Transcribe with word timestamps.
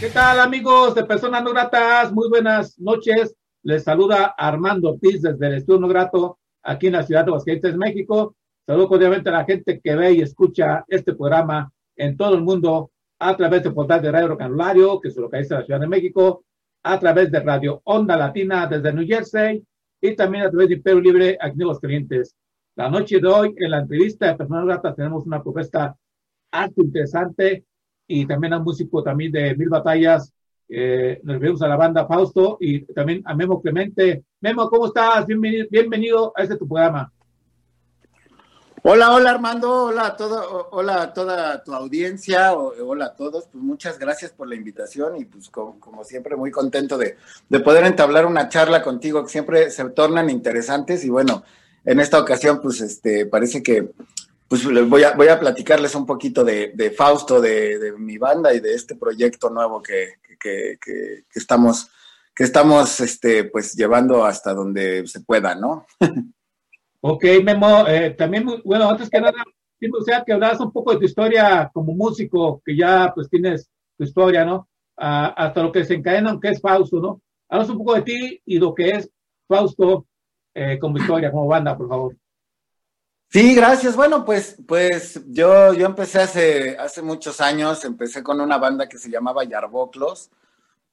¿Qué 0.00 0.10
tal 0.10 0.38
amigos 0.38 0.94
de 0.94 1.04
Personas 1.04 1.42
No 1.42 1.50
Gratas? 1.50 2.12
Muy 2.12 2.28
buenas 2.28 2.78
noches. 2.78 3.34
Les 3.64 3.82
saluda 3.82 4.26
Armando 4.38 4.90
Ortiz 4.90 5.22
desde 5.22 5.46
el 5.48 5.54
Estudio 5.54 5.80
No 5.80 5.88
Grato 5.88 6.38
aquí 6.62 6.86
en 6.86 6.92
la 6.92 7.02
ciudad 7.02 7.24
de 7.24 7.30
Aguascalientes, 7.30 7.76
México. 7.76 8.36
Saludo 8.64 8.86
cordialmente 8.86 9.28
a 9.30 9.32
la 9.32 9.44
gente 9.44 9.80
que 9.82 9.96
ve 9.96 10.12
y 10.12 10.20
escucha 10.20 10.84
este 10.86 11.16
programa 11.16 11.72
en 11.96 12.16
todo 12.16 12.36
el 12.36 12.42
mundo 12.42 12.92
a 13.18 13.36
través 13.36 13.64
del 13.64 13.74
portal 13.74 14.00
de 14.00 14.12
Radio 14.12 14.38
Canulario, 14.38 15.00
que 15.00 15.10
se 15.10 15.20
localiza 15.20 15.56
en 15.56 15.60
la 15.60 15.66
Ciudad 15.66 15.80
de 15.80 15.88
México, 15.88 16.44
a 16.84 17.00
través 17.00 17.32
de 17.32 17.40
Radio 17.40 17.80
Onda 17.82 18.16
Latina 18.16 18.68
desde 18.68 18.92
New 18.92 19.04
Jersey 19.04 19.64
y 20.00 20.14
también 20.14 20.44
a 20.44 20.50
través 20.50 20.68
de 20.68 20.74
Imperio 20.76 21.00
Libre 21.00 21.38
aquí 21.40 21.60
en 21.60 21.66
los 21.66 21.80
clientes. 21.80 22.36
La 22.76 22.88
noche 22.88 23.18
de 23.18 23.26
hoy, 23.26 23.52
en 23.56 23.72
la 23.72 23.78
entrevista 23.78 24.26
de 24.26 24.36
Personas 24.36 24.64
Gratas, 24.64 24.94
tenemos 24.94 25.26
una 25.26 25.42
propuesta 25.42 25.96
algo 26.52 26.82
interesante 26.84 27.64
y 28.08 28.26
también 28.26 28.54
a 28.54 28.58
un 28.58 28.64
músico 28.64 29.02
también 29.02 29.30
de 29.30 29.54
Mil 29.54 29.68
Batallas. 29.68 30.32
Eh, 30.70 31.20
nos 31.22 31.38
vemos 31.38 31.62
a 31.62 31.68
la 31.68 31.76
banda 31.76 32.06
Fausto 32.06 32.56
y 32.60 32.80
también 32.92 33.22
a 33.26 33.34
Memo 33.34 33.60
Clemente. 33.60 34.24
Memo, 34.40 34.68
¿cómo 34.68 34.86
estás? 34.86 35.26
Bienvenido, 35.26 35.66
bienvenido 35.70 36.32
a 36.34 36.42
este 36.42 36.56
tu 36.56 36.66
programa. 36.66 37.12
Hola, 38.82 39.12
hola 39.12 39.30
Armando, 39.30 39.86
hola 39.86 40.06
a 40.06 40.16
todo, 40.16 40.68
hola 40.70 41.02
a 41.02 41.12
toda 41.12 41.62
tu 41.64 41.74
audiencia, 41.74 42.54
hola 42.54 43.06
a 43.06 43.14
todos, 43.14 43.48
pues 43.50 43.62
muchas 43.62 43.98
gracias 43.98 44.30
por 44.30 44.48
la 44.48 44.54
invitación 44.54 45.16
y 45.16 45.24
pues 45.24 45.50
como, 45.50 45.80
como, 45.80 46.04
siempre 46.04 46.36
muy 46.36 46.52
contento 46.52 46.96
de, 46.96 47.16
de 47.48 47.60
poder 47.60 47.84
entablar 47.84 48.24
una 48.24 48.48
charla 48.48 48.82
contigo 48.82 49.24
que 49.24 49.30
siempre 49.30 49.70
se 49.70 49.84
tornan 49.90 50.30
interesantes 50.30 51.04
y 51.04 51.10
bueno, 51.10 51.42
en 51.84 51.98
esta 51.98 52.20
ocasión 52.20 52.60
pues 52.62 52.80
este 52.80 53.26
parece 53.26 53.64
que 53.64 53.90
pues 54.48 54.64
voy 54.88 55.02
a, 55.02 55.14
voy 55.14 55.28
a 55.28 55.38
platicarles 55.38 55.94
un 55.94 56.06
poquito 56.06 56.42
de, 56.42 56.72
de 56.74 56.90
Fausto, 56.90 57.40
de, 57.40 57.78
de, 57.78 57.92
mi 57.92 58.16
banda 58.16 58.54
y 58.54 58.60
de 58.60 58.74
este 58.74 58.96
proyecto 58.96 59.50
nuevo 59.50 59.82
que, 59.82 60.14
que, 60.40 60.78
que, 60.80 61.24
estamos, 61.34 61.90
que 62.34 62.44
estamos 62.44 62.98
este, 63.00 63.44
pues 63.44 63.74
llevando 63.74 64.24
hasta 64.24 64.54
donde 64.54 65.06
se 65.06 65.20
pueda, 65.20 65.54
¿no? 65.54 65.86
ok, 67.02 67.24
Memo, 67.44 67.86
eh, 67.86 68.10
también, 68.16 68.46
bueno, 68.64 68.88
antes 68.88 69.10
que 69.10 69.20
nada, 69.20 69.44
o 69.92 70.02
sea, 70.02 70.24
que 70.24 70.32
hablas 70.32 70.60
un 70.60 70.72
poco 70.72 70.92
de 70.92 70.98
tu 70.98 71.04
historia 71.04 71.70
como 71.72 71.92
músico, 71.92 72.62
que 72.64 72.74
ya 72.74 73.12
pues 73.14 73.28
tienes 73.28 73.70
tu 73.98 74.04
historia, 74.04 74.46
¿no? 74.46 74.66
Ah, 74.96 75.26
hasta 75.36 75.62
lo 75.62 75.70
que 75.70 75.84
se 75.84 75.94
encadena, 75.94 76.38
que 76.40 76.48
es 76.48 76.60
Fausto, 76.60 77.00
¿no? 77.00 77.20
Hablas 77.50 77.68
un 77.68 77.78
poco 77.78 77.94
de 77.94 78.02
ti 78.02 78.42
y 78.46 78.58
lo 78.58 78.74
que 78.74 78.90
es 78.90 79.10
Fausto 79.46 80.06
eh, 80.54 80.78
como 80.80 80.96
historia, 80.96 81.30
como 81.30 81.46
banda, 81.46 81.76
por 81.76 81.88
favor. 81.88 82.16
Sí, 83.30 83.54
gracias. 83.54 83.94
Bueno, 83.94 84.24
pues, 84.24 84.56
pues 84.66 85.20
yo, 85.26 85.74
yo 85.74 85.86
empecé 85.86 86.18
hace, 86.20 86.76
hace 86.78 87.02
muchos 87.02 87.40
años, 87.42 87.84
empecé 87.84 88.22
con 88.22 88.40
una 88.40 88.56
banda 88.56 88.88
que 88.88 88.98
se 88.98 89.10
llamaba 89.10 89.44
Yarboclos. 89.44 90.30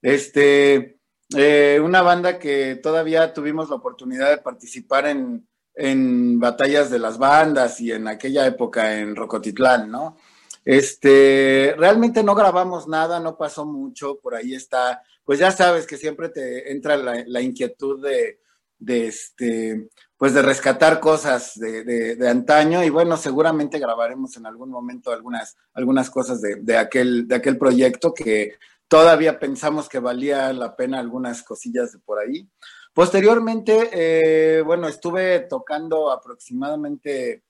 Este, 0.01 0.99
eh, 1.35 1.79
una 1.81 2.01
banda 2.01 2.37
que 2.37 2.75
todavía 2.75 3.33
tuvimos 3.33 3.69
la 3.69 3.77
oportunidad 3.77 4.29
de 4.29 4.37
participar 4.39 5.07
en, 5.07 5.47
en 5.75 6.39
batallas 6.39 6.89
de 6.89 6.99
las 6.99 7.17
bandas 7.17 7.79
y 7.79 7.91
en 7.93 8.07
aquella 8.07 8.45
época 8.45 8.97
en 8.99 9.15
Rocotitlán, 9.15 9.89
¿no? 9.89 10.17
Este, 10.65 11.73
realmente 11.77 12.23
no 12.23 12.35
grabamos 12.35 12.87
nada, 12.87 13.19
no 13.19 13.37
pasó 13.37 13.65
mucho, 13.65 14.19
por 14.19 14.35
ahí 14.35 14.55
está, 14.55 15.01
pues 15.23 15.39
ya 15.39 15.51
sabes 15.51 15.87
que 15.87 15.97
siempre 15.97 16.29
te 16.29 16.71
entra 16.71 16.97
la, 16.97 17.23
la 17.27 17.41
inquietud 17.41 18.01
de, 18.03 18.39
de 18.79 19.07
este, 19.07 19.89
pues 20.17 20.33
de 20.33 20.41
rescatar 20.41 20.99
cosas 20.99 21.59
de, 21.59 21.83
de, 21.83 22.15
de, 22.15 22.29
antaño 22.29 22.83
y 22.83 22.89
bueno, 22.89 23.17
seguramente 23.17 23.79
grabaremos 23.79 24.37
en 24.37 24.45
algún 24.45 24.69
momento 24.69 25.11
algunas, 25.11 25.57
algunas 25.73 26.09
cosas 26.09 26.41
de, 26.41 26.55
de, 26.55 26.77
aquel, 26.77 27.27
de 27.27 27.35
aquel 27.35 27.57
proyecto 27.57 28.13
que 28.13 28.53
todavía 28.87 29.39
pensamos 29.39 29.89
que 29.89 29.99
valía 29.99 30.53
la 30.53 30.75
pena 30.75 30.99
algunas 30.99 31.43
cosillas 31.43 31.91
de 31.91 31.99
por 31.99 32.19
ahí. 32.19 32.49
Posteriormente, 32.93 33.89
eh, 33.91 34.61
bueno, 34.61 34.87
estuve 34.87 35.41
tocando 35.41 36.11
aproximadamente 36.11 37.43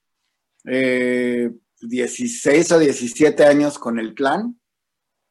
eh, 0.64 1.52
16 1.80 2.72
o 2.72 2.78
17 2.80 3.44
años 3.44 3.78
con 3.78 4.00
el 4.00 4.12
clan, 4.12 4.58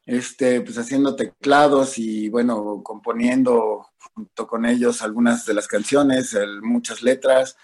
este, 0.05 0.61
pues 0.61 0.77
haciendo 0.77 1.17
teclados 1.17 1.97
y 1.97 2.29
bueno, 2.29 2.81
componiendo 2.81 3.87
junto 4.15 4.47
con 4.47 4.65
ellos 4.65 5.01
algunas 5.01 5.45
de 5.45 5.53
las 5.53 5.67
canciones, 5.67 6.33
el, 6.33 6.61
muchas 6.61 7.03
letras. 7.03 7.57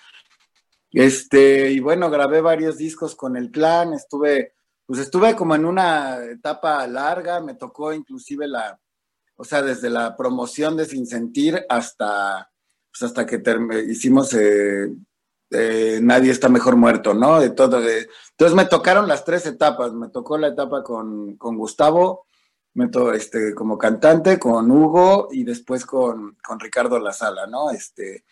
Este, 0.91 1.71
y 1.71 1.79
bueno, 1.79 2.09
grabé 2.09 2.41
varios 2.41 2.77
discos 2.77 3.15
con 3.15 3.37
el 3.37 3.49
clan, 3.49 3.93
estuve, 3.93 4.55
pues 4.85 4.99
estuve 4.99 5.35
como 5.35 5.55
en 5.55 5.65
una 5.65 6.17
etapa 6.25 6.85
larga, 6.87 7.39
me 7.39 7.55
tocó 7.55 7.93
inclusive 7.93 8.47
la, 8.47 8.79
o 9.37 9.45
sea, 9.45 9.61
desde 9.61 9.89
la 9.89 10.15
promoción 10.17 10.75
de 10.75 10.85
Sin 10.85 11.07
Sentir 11.07 11.65
hasta, 11.69 12.51
pues 12.91 13.03
hasta 13.03 13.25
que 13.25 13.41
hicimos 13.87 14.33
eh, 14.33 14.91
eh, 15.51 15.99
Nadie 16.01 16.31
está 16.31 16.47
mejor 16.47 16.77
muerto, 16.77 17.13
¿no? 17.13 17.39
De 17.39 17.49
todo. 17.49 17.81
De, 17.81 18.07
entonces 18.31 18.55
me 18.55 18.65
tocaron 18.65 19.07
las 19.07 19.25
tres 19.25 19.45
etapas, 19.45 19.93
me 19.93 20.09
tocó 20.09 20.37
la 20.37 20.47
etapa 20.47 20.81
con, 20.81 21.35
con 21.35 21.57
Gustavo, 21.57 22.25
meto 22.73 23.13
este, 23.13 23.53
como 23.53 23.77
cantante 23.77 24.39
con 24.39 24.71
Hugo 24.71 25.27
y 25.31 25.43
después 25.43 25.85
con, 25.85 26.37
con 26.45 26.59
Ricardo 26.59 26.99
La 26.99 27.13
Sala, 27.13 27.47
¿no? 27.47 27.71
Este, 27.71 28.23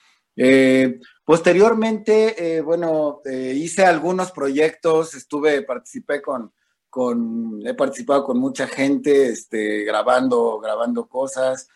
eh, 0.42 1.02
posteriormente, 1.26 2.58
eh, 2.58 2.62
bueno, 2.62 3.22
eh, 3.26 3.54
hice 3.56 3.86
algunos 3.86 4.32
proyectos, 4.32 5.14
estuve, 5.14 5.64
participé 5.64 6.22
con, 6.22 6.54
con, 6.90 7.60
he 7.66 7.74
participado 7.74 8.24
con 8.24 8.40
mucha 8.40 8.66
gente, 8.66 9.28
este, 9.28 9.84
grabando, 9.84 10.60
grabando 10.60 11.08
cosas, 11.08 11.68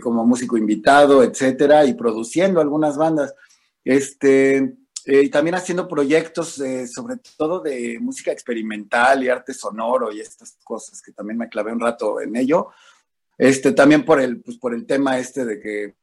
como 0.00 0.24
músico 0.24 0.56
invitado, 0.56 1.24
etcétera, 1.24 1.84
y 1.84 1.94
produciendo 1.94 2.60
algunas 2.60 2.96
bandas. 2.96 3.34
Este, 3.82 4.76
eh, 5.06 5.22
y 5.24 5.28
también 5.28 5.54
haciendo 5.54 5.86
proyectos 5.86 6.58
eh, 6.60 6.86
sobre 6.86 7.16
todo 7.36 7.60
de 7.60 7.98
música 8.00 8.32
experimental 8.32 9.22
y 9.22 9.28
arte 9.28 9.52
sonoro 9.52 10.10
y 10.12 10.20
estas 10.20 10.58
cosas 10.64 11.02
que 11.02 11.12
también 11.12 11.38
me 11.38 11.48
clavé 11.48 11.72
un 11.72 11.80
rato 11.80 12.20
en 12.20 12.34
ello. 12.36 12.68
Este, 13.36 13.72
también 13.72 14.04
por 14.04 14.20
el, 14.20 14.40
pues 14.40 14.56
por 14.58 14.74
el 14.74 14.86
tema 14.86 15.18
este 15.18 15.44
de 15.44 15.60
que 15.60 15.94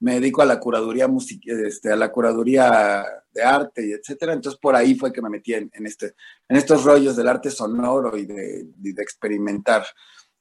me 0.00 0.14
dedico 0.14 0.42
a 0.42 0.46
la 0.46 0.58
curaduría 0.58 1.08
music 1.08 1.42
este, 1.46 1.92
a 1.92 1.96
la 1.96 2.10
curaduría 2.10 3.04
de 3.30 3.42
arte 3.42 3.86
y 3.86 3.92
etcétera. 3.92 4.32
Entonces 4.32 4.58
por 4.60 4.74
ahí 4.74 4.94
fue 4.96 5.12
que 5.12 5.22
me 5.22 5.30
metí 5.30 5.54
en, 5.54 5.70
en 5.72 5.86
este, 5.86 6.14
en 6.48 6.56
estos 6.56 6.84
rollos 6.84 7.14
del 7.16 7.28
arte 7.28 7.50
sonoro 7.50 8.16
y 8.16 8.26
de, 8.26 8.66
de, 8.76 9.02
experimentar 9.02 9.84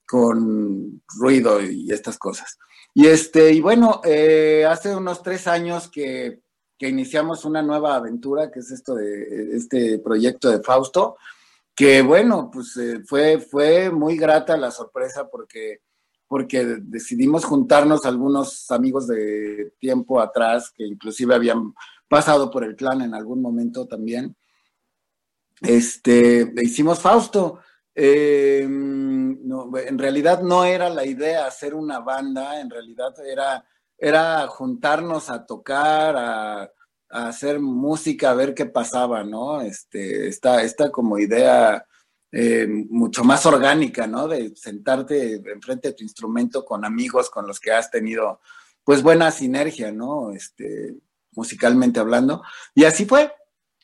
con 0.05 1.03
ruido 1.19 1.61
y 1.61 1.91
estas 1.91 2.17
cosas. 2.17 2.57
Y 2.93 3.05
este, 3.05 3.51
y 3.51 3.61
bueno, 3.61 4.01
eh, 4.05 4.65
hace 4.67 4.95
unos 4.95 5.21
tres 5.21 5.45
años 5.45 5.89
que 5.91 6.41
que 6.77 6.87
iniciamos 6.87 7.43
una 7.45 7.61
nueva 7.61 7.95
aventura, 7.95 8.51
que 8.51 8.59
es 8.59 8.71
esto 8.71 8.95
de 8.95 9.55
este 9.55 9.99
proyecto 9.99 10.49
de 10.49 10.61
Fausto, 10.61 11.17
que 11.75 12.01
bueno, 12.01 12.49
pues 12.51 12.75
eh, 12.77 13.01
fue, 13.05 13.39
fue 13.39 13.89
muy 13.91 14.17
grata 14.17 14.57
la 14.57 14.71
sorpresa 14.71 15.27
porque, 15.29 15.81
porque 16.27 16.65
decidimos 16.81 17.45
juntarnos 17.45 18.05
algunos 18.05 18.69
amigos 18.71 19.07
de 19.07 19.73
tiempo 19.79 20.19
atrás, 20.19 20.71
que 20.75 20.85
inclusive 20.85 21.35
habían 21.35 21.73
pasado 22.07 22.49
por 22.49 22.63
el 22.63 22.75
clan 22.75 23.01
en 23.01 23.13
algún 23.13 23.41
momento 23.41 23.87
también. 23.87 24.35
Este, 25.61 26.51
hicimos 26.61 26.99
Fausto. 26.99 27.59
Eh, 27.93 28.67
no, 28.69 29.75
en 29.75 29.97
realidad 29.97 30.41
no 30.43 30.65
era 30.65 30.89
la 30.89 31.03
idea 31.03 31.47
hacer 31.47 31.73
una 31.73 31.99
banda, 31.99 32.61
en 32.61 32.69
realidad 32.69 33.13
era 33.25 33.65
era 33.97 34.47
juntarnos 34.47 35.29
a 35.29 35.45
tocar, 35.45 36.15
a, 36.17 36.71
hacer 37.09 37.59
música, 37.61 38.31
a 38.31 38.35
ver 38.35 38.53
qué 38.53 38.65
pasaba, 38.65 39.23
¿no? 39.23 39.61
Este, 39.61 40.27
esta, 40.27 40.61
esta 40.61 40.91
como 40.91 41.17
idea 41.17 41.85
eh, 42.33 42.67
mucho 42.67 43.23
más 43.23 43.45
orgánica, 43.45 44.07
¿no? 44.07 44.27
De 44.27 44.53
sentarte 44.55 45.35
enfrente 45.35 45.89
de 45.89 45.93
tu 45.93 46.03
instrumento 46.03 46.65
con 46.65 46.83
amigos 46.83 47.29
con 47.29 47.47
los 47.47 47.61
que 47.61 47.71
has 47.71 47.89
tenido, 47.89 48.41
pues, 48.83 49.01
buena 49.01 49.31
sinergia, 49.31 49.91
¿no? 49.91 50.31
Este, 50.31 50.97
musicalmente 51.37 51.99
hablando. 52.01 52.43
Y 52.75 52.83
así 52.83 53.05
fue, 53.05 53.31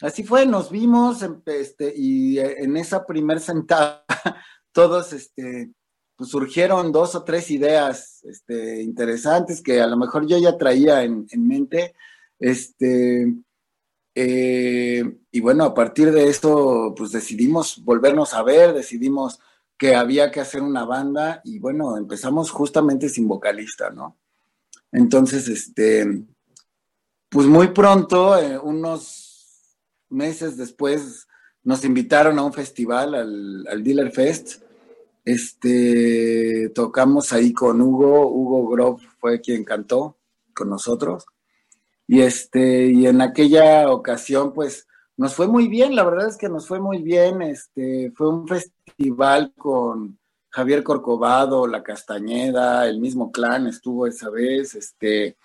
así 0.02 0.24
fue, 0.24 0.46
nos 0.46 0.70
vimos 0.70 1.24
este, 1.46 1.94
y 1.96 2.40
eh, 2.40 2.64
en 2.64 2.76
esa 2.76 3.06
primer 3.06 3.40
sentada 3.40 4.04
todos 4.74 5.14
este, 5.14 5.72
surgieron 6.24 6.92
dos 6.92 7.16
o 7.16 7.24
tres 7.24 7.52
ideas 7.52 8.24
este, 8.24 8.82
interesantes 8.82 9.62
que 9.62 9.82
a 9.82 9.88
lo 9.88 9.98
mejor 9.98 10.28
yo 10.28 10.38
ya 10.38 10.58
traía 10.58 11.04
en, 11.04 11.28
mente. 11.38 11.94
Este, 12.40 13.34
eh, 14.16 15.18
y 15.32 15.40
bueno, 15.40 15.64
a 15.64 15.74
partir 15.74 16.12
de 16.12 16.28
esto, 16.28 16.94
pues 16.96 17.12
decidimos 17.12 17.84
volvernos 17.84 18.34
a 18.34 18.44
ver, 18.44 18.74
decidimos 18.74 19.40
que 19.78 19.96
había 19.96 20.32
que 20.32 20.40
hacer 20.40 20.62
una 20.62 20.86
banda 20.86 21.42
y 21.44 21.60
bueno, 21.60 21.98
empezamos 21.98 22.52
justamente 22.52 23.10
sin 23.10 23.28
vocalista, 23.28 23.90
¿no? 23.90 24.18
Entonces, 24.92 25.48
este, 25.48 26.24
pues 27.30 27.48
muy 27.48 27.70
pronto, 27.70 28.38
eh, 28.38 28.60
unos 28.60 29.78
meses 30.10 30.58
después, 30.58 31.28
nos 31.64 31.84
invitaron 31.86 32.38
a 32.38 32.44
un 32.44 32.54
festival, 32.54 33.16
al, 33.16 33.66
al 33.68 33.84
Dealer 33.84 34.12
Fest, 34.12 34.63
este, 35.26 36.70
tocamos 36.76 37.32
ahí 37.34 37.54
con 37.54 37.82
Hugo, 37.82 38.28
Hugo 38.28 38.68
Grove 38.70 39.04
fue 39.20 39.42
quien 39.42 39.64
cantó 39.64 40.18
con 40.54 40.70
nosotros. 40.70 41.26
Y 42.08 42.22
este, 42.22 42.88
y 42.88 43.08
en 43.08 43.22
aquella 43.22 43.90
ocasión, 43.90 44.54
pues, 44.54 44.88
nos 45.16 45.36
fue 45.36 45.48
muy 45.48 45.68
bien, 45.68 45.96
la 45.96 46.04
verdad 46.04 46.28
es 46.28 46.38
que 46.38 46.50
nos 46.50 46.68
fue 46.68 46.80
muy 46.80 47.02
bien. 47.02 47.42
Este, 47.42 48.12
fue 48.16 48.30
un 48.30 48.48
festival 48.48 49.54
con 49.58 50.20
Javier 50.50 50.84
Corcovado, 50.84 51.68
La 51.68 51.84
Castañeda, 51.84 52.88
el 52.88 53.00
mismo 53.00 53.32
clan 53.32 53.68
estuvo 53.68 54.06
esa 54.06 54.30
vez, 54.30 54.76
este, 54.76 55.38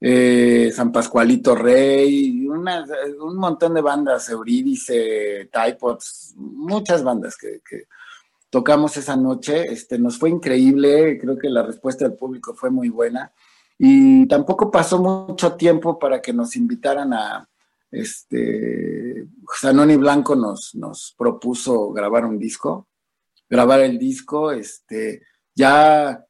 eh, 0.00 0.72
San 0.74 0.90
Pascualito 0.90 1.54
Rey, 1.54 2.46
un 2.48 3.36
montón 3.36 3.74
de 3.74 3.80
bandas, 3.80 4.28
Eurídice, 4.28 5.48
Typods, 5.52 6.34
muchas 6.36 7.04
bandas 7.04 7.36
que 7.36 7.62
tocamos 8.50 8.96
esa 8.96 9.16
noche. 9.16 9.72
Este, 9.72 9.98
nos 9.98 10.18
fue 10.18 10.30
increíble, 10.30 11.18
creo 11.18 11.38
que 11.38 11.48
la 11.48 11.62
respuesta 11.62 12.04
del 12.06 12.16
público 12.16 12.54
fue 12.54 12.70
muy 12.70 12.88
buena. 12.88 13.32
Y 13.78 14.26
tampoco 14.28 14.70
pasó 14.70 14.98
mucho 14.98 15.54
tiempo 15.54 15.98
para 15.98 16.20
que 16.20 16.34
nos 16.34 16.54
invitaran 16.56 17.14
a, 17.14 17.48
este, 17.90 19.26
Zanoni 19.60 19.96
Blanco 19.96 20.36
nos, 20.36 20.74
nos 20.74 21.14
propuso 21.16 21.90
grabar 21.92 22.24
un 22.24 22.38
disco, 22.38 22.86
grabar 23.48 23.80
el 23.80 23.98
disco, 23.98 24.52
este, 24.52 25.22
ya 25.54 26.24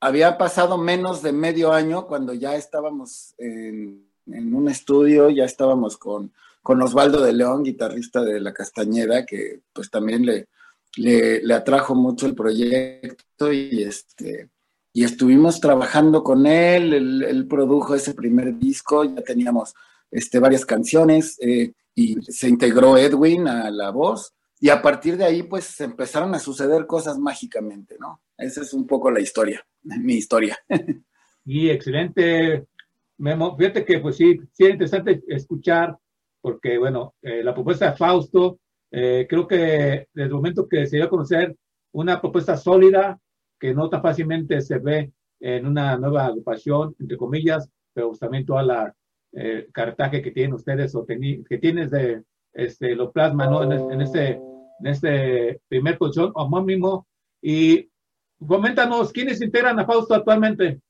había 0.00 0.38
pasado 0.38 0.78
menos 0.78 1.22
de 1.22 1.32
medio 1.32 1.72
año 1.72 2.06
cuando 2.06 2.32
ya 2.32 2.56
estábamos 2.56 3.34
en, 3.38 4.08
en 4.26 4.54
un 4.54 4.68
estudio, 4.68 5.30
ya 5.30 5.44
estábamos 5.44 5.96
con, 5.96 6.32
con 6.62 6.82
Osvaldo 6.82 7.22
de 7.22 7.32
León, 7.32 7.62
guitarrista 7.62 8.22
de 8.22 8.40
La 8.40 8.52
Castañeda, 8.52 9.24
que 9.26 9.60
pues 9.72 9.90
también 9.90 10.26
le, 10.26 10.48
le, 10.96 11.54
atrajo 11.54 11.94
mucho 11.94 12.26
el 12.26 12.34
proyecto 12.34 13.52
y 13.52 13.82
este 13.82 14.50
y 14.92 15.04
estuvimos 15.04 15.60
trabajando 15.60 16.24
con 16.24 16.46
él, 16.46 16.92
él, 17.22 17.46
produjo 17.46 17.94
ese 17.94 18.12
primer 18.12 18.58
disco, 18.58 19.04
ya 19.04 19.22
teníamos 19.22 19.72
este, 20.10 20.40
varias 20.40 20.66
canciones 20.66 21.38
eh, 21.40 21.74
y 21.94 22.20
se 22.22 22.48
integró 22.48 22.98
Edwin 22.98 23.46
a 23.46 23.70
la 23.70 23.90
voz 23.90 24.34
y 24.58 24.68
a 24.68 24.82
partir 24.82 25.16
de 25.16 25.24
ahí 25.24 25.42
pues 25.44 25.80
empezaron 25.80 26.34
a 26.34 26.40
suceder 26.40 26.86
cosas 26.86 27.18
mágicamente, 27.18 27.96
¿no? 28.00 28.20
Esa 28.36 28.62
es 28.62 28.74
un 28.74 28.86
poco 28.86 29.10
la 29.10 29.20
historia, 29.20 29.64
mi 29.82 30.14
historia. 30.14 30.58
Y 31.44 31.70
excelente, 31.70 32.66
Memo. 33.18 33.56
Fíjate 33.56 33.84
que 33.84 34.00
pues 34.00 34.16
sí, 34.16 34.38
sí 34.52 34.64
es 34.64 34.70
interesante 34.70 35.22
escuchar 35.28 35.96
porque 36.40 36.78
bueno, 36.78 37.14
eh, 37.22 37.42
la 37.42 37.54
propuesta 37.54 37.90
de 37.90 37.96
Fausto 37.96 38.58
eh, 38.90 39.26
creo 39.28 39.46
que 39.46 40.08
desde 40.12 40.28
el 40.28 40.30
momento 40.30 40.68
que 40.68 40.86
se 40.86 40.96
dio 40.96 41.06
a 41.06 41.10
conocer 41.10 41.56
una 41.92 42.20
propuesta 42.20 42.56
sólida, 42.56 43.18
que 43.58 43.74
no 43.74 43.88
tan 43.88 44.02
fácilmente 44.02 44.60
se 44.60 44.78
ve 44.78 45.12
en 45.40 45.66
una 45.66 45.96
nueva 45.96 46.26
agrupación, 46.26 46.94
entre 46.98 47.16
comillas, 47.16 47.68
pero 47.92 48.12
también 48.18 48.46
toda 48.46 48.62
la 48.62 48.94
eh, 49.32 49.68
cartaje 49.72 50.22
que 50.22 50.30
tienen 50.30 50.54
ustedes 50.54 50.94
o 50.94 51.06
que 51.06 51.58
tienes 51.60 51.90
de 51.90 52.24
este, 52.52 52.94
lo 52.94 53.12
plasma 53.12 53.46
¿no? 53.46 53.62
en, 53.62 54.00
este, 54.00 54.30
en 54.32 54.86
este 54.86 55.60
primer 55.68 55.98
posición 55.98 56.32
homónimo. 56.34 57.06
Y 57.40 57.88
coméntanos, 58.44 59.12
¿quiénes 59.12 59.40
integran 59.40 59.78
a 59.78 59.86
Fausto 59.86 60.14
actualmente? 60.14 60.80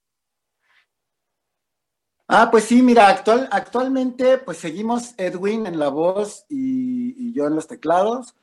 Ah, 2.28 2.48
pues 2.50 2.64
sí, 2.64 2.80
mira, 2.80 3.08
actual, 3.08 3.48
actualmente 3.50 4.38
pues 4.38 4.58
seguimos 4.58 5.14
Edwin 5.18 5.66
en 5.66 5.78
la 5.78 5.88
voz 5.88 6.46
y, 6.48 6.99
yo 7.32 7.46
en 7.46 7.54
los 7.54 7.66
teclados. 7.66 8.34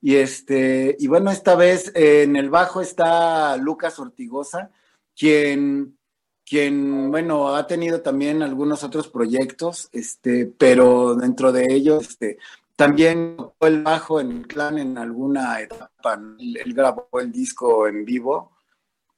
Y 0.00 0.16
este, 0.16 0.96
y 0.98 1.06
bueno, 1.06 1.30
esta 1.30 1.54
vez 1.56 1.90
en 1.94 2.36
el 2.36 2.50
bajo 2.50 2.80
está 2.80 3.56
Lucas 3.56 3.98
Ortigosa, 3.98 4.70
quien, 5.16 5.96
quien, 6.44 7.10
bueno, 7.10 7.54
ha 7.54 7.66
tenido 7.66 8.02
también 8.02 8.42
algunos 8.42 8.84
otros 8.84 9.08
proyectos, 9.08 9.88
este, 9.92 10.46
pero 10.46 11.14
dentro 11.14 11.52
de 11.52 11.72
ellos, 11.72 12.08
este, 12.10 12.38
también 12.76 13.36
tocó 13.36 13.66
el 13.66 13.82
bajo 13.82 14.20
en 14.20 14.32
el 14.32 14.46
clan 14.46 14.78
en 14.78 14.98
alguna 14.98 15.60
etapa. 15.60 16.20
él 16.38 16.74
grabó 16.74 17.08
el 17.20 17.32
disco 17.32 17.86
en 17.86 18.04
vivo 18.04 18.54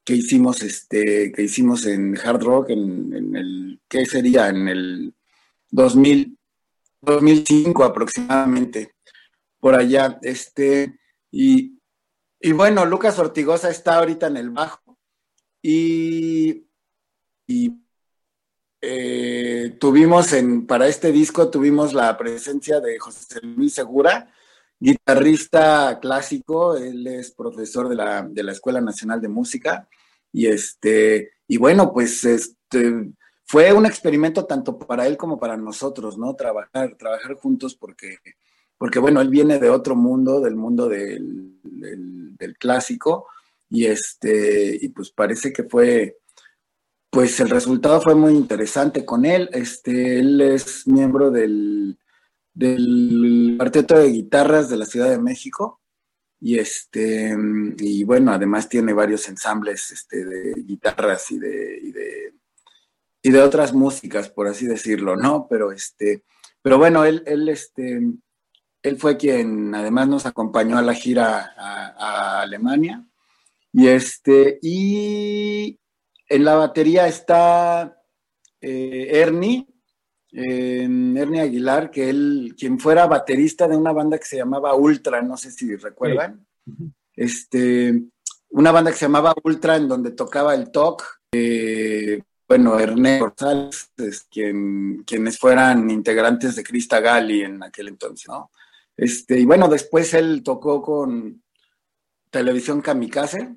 que 0.07 0.15
hicimos, 0.15 0.63
este, 0.63 1.33
que 1.33 1.43
hicimos 1.43 1.85
en 1.85 2.17
Hard 2.17 2.41
Rock, 2.41 2.71
en, 2.71 3.35
el, 3.35 3.81
¿qué 3.89 4.07
sería? 4.07 4.49
En 4.49 4.69
el 4.69 5.15
2000, 5.73 6.39
2005 7.01 7.83
aproximadamente, 7.83 8.95
por 9.61 9.75
allá, 9.75 10.19
este, 10.23 10.99
y, 11.31 11.79
y 12.41 12.53
bueno, 12.53 12.85
Lucas 12.85 13.19
Ortigosa 13.19 13.71
está 13.71 13.97
ahorita 13.97 14.27
en 14.27 14.37
el 14.37 14.51
bajo, 14.51 14.99
y, 15.63 16.67
y 17.47 17.73
eh, 18.81 19.77
tuvimos 19.81 20.33
en, 20.33 20.67
para 20.67 20.87
este 20.87 21.11
disco 21.11 21.51
tuvimos 21.51 21.93
la 21.93 22.17
presencia 22.17 22.79
de 22.79 22.99
José 22.99 23.41
Luis 23.43 23.75
Segura, 23.75 24.33
guitarrista 24.79 25.99
clásico, 26.01 26.77
él 26.77 27.07
es 27.07 27.33
profesor 27.33 27.89
de 27.89 27.97
la, 27.97 28.23
de 28.23 28.43
la 28.43 28.53
Escuela 28.53 28.81
Nacional 28.81 29.21
de 29.21 29.29
Música 29.29 29.89
y 30.33 30.47
este, 30.47 31.33
y 31.49 31.57
bueno, 31.57 31.93
pues 31.93 32.25
este 32.25 33.13
fue 33.45 33.73
un 33.73 33.87
experimento 33.87 34.45
tanto 34.45 34.79
para 34.79 35.07
él 35.07 35.17
como 35.17 35.39
para 35.39 35.57
nosotros, 35.57 36.19
¿no? 36.19 36.35
Trabajar, 36.35 36.97
trabajar 36.97 37.35
juntos 37.35 37.77
porque, 37.77 38.19
porque 38.79 38.99
bueno, 38.99 39.21
él 39.21 39.29
viene 39.29 39.59
de 39.59 39.71
otro 39.71 39.97
mundo, 39.97 40.41
del 40.41 40.57
mundo 40.57 40.89
del, 40.89 41.59
del, 41.63 42.57
clásico, 42.59 43.27
y 43.69 43.87
este, 43.87 44.79
y 44.81 44.89
pues 44.91 45.11
parece 45.11 45.53
que 45.53 45.65
fue, 45.65 46.19
pues 47.11 47.41
el 47.41 47.51
resultado 47.51 48.01
fue 48.01 48.15
muy 48.15 48.35
interesante 48.35 49.05
con 49.05 49.25
él. 49.25 49.49
Este, 49.53 50.21
él 50.21 50.41
es 50.41 50.87
miembro 50.87 51.31
del, 51.31 51.99
del 52.55 53.55
cuarteto 53.59 53.99
de 53.99 54.11
guitarras 54.11 54.71
de 54.71 54.77
la 54.77 54.87
Ciudad 54.87 55.11
de 55.11 55.19
México 55.19 55.81
y 56.41 56.59
este 56.59 57.35
y 57.79 58.05
bueno 58.05 58.33
además 58.33 58.69
tiene 58.69 58.93
varios 58.93 59.29
ensambles 59.29 59.91
este, 59.91 60.25
de 60.25 60.55
guitarras 60.63 61.31
y 61.31 61.39
de, 61.39 61.79
y 61.83 61.93
de, 61.93 62.35
y 63.23 63.31
de 63.31 63.43
otras 63.43 63.73
músicas 63.73 64.29
por 64.29 64.47
así 64.47 64.67
decirlo 64.67 65.17
no 65.17 65.47
pero 65.49 65.73
este 65.73 66.25
pero 66.63 66.79
bueno 66.79 67.05
él 67.05 67.23
él 67.27 67.49
este 67.49 68.01
él 68.89 68.97
fue 68.99 69.17
quien 69.17 69.75
además 69.75 70.09
nos 70.09 70.27
acompañó 70.27 70.79
a 70.79 70.83
la 70.83 70.95
gira 70.95 71.55
a, 71.57 72.41
Alemania 72.43 73.05
y 73.73 73.89
este 73.89 74.59
y 74.63 75.79
en 76.29 76.45
la 76.45 76.55
batería 76.55 77.09
está 77.09 78.01
eh, 78.61 79.09
Ernie 79.11 79.67
Ernie 80.37 81.41
Aguilar, 81.41 81.91
que 81.91 82.11
él, 82.11 82.55
quien 82.59 82.79
fuera 82.79 83.07
baterista 83.07 83.67
de 83.67 83.77
una 83.77 83.93
banda 83.93 84.19
que 84.19 84.27
se 84.27 84.37
llamaba 84.37 84.75
Ultra, 84.75 85.23
no 85.23 85.37
sé 85.37 85.51
si 85.51 85.77
recuerdan. 85.77 86.47
Este, 87.15 88.03
una 88.51 88.71
banda 88.71 88.91
que 88.91 88.99
se 88.99 89.07
llamaba 89.07 89.35
Ultra, 89.43 89.77
en 89.77 89.89
donde 89.89 90.11
tocaba 90.11 90.55
el 90.55 90.71
talk. 90.71 91.03
Eh, 91.33 92.21
bueno, 92.47 92.79
Ernie 92.79 93.19
González, 93.19 93.91
quien, 94.31 95.05
quienes 95.05 95.39
fueran 95.39 95.91
integrantes 95.91 96.55
de 96.57 96.65
Crista 96.65 97.01
Gali 97.01 97.43
en 97.43 97.63
aquel 97.63 97.89
entonces, 97.89 98.29
¿no? 98.29 98.51
Este, 98.97 99.39
y 99.39 99.45
bueno, 99.45 99.69
después 99.69 100.15
él 100.15 100.43
tocó 100.43 100.81
con 100.83 101.43
Televisión 102.31 102.81
Kamikaze 102.81 103.57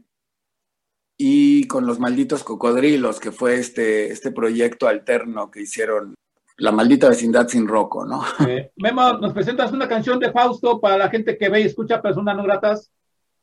y 1.17 1.67
con 1.67 1.85
Los 1.85 1.99
Malditos 1.99 2.43
Cocodrilos, 2.43 3.19
que 3.19 3.31
fue 3.31 3.55
este, 3.55 4.11
este 4.11 4.31
proyecto 4.31 4.87
alterno 4.87 5.49
que 5.49 5.61
hicieron 5.61 6.15
la 6.59 6.71
maldita 6.71 7.09
vecindad 7.09 7.47
sin 7.47 7.67
roco, 7.67 8.05
¿no? 8.05 8.23
Eh, 8.47 8.71
Memo, 8.75 9.13
¿nos 9.13 9.33
presentas 9.33 9.71
una 9.71 9.87
canción 9.87 10.19
de 10.19 10.31
Fausto 10.31 10.79
para 10.79 10.97
la 10.97 11.09
gente 11.09 11.37
que 11.37 11.49
ve 11.49 11.61
y 11.61 11.65
escucha 11.65 12.01
personas 12.01 12.35
no 12.35 12.43
gratas? 12.43 12.91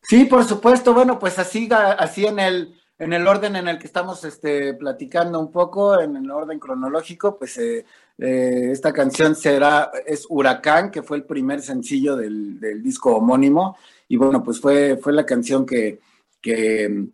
Sí, 0.02 0.24
por 0.26 0.44
supuesto. 0.44 0.94
Bueno, 0.94 1.18
pues 1.18 1.38
así, 1.38 1.68
así 1.70 2.26
en 2.26 2.38
el, 2.38 2.74
en 2.98 3.12
el 3.12 3.26
orden 3.26 3.56
en 3.56 3.68
el 3.68 3.78
que 3.78 3.86
estamos 3.86 4.24
este, 4.24 4.74
platicando 4.74 5.40
un 5.40 5.50
poco, 5.50 6.00
en 6.00 6.16
el 6.16 6.30
orden 6.30 6.58
cronológico, 6.58 7.38
pues 7.38 7.56
eh, 7.58 7.84
eh, 8.18 8.70
esta 8.72 8.92
canción 8.92 9.34
será, 9.34 9.90
es 10.06 10.26
Huracán, 10.28 10.90
que 10.90 11.02
fue 11.02 11.18
el 11.18 11.24
primer 11.24 11.60
sencillo 11.60 12.16
del, 12.16 12.82
disco 12.82 13.16
homónimo, 13.16 13.76
y 14.08 14.16
bueno, 14.16 14.42
pues 14.42 14.60
fue, 14.60 14.96
fue 14.96 15.12
la 15.12 15.26
canción 15.26 15.66
que, 15.66 16.00
que, 16.40 17.08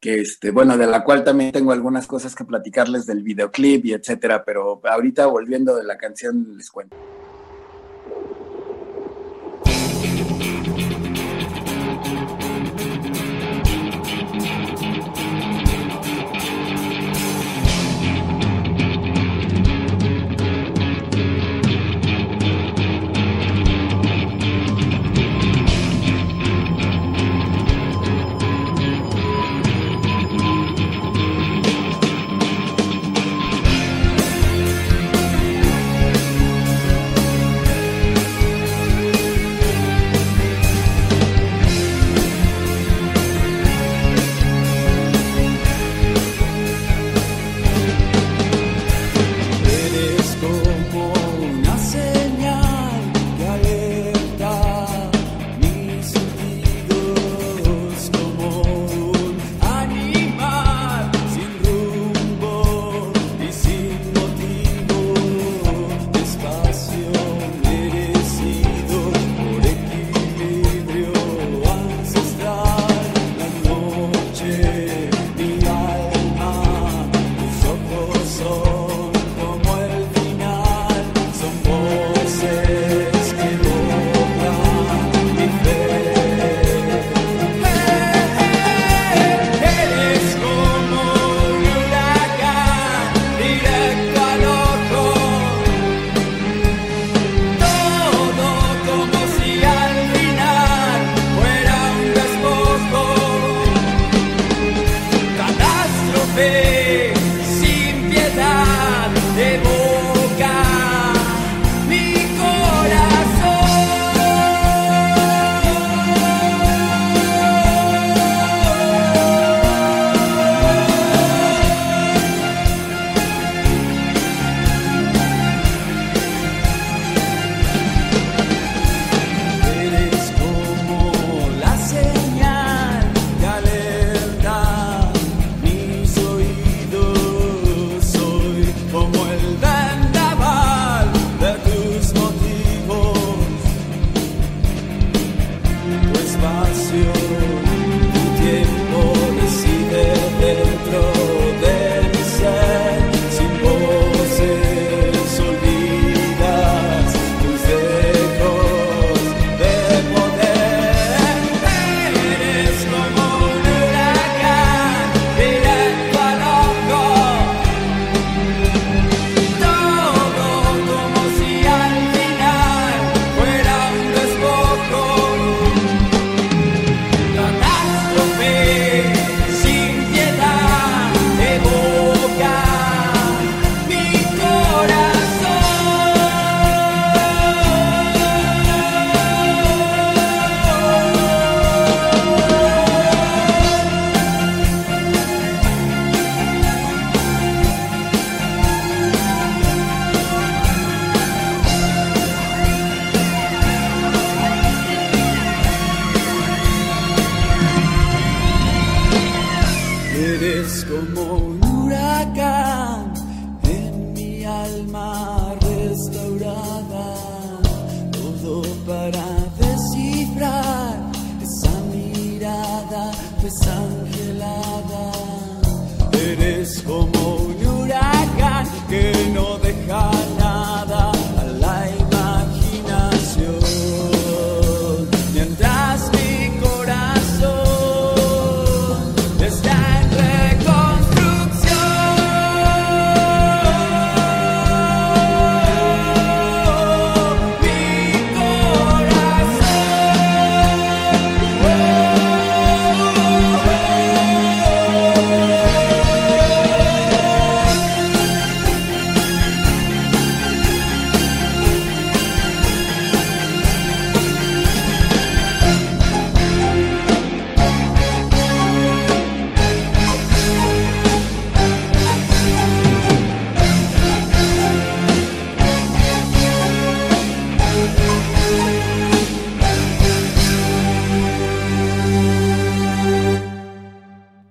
este, 0.00 0.50
bueno, 0.50 0.78
de 0.78 0.86
la 0.86 1.02
cual 1.02 1.24
también 1.24 1.52
tengo 1.52 1.72
algunas 1.72 2.06
cosas 2.06 2.34
que 2.34 2.44
platicarles 2.44 3.06
del 3.06 3.22
videoclip 3.22 3.84
y 3.86 3.92
etcétera, 3.92 4.44
pero 4.44 4.80
ahorita 4.84 5.26
volviendo 5.26 5.74
de 5.76 5.84
la 5.84 5.98
canción 5.98 6.56
les 6.56 6.70
cuento. 6.70 6.96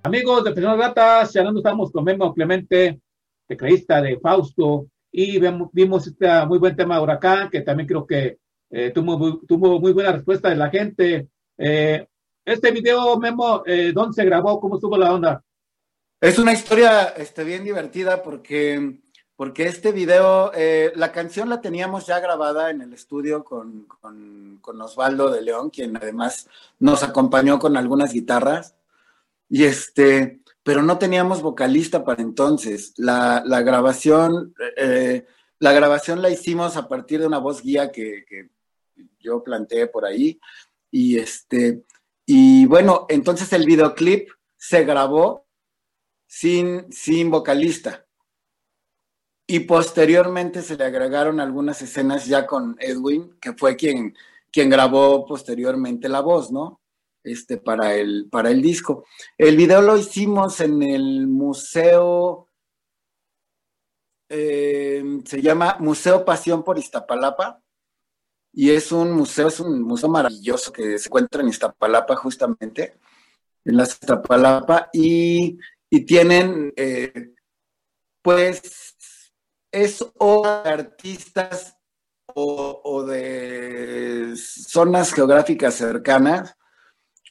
Amigos 0.06 0.44
de 0.44 0.54
Gratas, 0.54 1.34
ya 1.34 1.42
no 1.42 1.58
estamos 1.58 1.92
con 1.92 2.04
Memo 2.04 2.32
Clemente, 2.32 3.02
tecladista 3.48 4.00
de 4.04 4.20
Fausto, 4.20 4.86
y 5.12 5.40
vimos, 5.40 6.06
este 6.06 6.46
muy 6.46 6.60
buen 6.60 6.76
tema 6.76 6.98
de 6.98 7.02
Huracán, 7.02 7.50
que 7.50 7.62
también 7.62 7.88
creo 7.88 8.06
que 8.06 8.38
eh, 8.70 8.92
tuvo, 8.92 9.40
tuvo, 9.48 9.80
muy 9.80 9.94
buena 9.94 10.12
respuesta 10.12 10.50
de 10.50 10.58
la 10.58 10.70
gente. 10.70 11.28
Eh, 11.58 12.06
este 12.46 12.70
video, 12.70 13.18
Memo, 13.18 13.64
eh, 13.66 13.94
¿dónde 13.96 14.14
se 14.14 14.26
grabó? 14.26 14.60
¿Cómo 14.60 14.76
estuvo 14.76 14.96
la 14.96 15.12
onda? 15.12 15.44
Es 16.22 16.38
una 16.38 16.54
historia 16.54 17.08
este, 17.18 17.44
bien 17.44 17.64
divertida 17.64 18.22
porque, 18.22 19.00
porque 19.36 19.66
este 19.66 19.92
video, 19.92 20.52
eh, 20.54 20.94
la 20.96 21.12
canción 21.12 21.50
la 21.50 21.62
teníamos 21.62 22.06
ya 22.06 22.20
grabada 22.20 22.70
en 22.70 22.82
el 22.82 22.94
estudio 22.94 23.44
con, 23.44 23.86
con, 23.86 24.60
con 24.62 24.80
Osvaldo 24.80 25.32
de 25.32 25.42
León, 25.42 25.72
quien 25.72 25.98
además 25.98 26.48
nos 26.78 27.02
acompañó 27.02 27.58
con 27.58 27.76
algunas 27.76 28.14
guitarras. 28.14 28.76
Y 29.56 29.64
este, 29.64 30.42
pero 30.64 30.84
no 30.84 30.98
teníamos 30.98 31.42
vocalista 31.42 32.04
para 32.04 32.22
entonces. 32.22 32.94
La, 32.98 33.42
la 33.46 33.62
grabación, 33.62 34.54
eh, 34.76 35.26
la 35.60 35.72
grabación 35.72 36.22
la 36.22 36.30
hicimos 36.30 36.76
a 36.76 36.90
partir 36.90 37.22
de 37.22 37.28
una 37.28 37.38
voz 37.38 37.62
guía 37.62 37.90
que, 37.90 38.26
que, 38.28 38.50
yo 39.18 39.42
planteé 39.42 39.88
por 39.88 40.04
ahí. 40.04 40.42
Y 40.92 41.20
este, 41.20 41.86
y 42.26 42.66
bueno, 42.66 43.06
entonces 43.08 43.54
el 43.54 43.66
videoclip 43.66 44.28
se 44.58 44.84
grabó 44.84 45.48
sin, 46.28 46.92
sin 46.92 47.32
vocalista. 47.32 48.06
Y 49.48 49.62
posteriormente 49.62 50.64
se 50.64 50.76
le 50.76 50.84
agregaron 50.84 51.40
algunas 51.40 51.82
escenas 51.82 52.26
ya 52.26 52.46
con 52.46 52.76
Edwin, 52.78 53.38
que 53.40 53.54
fue 53.54 53.78
quien, 53.78 54.18
quien 54.52 54.70
grabó 54.70 55.26
posteriormente 55.26 56.10
la 56.10 56.20
voz, 56.20 56.52
¿no? 56.52 56.82
Este, 57.26 57.58
para, 57.58 57.96
el, 57.96 58.28
para 58.30 58.52
el 58.52 58.62
disco. 58.62 59.06
El 59.38 59.58
video 59.58 59.82
lo 59.82 59.98
hicimos 59.98 60.60
en 60.62 60.82
el 60.84 61.28
museo, 61.28 62.50
eh, 64.30 65.04
se 65.26 65.42
llama 65.42 65.78
Museo 65.80 66.24
Pasión 66.24 66.64
por 66.64 66.78
Iztapalapa, 66.78 67.62
y 68.54 68.72
es 68.72 68.92
un 68.92 69.12
museo, 69.12 69.50
es 69.50 69.60
un 69.60 69.82
museo 69.82 70.10
maravilloso 70.10 70.72
que 70.72 70.98
se 70.98 71.10
encuentra 71.10 71.42
en 71.42 71.50
Iztapalapa 71.50 72.16
justamente, 72.16 72.98
en 73.66 73.78
la 73.78 73.84
Iztapalapa, 73.84 74.90
y, 74.94 75.58
y 75.90 76.06
tienen, 76.06 76.72
eh, 76.78 77.34
pues, 78.22 78.96
es 79.72 80.06
o 80.18 80.62
de 80.64 80.70
artistas 80.70 81.78
o, 82.34 82.82
o, 82.84 83.06
de 83.06 84.34
zonas 84.38 85.14
geográficas 85.14 85.76
cercanas 85.76 86.56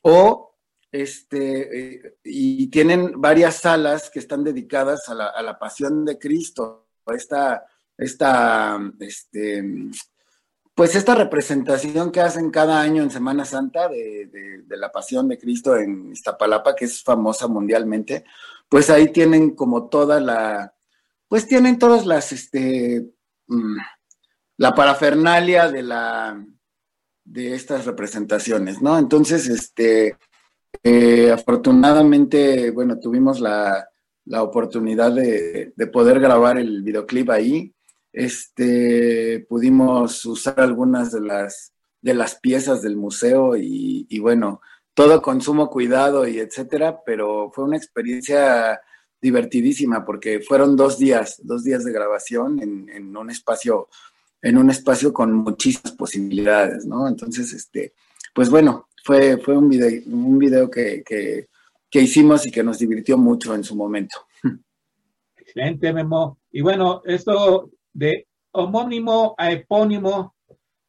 o 0.06 0.54
este, 0.92 1.96
eh, 1.96 2.18
y 2.22 2.68
tienen 2.68 3.20
varias 3.20 3.56
salas 3.56 4.10
que 4.10 4.20
están 4.20 4.44
dedicadas 4.44 5.08
a 5.08 5.14
la, 5.14 5.26
a 5.26 5.42
la 5.42 5.58
pasión 5.58 6.04
de 6.04 6.18
Cristo, 6.18 6.88
esta, 7.06 7.64
esta, 7.96 8.78
este, 9.00 9.64
pues 10.74 10.94
esta 10.94 11.14
representación 11.14 12.12
que 12.12 12.20
hacen 12.20 12.50
cada 12.50 12.80
año 12.80 13.02
en 13.02 13.10
Semana 13.10 13.44
Santa 13.44 13.88
de, 13.88 14.26
de, 14.66 14.76
la 14.76 14.92
pasión 14.92 15.26
de 15.26 15.38
Cristo 15.38 15.76
en 15.76 16.12
Iztapalapa, 16.12 16.76
que 16.76 16.84
es 16.84 17.02
famosa 17.02 17.48
mundialmente, 17.48 18.24
pues 18.68 18.90
ahí 18.90 19.10
tienen 19.10 19.56
como 19.56 19.88
toda 19.88 20.20
la, 20.20 20.74
pues 21.28 21.48
tienen 21.48 21.78
todas 21.78 22.04
las, 22.04 22.30
este, 22.30 23.10
mm, 23.46 23.76
la 24.58 24.74
parafernalia 24.74 25.70
de 25.70 25.82
la, 25.82 26.44
de 27.24 27.54
estas 27.54 27.86
representaciones, 27.86 28.82
¿no? 28.82 28.98
Entonces, 28.98 29.48
este, 29.48 30.16
eh, 30.82 31.30
afortunadamente, 31.30 32.70
bueno, 32.70 32.98
tuvimos 32.98 33.40
la, 33.40 33.88
la 34.26 34.42
oportunidad 34.42 35.12
de, 35.12 35.72
de, 35.74 35.86
poder 35.86 36.20
grabar 36.20 36.58
el 36.58 36.82
videoclip 36.82 37.30
ahí. 37.30 37.74
Este, 38.12 39.44
pudimos 39.48 40.24
usar 40.26 40.60
algunas 40.60 41.12
de 41.12 41.20
las, 41.20 41.72
de 42.00 42.14
las 42.14 42.36
piezas 42.36 42.82
del 42.82 42.96
museo 42.96 43.56
y, 43.56 44.06
y 44.08 44.18
bueno, 44.18 44.60
todo 44.94 45.20
con 45.22 45.40
sumo 45.40 45.68
cuidado 45.70 46.28
y 46.28 46.38
etcétera, 46.38 47.00
pero 47.04 47.50
fue 47.52 47.64
una 47.64 47.76
experiencia 47.76 48.80
divertidísima 49.20 50.04
porque 50.04 50.40
fueron 50.40 50.76
dos 50.76 50.98
días, 50.98 51.40
dos 51.42 51.64
días 51.64 51.84
de 51.84 51.92
grabación 51.92 52.60
en, 52.62 52.88
en 52.90 53.16
un 53.16 53.30
espacio 53.30 53.88
en 54.44 54.58
un 54.58 54.68
espacio 54.68 55.10
con 55.12 55.32
muchísimas 55.32 55.92
posibilidades, 55.92 56.84
¿no? 56.84 57.08
Entonces, 57.08 57.50
este, 57.54 57.94
pues 58.34 58.50
bueno, 58.50 58.88
fue, 59.02 59.38
fue 59.38 59.56
un 59.56 59.70
video, 59.70 60.02
un 60.06 60.38
video 60.38 60.70
que, 60.70 61.02
que, 61.02 61.48
que 61.90 62.00
hicimos 62.02 62.46
y 62.46 62.50
que 62.50 62.62
nos 62.62 62.78
divirtió 62.78 63.16
mucho 63.16 63.54
en 63.54 63.64
su 63.64 63.74
momento. 63.74 64.16
Excelente, 65.34 65.92
Memo. 65.94 66.38
Y 66.52 66.60
bueno, 66.60 67.00
esto 67.06 67.70
de 67.94 68.26
homónimo 68.52 69.34
a 69.38 69.50
epónimo, 69.50 70.34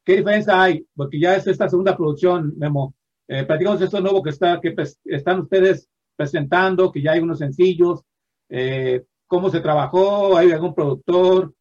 ¿qué 0.04 0.16
diferencia 0.16 0.62
hay? 0.62 0.86
Porque 0.94 1.18
ya 1.18 1.34
es 1.34 1.46
esta 1.46 1.68
segunda 1.68 1.96
producción, 1.96 2.52
Memo. 2.58 2.94
Eh, 3.26 3.44
platicamos 3.44 3.80
esto 3.80 4.02
nuevo 4.02 4.22
que, 4.22 4.30
está, 4.30 4.60
que 4.60 4.74
están 5.06 5.40
ustedes 5.40 5.88
presentando, 6.14 6.92
que 6.92 7.00
ya 7.00 7.12
hay 7.12 7.20
unos 7.20 7.38
sencillos, 7.38 8.02
eh, 8.50 9.02
cómo 9.26 9.48
se 9.48 9.60
trabajó, 9.60 10.36
hay 10.36 10.52
algún 10.52 10.74
productor, 10.74 11.54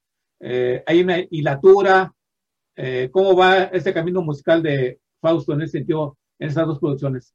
eh, 0.48 0.84
hay 0.86 1.02
una 1.02 1.18
hilatura, 1.32 2.14
eh, 2.76 3.10
¿cómo 3.12 3.36
va 3.36 3.64
este 3.64 3.92
camino 3.92 4.22
musical 4.22 4.62
de 4.62 5.00
Fausto 5.20 5.54
en 5.54 5.64
ese 5.64 5.80
sentido, 5.80 6.20
en 6.38 6.50
esas 6.50 6.68
dos 6.68 6.78
producciones? 6.78 7.34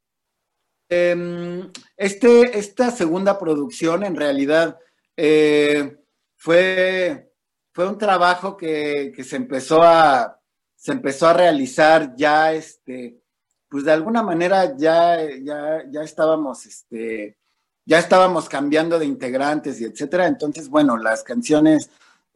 Eh, 0.89 1.69
este, 1.97 2.57
esta 2.57 2.93
segunda 2.93 3.37
producción 3.37 4.05
en 4.05 4.15
realidad 4.15 4.79
eh, 5.17 5.99
fue, 6.37 7.33
fue 7.73 7.89
un 7.89 7.99
trabajo 7.99 8.57
que, 8.57 9.13
que, 9.15 9.25
se 9.25 9.37
empezó 9.37 9.83
a 9.83 10.41
se 10.77 10.93
empezó 10.93 11.27
a 11.27 11.33
realizar 11.33 12.15
ya 12.17 12.53
este 12.53 13.21
pues 13.69 13.85
de 13.85 13.93
alguna 13.93 14.23
manera 14.23 14.77
ya, 14.77 15.19
ya, 15.43 15.85
ya 15.91 16.03
estábamos 16.03 16.65
este 16.65 17.37
ya 17.85 17.99
estábamos 17.99 18.49
cambiando 18.49 18.99
de 18.99 19.07
integrantes 19.07 19.81
y 19.81 19.85
etcétera 19.85 20.27
entonces 20.27 20.69
bueno 20.69 20.97
las 20.97 21.23
canciones 21.23 21.91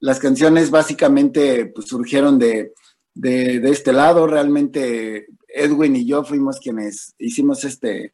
las 0.05 0.19
canciones 0.19 0.71
básicamente 0.71 1.65
pues, 1.75 1.89
surgieron 1.89 2.39
de, 2.39 2.75
de, 3.15 3.71
este 3.71 3.91
lado. 3.91 4.27
Realmente 4.27 5.29
Edwin 5.49 5.97
y 5.97 6.05
yo 6.05 6.25
fuimos 6.25 6.61
quienes 6.61 7.15
hicimos 7.17 7.65
este, 7.65 8.13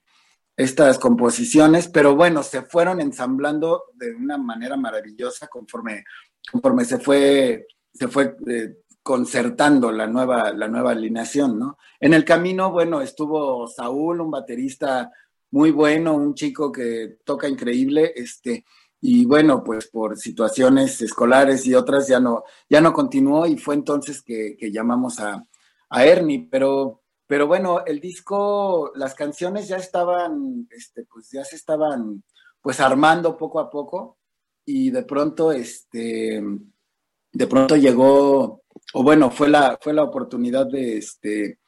estas 0.57 1.00
composiciones, 1.00 1.88
pero 1.88 2.14
bueno, 2.14 2.44
se 2.44 2.62
fueron 2.62 3.00
ensamblando 3.00 3.87
de 3.94 4.14
una 4.14 4.38
manera 4.38 4.76
maravillosa 4.76 5.48
conforme, 5.48 6.05
conforme 6.53 6.85
se 6.85 6.98
fue, 6.98 7.66
se 7.92 8.07
fue 8.07 8.37
eh, 8.46 8.76
concertando 9.03 9.90
la 9.90 10.07
nueva, 10.07 10.53
la 10.53 10.68
nueva 10.68 10.92
alineación, 10.92 11.59
¿no? 11.59 11.76
En 11.98 12.14
el 12.14 12.24
camino, 12.24 12.70
bueno, 12.70 13.00
estuvo 13.00 13.66
Saúl, 13.66 14.20
un 14.20 14.31
baterista 14.31 15.11
muy 15.50 15.72
bueno, 15.72 16.14
un 16.14 16.35
chico 16.35 16.70
que 16.70 17.16
toca 17.24 17.48
increíble, 17.48 18.12
este, 18.14 18.64
y 19.00 19.24
bueno, 19.24 19.64
pues 19.64 19.88
por 19.88 20.18
situaciones 20.18 21.00
escolares 21.00 21.66
y 21.66 21.74
otras 21.74 22.06
ya 22.06 22.20
no, 22.20 22.44
ya 22.68 22.80
no 22.80 22.92
continuó 22.92 23.46
y 23.46 23.56
fue 23.56 23.74
entonces 23.74 24.22
que, 24.22 24.56
llamamos 24.70 25.20
a, 25.20 25.46
a, 25.88 26.04
Ernie, 26.04 26.48
pero, 26.50 27.02
pero 27.26 27.46
bueno, 27.46 27.84
el 27.86 28.00
disco, 28.00 28.92
las 28.94 29.14
canciones 29.14 29.68
ya 29.68 29.76
estaban, 29.76 30.68
este, 30.70 31.04
pues 31.04 31.30
ya 31.30 31.44
se 31.44 31.56
estaban 31.56 32.22
pues 32.60 32.80
armando 32.80 33.36
poco 33.38 33.58
a 33.60 33.70
poco 33.70 34.18
y 34.66 34.90
de 34.90 35.02
pronto, 35.04 35.50
este, 35.50 36.42
de 37.32 37.46
pronto 37.46 37.76
llegó, 37.76 38.62
o 38.92 39.02
bueno, 39.02 39.30
fue 39.30 39.48
la, 39.48 39.78
fue 39.80 39.94
la 39.94 40.02
oportunidad 40.02 40.66
de, 40.66 40.98
este, 40.98 41.58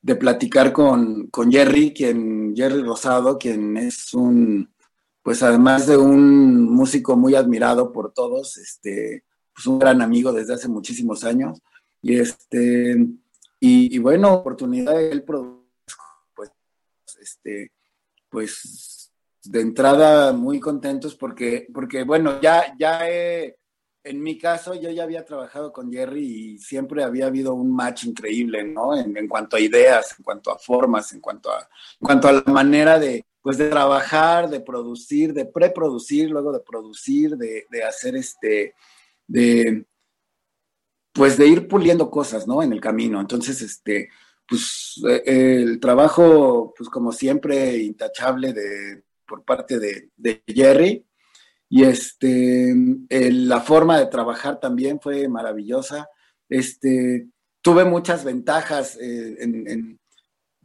de 0.00 0.16
platicar 0.16 0.72
con, 0.72 1.26
con 1.28 1.52
Jerry, 1.52 1.92
quien, 1.92 2.56
Jerry 2.56 2.82
Rosado, 2.82 3.36
quien 3.36 3.76
es 3.76 4.14
un, 4.14 4.72
pues 5.28 5.42
además 5.42 5.86
de 5.86 5.94
un 5.94 6.72
músico 6.72 7.14
muy 7.14 7.34
admirado 7.34 7.92
por 7.92 8.14
todos, 8.14 8.56
este, 8.56 9.24
pues 9.54 9.66
un 9.66 9.78
gran 9.78 10.00
amigo 10.00 10.32
desde 10.32 10.54
hace 10.54 10.68
muchísimos 10.68 11.22
años. 11.22 11.60
Y 12.00 12.18
este, 12.18 12.96
y, 13.60 13.94
y 13.94 13.98
bueno, 13.98 14.32
oportunidad 14.32 14.94
de 14.94 15.10
él 15.10 15.24
pues, 15.24 15.42
este, 17.20 17.72
pues 18.30 19.12
de 19.44 19.60
entrada 19.60 20.32
muy 20.32 20.60
contentos 20.60 21.14
porque, 21.14 21.66
porque 21.74 22.04
bueno, 22.04 22.40
ya, 22.40 22.74
ya 22.78 23.06
he, 23.06 23.58
en 24.04 24.22
mi 24.22 24.38
caso, 24.38 24.72
yo 24.76 24.88
ya 24.90 25.02
había 25.02 25.26
trabajado 25.26 25.74
con 25.74 25.92
Jerry 25.92 26.24
y 26.24 26.58
siempre 26.58 27.04
había 27.04 27.26
habido 27.26 27.52
un 27.52 27.70
match 27.70 28.04
increíble, 28.04 28.64
¿no? 28.64 28.96
En, 28.96 29.14
en 29.14 29.28
cuanto 29.28 29.56
a 29.56 29.60
ideas, 29.60 30.14
en 30.18 30.24
cuanto 30.24 30.50
a 30.50 30.58
formas, 30.58 31.12
en 31.12 31.20
cuanto 31.20 31.50
a, 31.50 31.58
en 32.00 32.06
cuanto 32.06 32.28
a 32.28 32.32
la 32.32 32.44
manera 32.46 32.98
de, 32.98 33.26
pues 33.42 33.58
de 33.58 33.68
trabajar, 33.68 34.48
de 34.50 34.60
producir, 34.60 35.32
de 35.32 35.46
preproducir, 35.46 36.30
luego 36.30 36.52
de 36.52 36.60
producir, 36.60 37.36
de, 37.36 37.66
de, 37.70 37.84
hacer 37.84 38.16
este, 38.16 38.74
de, 39.26 39.86
pues 41.12 41.36
de 41.36 41.48
ir 41.48 41.68
puliendo 41.68 42.10
cosas, 42.10 42.46
¿no? 42.46 42.62
En 42.62 42.72
el 42.72 42.80
camino. 42.80 43.20
Entonces, 43.20 43.60
este, 43.62 44.08
pues 44.48 45.00
eh, 45.08 45.22
el 45.26 45.80
trabajo, 45.80 46.72
pues 46.76 46.88
como 46.88 47.12
siempre, 47.12 47.78
intachable 47.78 48.52
de, 48.52 49.02
por 49.26 49.44
parte 49.44 49.78
de, 49.78 50.42
Jerry. 50.46 51.04
Y 51.68 51.84
este, 51.84 52.74
la 53.10 53.60
forma 53.60 53.98
de 53.98 54.06
trabajar 54.06 54.58
también 54.58 55.00
fue 55.00 55.28
maravillosa. 55.28 56.08
Este, 56.48 57.28
tuve 57.60 57.84
muchas 57.84 58.24
ventajas 58.24 58.96
eh, 59.00 59.36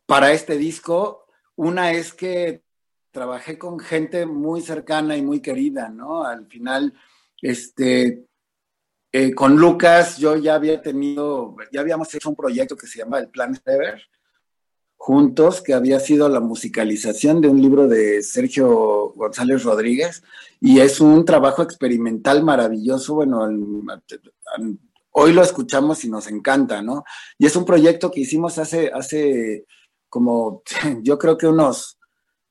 para 0.05 0.31
este 0.31 0.57
disco. 0.57 1.22
Una 1.56 1.92
es 1.92 2.13
que 2.13 2.63
trabajé 3.12 3.58
con 3.58 3.80
gente 3.80 4.26
muy 4.26 4.62
cercana 4.62 5.16
y 5.16 5.22
muy 5.22 5.39
querida, 5.39 5.89
¿no? 5.89 6.24
Al 6.26 6.48
final, 6.48 6.94
este, 7.42 8.26
eh, 9.12 9.34
con 9.36 9.58
Lucas 9.58 10.18
yo 10.18 10.36
ya 10.36 10.56
había 10.56 10.82
tenido, 10.82 11.56
ya 11.72 11.82
habíamos 11.82 12.13
hecho 12.16 12.30
un 12.30 12.36
proyecto 12.36 12.76
que 12.76 12.88
se 12.88 13.00
llama 13.00 13.20
El 13.20 13.30
Plan 13.30 13.56
Ever, 13.66 14.02
juntos, 14.98 15.62
que 15.62 15.74
había 15.74 16.00
sido 16.00 16.30
la 16.30 16.39
musicalización 16.39 17.42
de 17.42 17.50
un 17.50 17.62
libro 17.62 17.88
de 17.88 18.24
Sergio 18.24 19.13
González 19.16 19.63
Rodríguez, 19.63 20.24
y 20.60 20.80
es 20.80 21.00
un 21.00 21.26
trabajo 21.26 21.62
experimental 21.62 22.42
maravilloso, 22.42 23.16
bueno, 23.16 23.48
hoy 25.12 25.34
lo 25.34 25.44
escuchamos 25.44 26.04
y 26.06 26.10
nos 26.10 26.28
encanta, 26.28 26.82
¿no? 26.82 27.04
Y 27.38 27.46
es 27.46 27.56
un 27.56 27.66
proyecto 27.66 28.10
que 28.10 28.22
hicimos 28.22 28.58
hace, 28.58 28.92
hace 28.94 29.66
como, 30.13 30.62
yo 31.02 31.17
creo 31.17 31.39
que 31.39 31.47
unos 31.47 31.97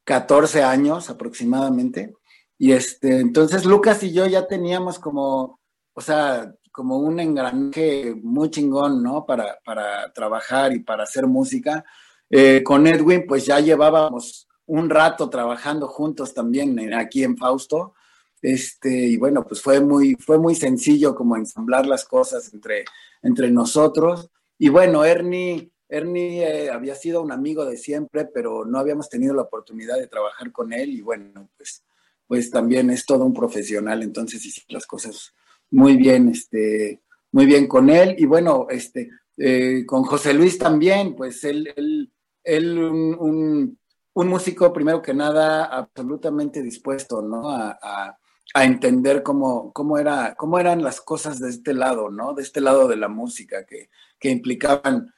14 0.02 0.64
años 0.64 1.08
aproximadamente, 1.10 2.12
y 2.58 2.72
este, 2.72 3.20
entonces 3.20 3.64
Lucas 3.64 4.02
y 4.02 4.12
yo 4.12 4.26
ya 4.26 4.48
teníamos 4.48 4.98
como, 4.98 5.60
o 5.92 6.00
sea, 6.00 6.52
como 6.72 6.98
un 6.98 7.20
engranaje 7.20 8.16
muy 8.20 8.50
chingón, 8.50 9.00
¿no? 9.00 9.24
Para, 9.24 9.60
para 9.64 10.12
trabajar 10.12 10.72
y 10.72 10.80
para 10.80 11.04
hacer 11.04 11.28
música 11.28 11.84
eh, 12.28 12.64
con 12.64 12.84
Edwin, 12.88 13.26
pues 13.28 13.46
ya 13.46 13.60
llevábamos 13.60 14.48
un 14.66 14.90
rato 14.90 15.30
trabajando 15.30 15.86
juntos 15.86 16.34
también 16.34 16.92
aquí 16.94 17.22
en 17.22 17.36
Fausto. 17.36 17.94
Este, 18.40 19.06
y 19.06 19.16
bueno, 19.18 19.44
pues 19.44 19.62
fue 19.62 19.80
muy, 19.80 20.16
fue 20.16 20.38
muy 20.38 20.56
sencillo 20.56 21.14
como 21.14 21.36
ensamblar 21.36 21.86
las 21.86 22.04
cosas 22.04 22.52
entre, 22.52 22.84
entre 23.22 23.52
nosotros. 23.52 24.30
Y 24.58 24.68
bueno, 24.68 25.04
Ernie, 25.04 25.71
Ernie 25.92 26.42
eh, 26.42 26.70
había 26.70 26.94
sido 26.94 27.22
un 27.22 27.32
amigo 27.32 27.64
de 27.64 27.76
siempre, 27.76 28.26
pero 28.26 28.64
no 28.64 28.78
habíamos 28.78 29.08
tenido 29.08 29.34
la 29.34 29.42
oportunidad 29.42 29.96
de 29.96 30.08
trabajar 30.08 30.50
con 30.50 30.72
él. 30.72 30.90
Y 30.90 31.00
bueno, 31.02 31.48
pues, 31.56 31.84
pues 32.26 32.50
también 32.50 32.90
es 32.90 33.04
todo 33.04 33.24
un 33.24 33.34
profesional, 33.34 34.02
entonces 34.02 34.44
hice 34.44 34.62
las 34.68 34.86
cosas 34.86 35.34
muy 35.70 35.96
bien, 35.96 36.28
este, 36.28 37.00
muy 37.30 37.46
bien 37.46 37.66
con 37.66 37.90
él. 37.90 38.14
Y 38.18 38.26
bueno, 38.26 38.66
este, 38.70 39.10
eh, 39.36 39.84
con 39.86 40.02
José 40.04 40.34
Luis 40.34 40.58
también, 40.58 41.14
pues 41.14 41.44
él, 41.44 41.72
él 41.76 42.10
él 42.44 42.78
un, 42.78 43.78
músico, 44.14 44.72
primero 44.72 45.00
que 45.00 45.14
nada, 45.14 45.64
absolutamente 45.64 46.62
dispuesto, 46.62 47.22
¿no? 47.22 47.50
A, 47.50 48.18
entender 48.54 49.22
cómo, 49.22 49.72
cómo, 49.72 49.96
era, 49.96 50.34
cómo 50.34 50.58
eran 50.58 50.82
las 50.82 51.00
cosas 51.00 51.40
de 51.40 51.48
este 51.48 51.72
lado, 51.72 52.10
¿no? 52.10 52.34
De 52.34 52.42
este 52.42 52.60
lado 52.60 52.86
de 52.86 52.96
la 52.96 53.08
música, 53.08 53.64
que, 53.64 53.88
implicaban 54.28 55.12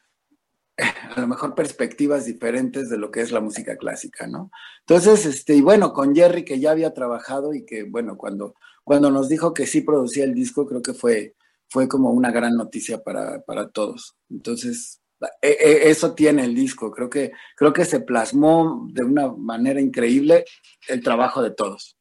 a 0.76 1.20
lo 1.20 1.26
mejor 1.26 1.54
perspectivas 1.54 2.24
diferentes 2.24 2.90
de 2.90 2.98
lo 2.98 3.10
que 3.10 3.20
es 3.20 3.30
la 3.32 3.40
música 3.40 3.76
clásica, 3.76 4.26
¿no? 4.26 4.50
Entonces, 4.80 5.26
este, 5.26 5.54
y 5.54 5.60
bueno, 5.60 5.92
con 5.92 6.14
Jerry, 6.14 6.44
que 6.44 6.58
ya 6.58 6.72
había 6.72 6.94
trabajado 6.94 7.54
y 7.54 7.64
que, 7.64 7.84
bueno, 7.84 8.16
cuando, 8.16 8.54
cuando 8.82 9.10
nos 9.10 9.28
dijo 9.28 9.54
que 9.54 9.66
sí 9.66 9.82
producía 9.82 10.24
el 10.24 10.34
disco, 10.34 10.66
creo 10.66 10.82
que 10.82 10.94
fue, 10.94 11.34
fue 11.68 11.88
como 11.88 12.10
una 12.10 12.30
gran 12.30 12.56
noticia 12.56 13.02
para, 13.02 13.42
para 13.42 13.68
todos. 13.68 14.16
Entonces, 14.30 15.00
e, 15.40 15.48
e, 15.48 15.90
eso 15.90 16.14
tiene 16.14 16.44
el 16.44 16.54
disco. 16.54 16.90
Creo 16.90 17.08
que, 17.08 17.32
creo 17.56 17.72
que 17.72 17.84
se 17.84 18.00
plasmó 18.00 18.88
de 18.90 19.04
una 19.04 19.28
manera 19.28 19.80
increíble 19.80 20.44
el 20.88 21.02
trabajo 21.02 21.42
de 21.42 21.50
todos. 21.50 21.96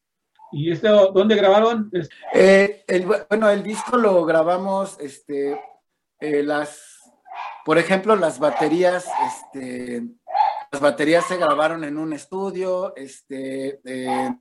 ¿Y 0.52 0.70
esto 0.70 1.10
dónde 1.12 1.34
grabaron? 1.34 1.90
Eh, 2.32 2.84
bueno, 3.28 3.50
el 3.50 3.62
disco 3.62 3.96
lo 3.96 4.24
grabamos, 4.24 4.96
este, 5.00 5.60
eh, 6.20 6.42
las, 6.44 6.93
por 7.64 7.78
ejemplo, 7.78 8.16
las 8.16 8.38
baterías, 8.38 9.06
este, 9.26 10.02
las 10.70 10.80
baterías 10.80 11.26
se 11.26 11.36
grabaron 11.36 11.84
en 11.84 11.98
un 11.98 12.12
estudio, 12.12 12.94
este, 12.96 13.80
eh, 13.84 14.34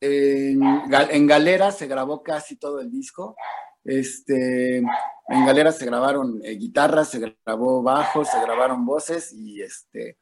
en, 0.00 1.26
Galera 1.26 1.72
se 1.72 1.86
grabó 1.86 2.22
casi 2.22 2.56
todo 2.56 2.80
el 2.80 2.90
disco. 2.90 3.36
Este, 3.84 4.78
en 4.78 5.46
Galera 5.46 5.72
se 5.72 5.86
grabaron 5.86 6.40
eh, 6.44 6.52
guitarras, 6.52 7.08
se 7.08 7.36
grabó 7.44 7.82
bajos, 7.82 8.28
se 8.28 8.40
grabaron 8.40 8.84
voces 8.84 9.32
y 9.32 9.62
este 9.62 10.18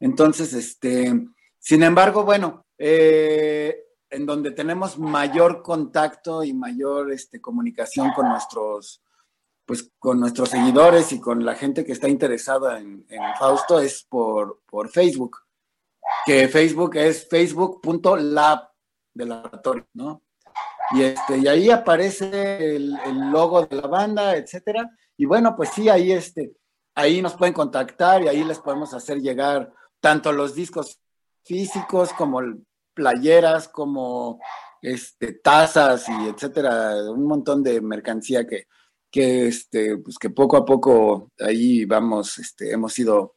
Entonces, 0.00 0.52
este, 0.52 1.12
sin 1.58 1.82
embargo, 1.82 2.24
bueno, 2.24 2.66
eh, 2.78 3.86
en 4.10 4.26
donde 4.26 4.52
tenemos 4.52 4.98
mayor 4.98 5.62
contacto 5.62 6.44
y 6.44 6.52
mayor 6.52 7.12
este, 7.12 7.40
comunicación 7.40 8.12
con 8.12 8.28
nuestros, 8.28 9.02
pues, 9.64 9.90
con 9.98 10.20
nuestros 10.20 10.50
seguidores 10.50 11.12
y 11.12 11.20
con 11.20 11.44
la 11.44 11.54
gente 11.54 11.84
que 11.84 11.92
está 11.92 12.08
interesada 12.08 12.78
en, 12.78 13.06
Fausto 13.38 13.80
es 13.80 14.04
por, 14.08 14.62
por, 14.66 14.88
Facebook, 14.88 15.38
que 16.24 16.48
Facebook 16.48 16.96
es 16.96 17.28
facebook.lab 17.28 18.70
de 19.12 19.26
laboratorio, 19.26 19.86
¿no? 19.94 20.22
Y, 20.92 21.02
este, 21.02 21.38
y 21.38 21.48
ahí 21.48 21.70
aparece 21.70 22.76
el, 22.76 22.96
logo 23.30 23.66
de 23.66 23.76
la 23.76 23.88
banda, 23.88 24.36
etcétera. 24.36 24.90
Y 25.16 25.26
bueno, 25.26 25.54
pues 25.56 25.70
sí, 25.70 25.88
ahí, 25.88 26.12
este, 26.12 26.52
ahí 26.94 27.20
nos 27.22 27.34
pueden 27.34 27.54
contactar 27.54 28.22
y 28.22 28.28
ahí 28.28 28.44
les 28.44 28.58
podemos 28.58 28.94
hacer 28.94 29.18
llegar 29.18 29.72
tanto 30.00 30.32
los 30.32 30.54
discos 30.54 31.00
físicos 31.44 32.12
como 32.12 32.40
playeras, 32.94 33.68
como 33.68 34.40
este, 34.82 35.32
tazas 35.34 36.08
y 36.08 36.28
etcétera, 36.28 37.10
un 37.10 37.26
montón 37.26 37.62
de 37.62 37.80
mercancía 37.80 38.46
que, 38.46 38.66
que, 39.10 39.48
este, 39.48 39.98
pues 39.98 40.18
que 40.18 40.30
poco 40.30 40.56
a 40.56 40.64
poco 40.64 41.32
ahí 41.38 41.84
vamos, 41.84 42.38
este, 42.38 42.72
hemos 42.72 42.98
ido, 42.98 43.36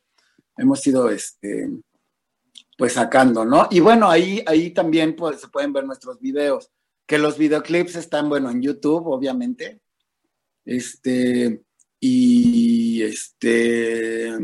hemos 0.58 0.86
ido, 0.86 1.10
este, 1.10 1.70
pues 2.78 2.94
sacando, 2.94 3.44
¿no? 3.44 3.68
Y 3.72 3.82
bueno, 3.82 4.10
ahí, 4.10 4.42
ahí 4.48 4.72
también 4.72 5.14
pues, 5.16 5.42
se 5.42 5.50
pueden 5.50 5.74
ver 5.74 5.84
nuestros 5.86 6.18
videos, 6.20 6.72
que 7.10 7.18
los 7.18 7.40
videoclips 7.40 7.96
están, 7.96 8.30
bueno, 8.30 8.52
en 8.52 8.62
YouTube, 8.62 9.08
obviamente, 9.08 9.82
este, 10.64 11.64
y 12.00 13.02
este, 13.02 14.38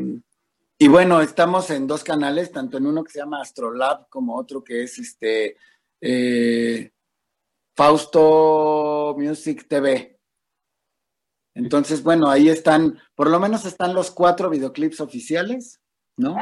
y 0.80 0.88
bueno, 0.88 1.22
estamos 1.22 1.70
en 1.70 1.86
dos 1.86 2.04
canales, 2.04 2.52
tanto 2.52 2.80
en 2.80 2.88
uno 2.88 3.04
que 3.04 3.12
se 3.12 3.20
llama 3.20 3.40
Astrolab 3.40 4.10
como 4.10 4.36
otro 4.36 4.64
que 4.64 4.82
es 4.82 4.98
este 4.98 5.58
eh, 6.02 6.92
Fausto 7.76 9.16
Music 9.16 9.68
TV. 9.68 10.20
Entonces, 11.54 12.02
bueno, 12.02 12.32
ahí 12.32 12.50
están, 12.50 13.00
por 13.14 13.30
lo 13.30 13.40
menos 13.40 13.66
están 13.66 13.94
los 13.94 14.10
cuatro 14.10 14.50
videoclips 14.50 15.02
oficiales, 15.02 15.82
¿no? 16.18 16.36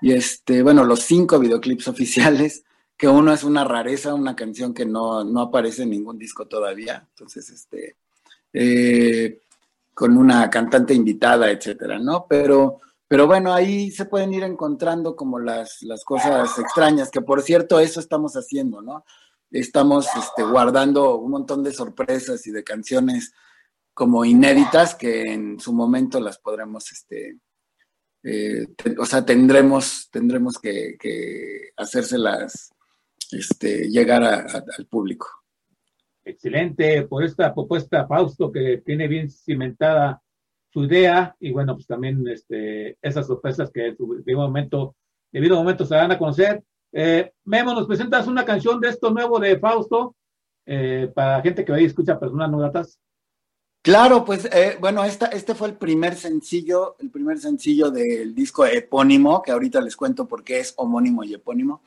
Y 0.00 0.12
este, 0.12 0.62
bueno, 0.62 0.84
los 0.84 1.00
cinco 1.00 1.40
videoclips 1.40 1.88
oficiales 1.88 2.62
que 3.00 3.08
uno 3.08 3.32
es 3.32 3.44
una 3.44 3.64
rareza, 3.64 4.12
una 4.12 4.36
canción 4.36 4.74
que 4.74 4.84
no, 4.84 5.24
no 5.24 5.40
aparece 5.40 5.84
en 5.84 5.90
ningún 5.90 6.18
disco 6.18 6.46
todavía. 6.46 7.08
Entonces, 7.08 7.48
este, 7.48 7.96
eh, 8.52 9.40
con 9.94 10.18
una 10.18 10.50
cantante 10.50 10.92
invitada, 10.92 11.50
etcétera, 11.50 11.98
¿no? 11.98 12.26
Pero, 12.28 12.78
pero 13.08 13.26
bueno, 13.26 13.54
ahí 13.54 13.90
se 13.90 14.04
pueden 14.04 14.34
ir 14.34 14.42
encontrando 14.42 15.16
como 15.16 15.38
las, 15.38 15.80
las 15.80 16.04
cosas 16.04 16.58
extrañas, 16.58 17.10
que 17.10 17.22
por 17.22 17.40
cierto, 17.40 17.80
eso 17.80 18.00
estamos 18.00 18.34
haciendo, 18.34 18.82
¿no? 18.82 19.06
Estamos 19.50 20.06
este, 20.18 20.42
guardando 20.42 21.16
un 21.16 21.30
montón 21.30 21.62
de 21.62 21.72
sorpresas 21.72 22.46
y 22.46 22.50
de 22.50 22.64
canciones 22.64 23.32
como 23.94 24.26
inéditas 24.26 24.94
que 24.94 25.32
en 25.32 25.58
su 25.58 25.72
momento 25.72 26.20
las 26.20 26.36
podremos, 26.36 26.92
este, 26.92 27.38
eh, 28.24 28.66
o 28.98 29.06
sea, 29.06 29.24
tendremos, 29.24 30.10
tendremos 30.10 30.58
que, 30.58 30.98
que 31.00 31.70
hacérselas 31.78 32.74
este, 33.32 33.88
llegar 33.88 34.22
al 34.22 34.86
público. 34.86 35.26
Excelente 36.24 37.02
por 37.02 37.24
esta 37.24 37.52
propuesta, 37.52 38.06
Fausto, 38.06 38.52
que 38.52 38.82
tiene 38.84 39.08
bien 39.08 39.30
cimentada 39.30 40.22
su 40.72 40.84
idea 40.84 41.34
y 41.40 41.50
bueno, 41.50 41.74
pues 41.74 41.86
también 41.86 42.26
este, 42.28 42.96
esas 43.02 43.26
sorpresas 43.26 43.70
que 43.72 43.88
en 43.88 43.96
su 43.96 44.14
debido 44.14 44.40
momento, 44.40 44.96
debido 45.32 45.56
momento 45.56 45.84
se 45.84 45.96
van 45.96 46.12
a 46.12 46.18
conocer. 46.18 46.62
Eh, 46.92 47.32
Memo, 47.44 47.74
¿nos 47.74 47.86
presentas 47.86 48.26
una 48.26 48.44
canción 48.44 48.80
de 48.80 48.88
esto 48.88 49.10
nuevo 49.10 49.40
de 49.40 49.58
Fausto 49.58 50.14
eh, 50.66 51.10
para 51.14 51.42
gente 51.42 51.64
que 51.64 51.72
ve 51.72 51.82
y 51.82 51.86
escucha 51.86 52.20
personas 52.20 52.50
no 52.50 52.58
gratas? 52.58 53.00
Claro, 53.82 54.24
pues 54.26 54.44
eh, 54.52 54.76
bueno, 54.78 55.02
esta, 55.04 55.26
este 55.26 55.54
fue 55.54 55.68
el 55.68 55.74
primer 55.74 56.14
sencillo, 56.14 56.96
el 56.98 57.10
primer 57.10 57.38
sencillo 57.38 57.90
del 57.90 58.34
disco 58.34 58.66
epónimo, 58.66 59.40
que 59.42 59.52
ahorita 59.52 59.80
les 59.80 59.96
cuento 59.96 60.28
por 60.28 60.44
qué 60.44 60.60
es 60.60 60.74
homónimo 60.76 61.24
y 61.24 61.32
epónimo. 61.32 61.82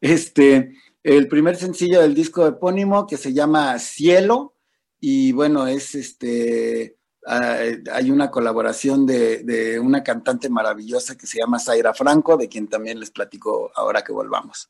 Este, 0.00 0.74
el 1.06 1.28
primer 1.28 1.54
sencillo 1.54 2.00
del 2.00 2.14
disco 2.14 2.44
epónimo 2.48 3.06
que 3.06 3.16
se 3.16 3.32
llama 3.32 3.78
Cielo 3.78 4.56
y 4.98 5.30
bueno, 5.30 5.68
es 5.68 5.94
este, 5.94 6.96
ah, 7.24 7.60
hay 7.92 8.10
una 8.10 8.28
colaboración 8.28 9.06
de, 9.06 9.44
de, 9.44 9.78
una 9.78 10.02
cantante 10.02 10.50
maravillosa 10.50 11.16
que 11.16 11.28
se 11.28 11.38
llama 11.38 11.60
Zaira 11.60 11.94
Franco, 11.94 12.36
de 12.36 12.48
quien 12.48 12.66
también 12.66 12.98
les 12.98 13.12
platico 13.12 13.70
ahora 13.76 14.02
que 14.02 14.10
volvamos. 14.12 14.68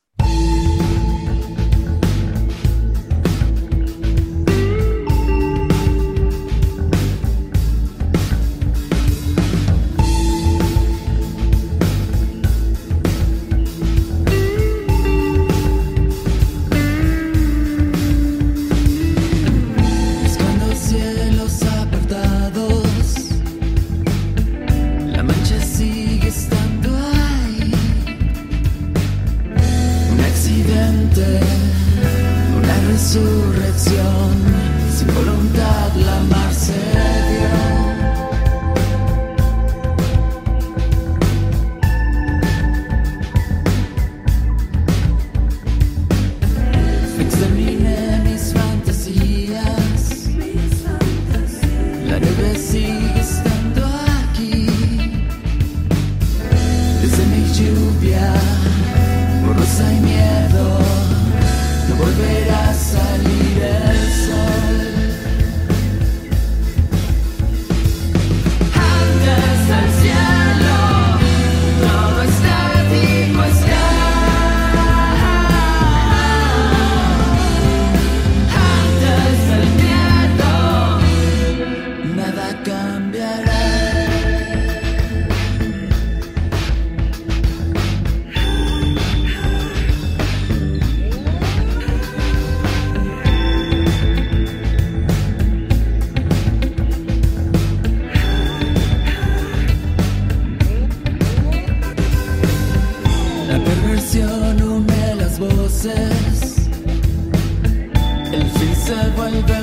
se 108.87 109.09
vuelve 109.15 109.56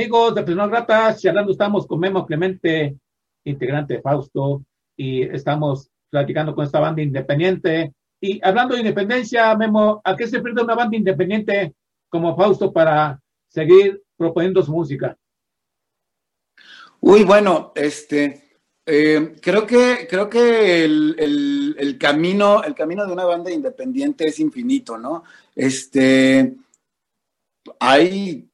amigos 0.00 0.34
de 0.34 0.42
Personas 0.44 0.70
Gratas, 0.70 1.26
hablando 1.26 1.52
estamos 1.52 1.86
con 1.86 2.00
Memo 2.00 2.24
Clemente, 2.24 2.96
integrante 3.44 3.94
de 3.94 4.00
Fausto, 4.00 4.64
y 4.96 5.24
estamos 5.24 5.90
platicando 6.08 6.54
con 6.54 6.64
esta 6.64 6.80
banda 6.80 7.02
independiente. 7.02 7.92
Y 8.18 8.40
hablando 8.42 8.72
de 8.72 8.80
independencia, 8.80 9.54
Memo, 9.56 10.00
¿a 10.02 10.16
qué 10.16 10.26
se 10.26 10.40
pierde 10.40 10.62
una 10.62 10.74
banda 10.74 10.96
independiente 10.96 11.74
como 12.08 12.34
Fausto 12.34 12.72
para 12.72 13.20
seguir 13.50 14.02
proponiendo 14.16 14.62
su 14.62 14.72
música? 14.72 15.14
Uy, 17.00 17.22
bueno, 17.24 17.72
este, 17.74 18.56
eh, 18.86 19.36
creo 19.42 19.66
que, 19.66 20.06
creo 20.08 20.30
que 20.30 20.82
el, 20.82 21.98
camino, 22.00 22.62
el 22.62 22.74
camino 22.74 23.06
de 23.06 23.12
una 23.12 23.26
banda 23.26 23.50
independiente 23.50 24.28
es 24.28 24.40
infinito, 24.40 24.96
¿no? 24.96 25.24
Este, 25.54 26.54
hay 27.78 28.49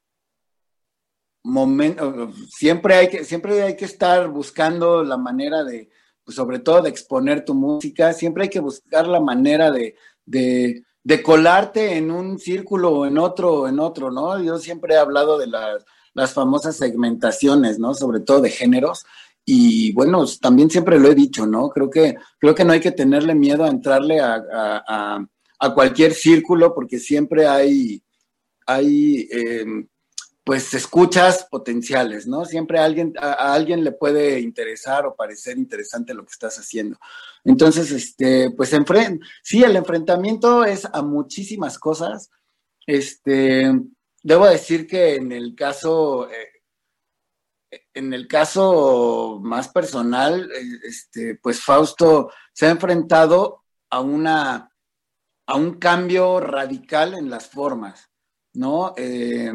momentos, 1.47 2.35
siempre 2.51 2.95
hay 2.95 3.09
que, 3.09 3.25
siempre 3.25 3.63
hay 3.63 3.77
que 3.77 3.85
estar 3.85 4.29
buscando 4.29 5.03
la 5.03 5.17
manera 5.17 5.65
de, 5.65 5.91
pues 6.25 6.37
sobre 6.37 6.59
todo 6.59 6.83
de 6.83 6.91
exponer 6.91 7.45
tu 7.45 7.55
música, 7.55 8.13
siempre 8.13 8.45
hay 8.45 8.51
que 8.51 8.61
buscar 8.61 9.07
la 9.07 9.21
manera 9.21 9.71
de, 9.71 9.95
de, 10.25 10.83
colarte 11.23 11.97
en 11.97 12.11
un 12.11 12.39
círculo 12.39 12.91
o 12.91 13.07
en 13.07 13.19
otro 13.19 13.69
en 13.69 13.79
otro, 13.79 14.11
¿no? 14.11 14.43
Yo 14.43 14.59
siempre 14.59 14.95
he 14.95 14.99
hablado 14.99 15.39
de 15.39 15.47
las 15.47 15.85
las 16.17 16.33
famosas 16.33 16.77
segmentaciones, 16.77 17.79
¿no? 17.79 17.93
Sobre 17.93 18.21
todo 18.21 18.41
de 18.41 18.51
géneros. 18.51 19.05
Y 19.45 19.93
bueno, 19.93 20.25
también 20.41 20.71
siempre 20.71 20.99
lo 20.99 21.11
he 21.11 21.15
dicho, 21.15 21.47
¿no? 21.47 21.69
Creo 21.69 21.91
que, 21.91 22.17
creo 22.39 22.55
que 22.55 22.65
no 22.65 22.73
hay 22.73 22.81
que 22.81 22.91
tenerle 22.91 23.35
miedo 23.35 23.65
a 23.65 23.69
entrarle 23.69 24.19
a, 24.21 25.29
cualquier 25.75 26.15
círculo 26.15 26.75
porque 26.75 26.99
siempre 26.99 27.47
hay, 27.47 28.03
hay 28.67 29.29
em, 29.31 29.87
pues 30.47 30.73
escuchas 30.75 31.45
potenciales, 31.51 32.29
¿no? 32.29 32.45
Siempre 32.45 32.79
a 32.79 32.85
alguien, 32.85 33.13
a, 33.19 33.53
alguien 33.53 33.83
le 33.83 33.91
puede 33.91 34.39
interesar 34.39 35.05
o 35.05 35.17
parecer 35.17 35.59
interesante 35.59 36.15
lo 36.15 36.25
que 36.25 36.31
estás 36.31 36.57
haciendo. 36.61 37.01
Entonces, 37.43 37.91
este, 37.91 38.53
pues 38.53 38.71
sí, 39.43 39.65
el 39.65 39.75
enfrentamiento 39.75 40.65
es 40.65 40.85
a 40.85 41.03
muchísimas 41.03 41.81
cosas. 41.81 42.31
Este, 42.87 43.73
debo 44.23 44.47
decir 44.47 44.87
que 44.87 45.17
en 45.17 45.33
el 45.33 45.57
caso, 45.57 46.31
eh, 46.31 47.81
en 47.93 48.15
el 48.15 48.29
caso 48.29 49.41
más 49.43 49.69
personal, 49.71 50.49
eh, 50.53 50.63
este, 50.85 51.35
pues 51.43 51.61
Fausto 51.61 52.31
se 52.53 52.67
ha 52.67 52.71
enfrentado 52.71 53.65
a 53.91 54.01
una 54.01 54.71
a 55.49 55.57
un 55.57 55.75
cambio 55.79 56.39
radical 56.39 57.15
en 57.15 57.31
las 57.31 57.49
formas, 57.49 58.11
¿no? 58.53 58.95
Eh, 58.97 59.53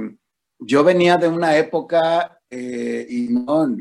yo 0.61 0.83
venía 0.83 1.17
de 1.17 1.27
una 1.27 1.57
época 1.57 2.39
y 2.49 3.27
no, 3.29 3.75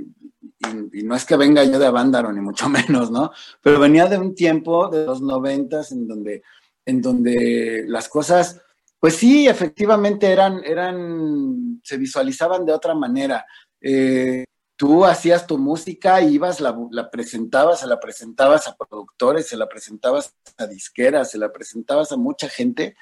y, 0.93 1.03
no 1.03 1.15
es 1.15 1.25
que 1.25 1.37
venga 1.37 1.65
yo 1.65 1.79
de 1.79 1.87
Avándaro, 1.87 2.33
ni 2.33 2.41
mucho 2.41 2.69
menos, 2.69 3.11
¿no? 3.11 3.31
Pero 3.63 3.79
venía 3.79 4.07
de 4.07 4.19
un 4.19 4.35
tiempo 4.35 4.89
de 4.89 5.07
los 5.07 5.23
noventas 5.23 5.93
en 5.93 6.09
donde, 6.09 6.43
en 6.85 7.01
donde 7.01 7.85
las 7.87 8.09
cosas 8.09 8.61
pues 9.01 9.17
sí, 9.17 9.49
efectivamente 9.49 10.31
eran, 10.31 10.63
eran, 10.63 11.81
se 11.83 11.97
visualizaban 11.97 12.67
de 12.67 12.75
otra 12.75 12.95
manera. 12.95 13.47
Eh, 13.81 14.45
tú 14.77 15.07
hacías 15.07 15.47
tu 15.47 15.57
música, 15.57 16.21
ibas, 16.21 16.61
la, 16.61 16.77
la, 16.91 17.11
presentabas, 17.11 17.81
se 17.81 17.87
la 17.87 17.99
presentabas 17.99 18.69
a 18.69 18.77
productores, 18.77 19.49
se 19.49 19.57
la 19.57 19.67
presentabas 19.67 20.35
a 20.59 20.67
disqueras, 20.67 21.31
se 21.31 21.39
la 21.39 21.51
presentabas 21.51 22.13
a 22.13 22.19
mucha 22.19 22.51
gente, 22.51 22.95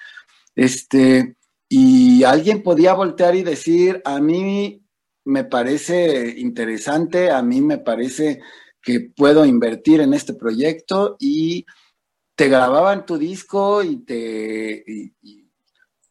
este, 0.55 1.37
y 1.69 2.25
alguien 2.25 2.63
podía 2.63 2.95
voltear 2.95 3.35
y 3.37 3.43
decir, 3.43 4.01
a 4.05 4.21
mí 4.21 4.83
me 5.25 5.45
parece 5.45 6.35
interesante, 6.39 7.31
a 7.31 7.43
mí 7.43 7.61
me 7.61 7.79
parece 7.79 8.41
que 8.81 9.01
puedo 9.15 9.45
invertir 9.45 10.01
en 10.01 10.15
este 10.15 10.35
proyecto 10.35 11.17
y 11.19 11.67
te 12.35 12.49
grababan 12.49 13.05
tu 13.05 13.19
disco 13.19 13.83
y 13.83 13.99
te 14.05 15.13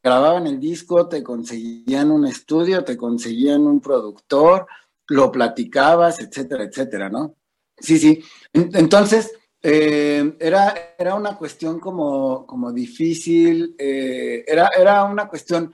grababan 0.03 0.45
el 0.45 0.59
disco, 0.59 1.07
te 1.07 1.23
conseguían 1.23 2.11
un 2.11 2.27
estudio, 2.27 2.83
te 2.83 2.95
conseguían 2.95 3.61
un 3.61 3.81
productor, 3.81 4.67
lo 5.07 5.31
platicabas, 5.31 6.19
etcétera, 6.19 6.65
etcétera, 6.65 7.09
¿no? 7.09 7.35
Sí, 7.79 7.97
sí. 7.97 8.21
Entonces, 8.53 9.31
eh, 9.61 10.35
era, 10.39 10.95
era 10.97 11.15
una 11.15 11.37
cuestión 11.37 11.79
como, 11.79 12.45
como 12.45 12.71
difícil, 12.71 13.75
eh, 13.77 14.43
era, 14.47 14.69
era 14.77 15.03
una 15.03 15.27
cuestión, 15.27 15.73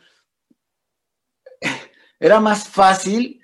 era 2.20 2.40
más 2.40 2.68
fácil 2.68 3.40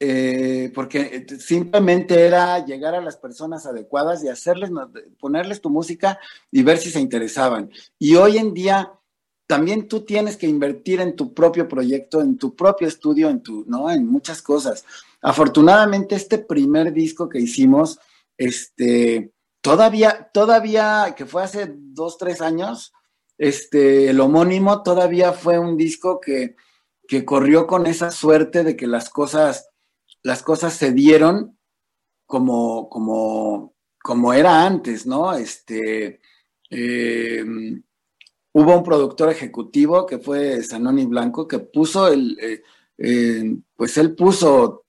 eh, 0.00 0.70
porque 0.76 1.26
simplemente 1.40 2.24
era 2.24 2.64
llegar 2.64 2.94
a 2.94 3.00
las 3.00 3.16
personas 3.16 3.66
adecuadas 3.66 4.22
y 4.22 4.28
hacerles, 4.28 4.70
ponerles 5.18 5.60
tu 5.60 5.70
música 5.70 6.20
y 6.52 6.62
ver 6.62 6.78
si 6.78 6.90
se 6.90 7.00
interesaban. 7.00 7.70
Y 7.98 8.14
hoy 8.14 8.38
en 8.38 8.54
día 8.54 8.92
también 9.48 9.88
tú 9.88 10.04
tienes 10.04 10.36
que 10.36 10.46
invertir 10.46 11.00
en 11.00 11.16
tu 11.16 11.34
propio 11.34 11.66
proyecto, 11.66 12.20
en 12.20 12.38
tu 12.38 12.54
propio 12.54 12.86
estudio, 12.86 13.28
en 13.28 13.42
tu, 13.42 13.64
¿no? 13.66 13.90
En 13.90 14.06
muchas 14.06 14.40
cosas. 14.40 14.84
Afortunadamente, 15.20 16.14
este 16.14 16.38
primer 16.38 16.92
disco 16.92 17.28
que 17.28 17.40
hicimos, 17.40 17.98
este, 18.36 19.32
todavía, 19.60 20.30
todavía, 20.32 21.14
que 21.16 21.26
fue 21.26 21.42
hace 21.42 21.72
dos, 21.76 22.18
tres 22.18 22.40
años, 22.40 22.92
este, 23.38 24.10
el 24.10 24.20
homónimo 24.20 24.82
todavía 24.82 25.32
fue 25.32 25.58
un 25.58 25.76
disco 25.76 26.20
que, 26.20 26.56
que 27.06 27.24
corrió 27.24 27.66
con 27.66 27.86
esa 27.86 28.10
suerte 28.10 28.64
de 28.64 28.76
que 28.76 28.86
las 28.86 29.10
cosas, 29.10 29.70
las 30.22 30.42
cosas 30.42 30.74
se 30.74 30.92
dieron 30.92 31.58
como, 32.26 32.88
como, 32.88 33.74
como 34.02 34.32
era 34.32 34.66
antes, 34.66 35.06
¿no? 35.06 35.32
Este, 35.34 36.20
eh, 36.70 37.44
hubo 38.52 38.76
un 38.76 38.82
productor 38.82 39.30
ejecutivo 39.30 40.04
que 40.04 40.18
fue 40.18 40.62
Sanoni 40.62 41.06
Blanco, 41.06 41.46
que 41.46 41.60
puso 41.60 42.08
el, 42.08 42.36
eh, 42.40 42.62
eh, 42.98 43.56
pues 43.76 43.96
él 43.96 44.14
puso 44.14 44.84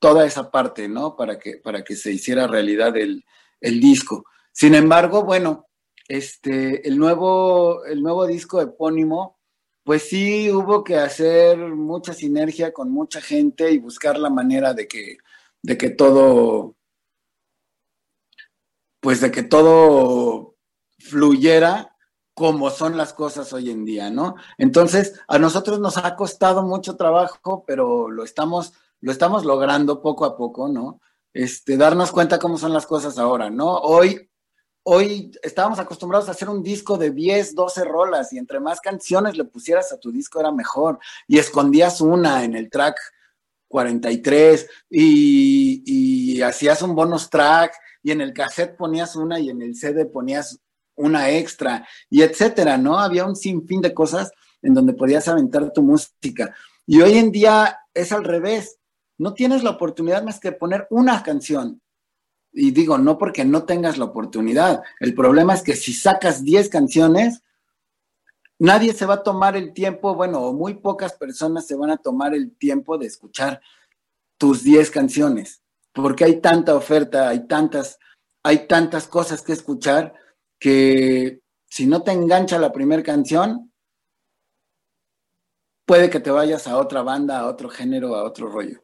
toda 0.00 0.26
esa 0.26 0.50
parte, 0.50 0.88
¿no? 0.88 1.16
Para 1.16 1.38
que, 1.38 1.58
para 1.58 1.84
que 1.84 1.94
se 1.94 2.12
hiciera 2.12 2.48
realidad 2.48 2.96
el, 2.96 3.24
disco. 3.62 4.24
Sin 4.52 4.74
embargo, 4.74 5.24
bueno, 5.24 5.66
este, 6.08 6.86
el 6.86 6.98
nuevo, 6.98 7.84
el 7.84 8.02
nuevo 8.02 8.26
disco 8.26 8.60
epónimo, 8.60 9.38
pues 9.84 10.08
sí 10.08 10.50
hubo 10.52 10.84
que 10.84 10.96
hacer 10.96 11.58
mucha 11.58 12.12
sinergia 12.12 12.72
con 12.72 12.90
mucha 12.90 13.20
gente 13.20 13.70
y 13.72 13.78
buscar 13.78 14.18
la 14.18 14.30
manera 14.30 14.74
de 14.74 14.86
que, 14.86 15.18
de 15.62 15.78
que 15.78 15.90
todo, 15.90 16.76
pues 19.00 19.20
de 19.20 19.30
que 19.30 19.42
todo 19.42 20.56
fluyera 20.98 21.96
como 22.34 22.70
son 22.70 22.96
las 22.96 23.12
cosas 23.12 23.52
hoy 23.52 23.70
en 23.70 23.84
día, 23.84 24.10
¿no? 24.10 24.36
Entonces, 24.56 25.20
a 25.28 25.38
nosotros 25.38 25.80
nos 25.80 25.96
ha 25.98 26.16
costado 26.16 26.62
mucho 26.62 26.96
trabajo, 26.96 27.64
pero 27.66 28.10
lo 28.10 28.24
estamos, 28.24 28.72
lo 29.00 29.12
estamos 29.12 29.44
logrando 29.44 30.00
poco 30.00 30.24
a 30.24 30.36
poco, 30.36 30.68
¿no? 30.68 31.00
Este, 31.34 31.76
darnos 31.76 32.12
cuenta 32.12 32.38
cómo 32.38 32.58
son 32.58 32.72
las 32.72 32.86
cosas 32.86 33.18
ahora, 33.18 33.50
¿no? 33.50 33.78
Hoy, 33.78 34.30
hoy 34.82 35.30
estábamos 35.42 35.78
acostumbrados 35.78 36.28
a 36.28 36.32
hacer 36.32 36.48
un 36.48 36.62
disco 36.62 36.98
de 36.98 37.10
10, 37.10 37.54
12 37.54 37.84
rolas 37.84 38.32
y 38.32 38.38
entre 38.38 38.60
más 38.60 38.80
canciones 38.80 39.36
le 39.36 39.44
pusieras 39.44 39.92
a 39.92 39.98
tu 39.98 40.12
disco 40.12 40.40
era 40.40 40.52
mejor 40.52 40.98
y 41.26 41.38
escondías 41.38 42.00
una 42.00 42.44
en 42.44 42.54
el 42.54 42.68
track 42.68 42.96
43 43.68 44.68
y, 44.90 45.82
y 45.86 46.42
hacías 46.42 46.82
un 46.82 46.94
bonus 46.94 47.30
track 47.30 47.74
y 48.02 48.10
en 48.10 48.20
el 48.20 48.32
cassette 48.34 48.76
ponías 48.76 49.16
una 49.16 49.38
y 49.40 49.48
en 49.48 49.62
el 49.62 49.74
CD 49.74 50.04
ponías 50.04 50.60
una 50.96 51.30
extra 51.30 51.86
y 52.10 52.22
etcétera, 52.22 52.76
¿no? 52.76 52.98
Había 52.98 53.24
un 53.24 53.36
sinfín 53.36 53.80
de 53.80 53.94
cosas 53.94 54.30
en 54.60 54.74
donde 54.74 54.92
podías 54.92 55.26
aventar 55.28 55.72
tu 55.72 55.82
música. 55.82 56.54
Y 56.86 57.00
hoy 57.00 57.16
en 57.16 57.32
día 57.32 57.78
es 57.94 58.12
al 58.12 58.24
revés. 58.24 58.78
No 59.22 59.34
tienes 59.34 59.62
la 59.62 59.70
oportunidad 59.70 60.24
más 60.24 60.40
que 60.40 60.50
poner 60.50 60.88
una 60.90 61.22
canción. 61.22 61.80
Y 62.52 62.72
digo, 62.72 62.98
no 62.98 63.18
porque 63.18 63.44
no 63.44 63.62
tengas 63.62 63.96
la 63.96 64.06
oportunidad. 64.06 64.82
El 64.98 65.14
problema 65.14 65.54
es 65.54 65.62
que 65.62 65.76
si 65.76 65.92
sacas 65.92 66.42
10 66.42 66.68
canciones, 66.68 67.40
nadie 68.58 68.92
se 68.94 69.06
va 69.06 69.14
a 69.14 69.22
tomar 69.22 69.56
el 69.56 69.74
tiempo, 69.74 70.16
bueno, 70.16 70.40
o 70.40 70.52
muy 70.52 70.74
pocas 70.74 71.12
personas 71.12 71.68
se 71.68 71.76
van 71.76 71.90
a 71.90 71.98
tomar 71.98 72.34
el 72.34 72.56
tiempo 72.56 72.98
de 72.98 73.06
escuchar 73.06 73.60
tus 74.38 74.64
10 74.64 74.90
canciones, 74.90 75.62
porque 75.92 76.24
hay 76.24 76.40
tanta 76.40 76.74
oferta, 76.74 77.28
hay 77.28 77.46
tantas, 77.46 78.00
hay 78.42 78.66
tantas 78.66 79.06
cosas 79.06 79.40
que 79.42 79.52
escuchar 79.52 80.14
que 80.58 81.42
si 81.68 81.86
no 81.86 82.02
te 82.02 82.10
engancha 82.10 82.58
la 82.58 82.72
primera 82.72 83.04
canción, 83.04 83.72
puede 85.86 86.10
que 86.10 86.18
te 86.18 86.32
vayas 86.32 86.66
a 86.66 86.76
otra 86.76 87.02
banda, 87.02 87.38
a 87.38 87.46
otro 87.46 87.68
género, 87.68 88.16
a 88.16 88.24
otro 88.24 88.48
rollo. 88.48 88.82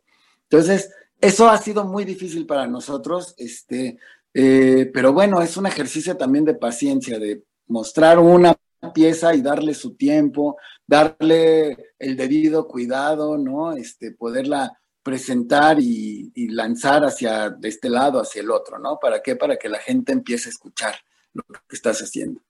Entonces, 0.50 0.90
eso 1.20 1.48
ha 1.48 1.58
sido 1.58 1.84
muy 1.84 2.04
difícil 2.04 2.46
para 2.46 2.66
nosotros, 2.66 3.34
este, 3.38 3.98
eh, 4.32 4.90
pero 4.94 5.12
bueno, 5.12 5.42
es 5.42 5.56
un 5.56 5.66
ejercicio 5.66 6.16
también 6.16 6.44
de 6.44 6.54
paciencia, 6.54 7.18
de 7.18 7.42
mostrar 7.66 8.18
una 8.18 8.56
pieza 8.94 9.34
y 9.34 9.42
darle 9.42 9.74
su 9.74 9.94
tiempo, 9.94 10.56
darle 10.86 11.76
el 11.98 12.16
debido 12.16 12.66
cuidado, 12.66 13.36
¿no? 13.36 13.72
Este, 13.72 14.12
poderla 14.12 14.78
presentar 15.02 15.78
y, 15.80 16.30
lanzar 16.50 17.04
hacia 17.04 17.50
de 17.50 17.68
este 17.68 17.90
lado, 17.90 18.20
hacia 18.20 18.42
el 18.42 18.50
otro, 18.50 18.78
¿no? 18.78 18.98
¿Para 18.98 19.22
qué? 19.22 19.36
Para 19.36 19.56
que 19.56 19.68
la 19.68 19.78
gente 19.78 20.12
empiece 20.12 20.48
a 20.48 20.52
escuchar 20.52 20.94
lo 21.32 21.42
que 21.42 21.76
estás 21.76 22.00
haciendo. 22.00 22.40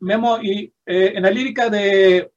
Memo, 0.00 0.38
y 0.40 0.72
eh, 0.84 1.12
en 1.14 1.22
la 1.22 1.30
lírica 1.30 1.68
de, 1.68 2.30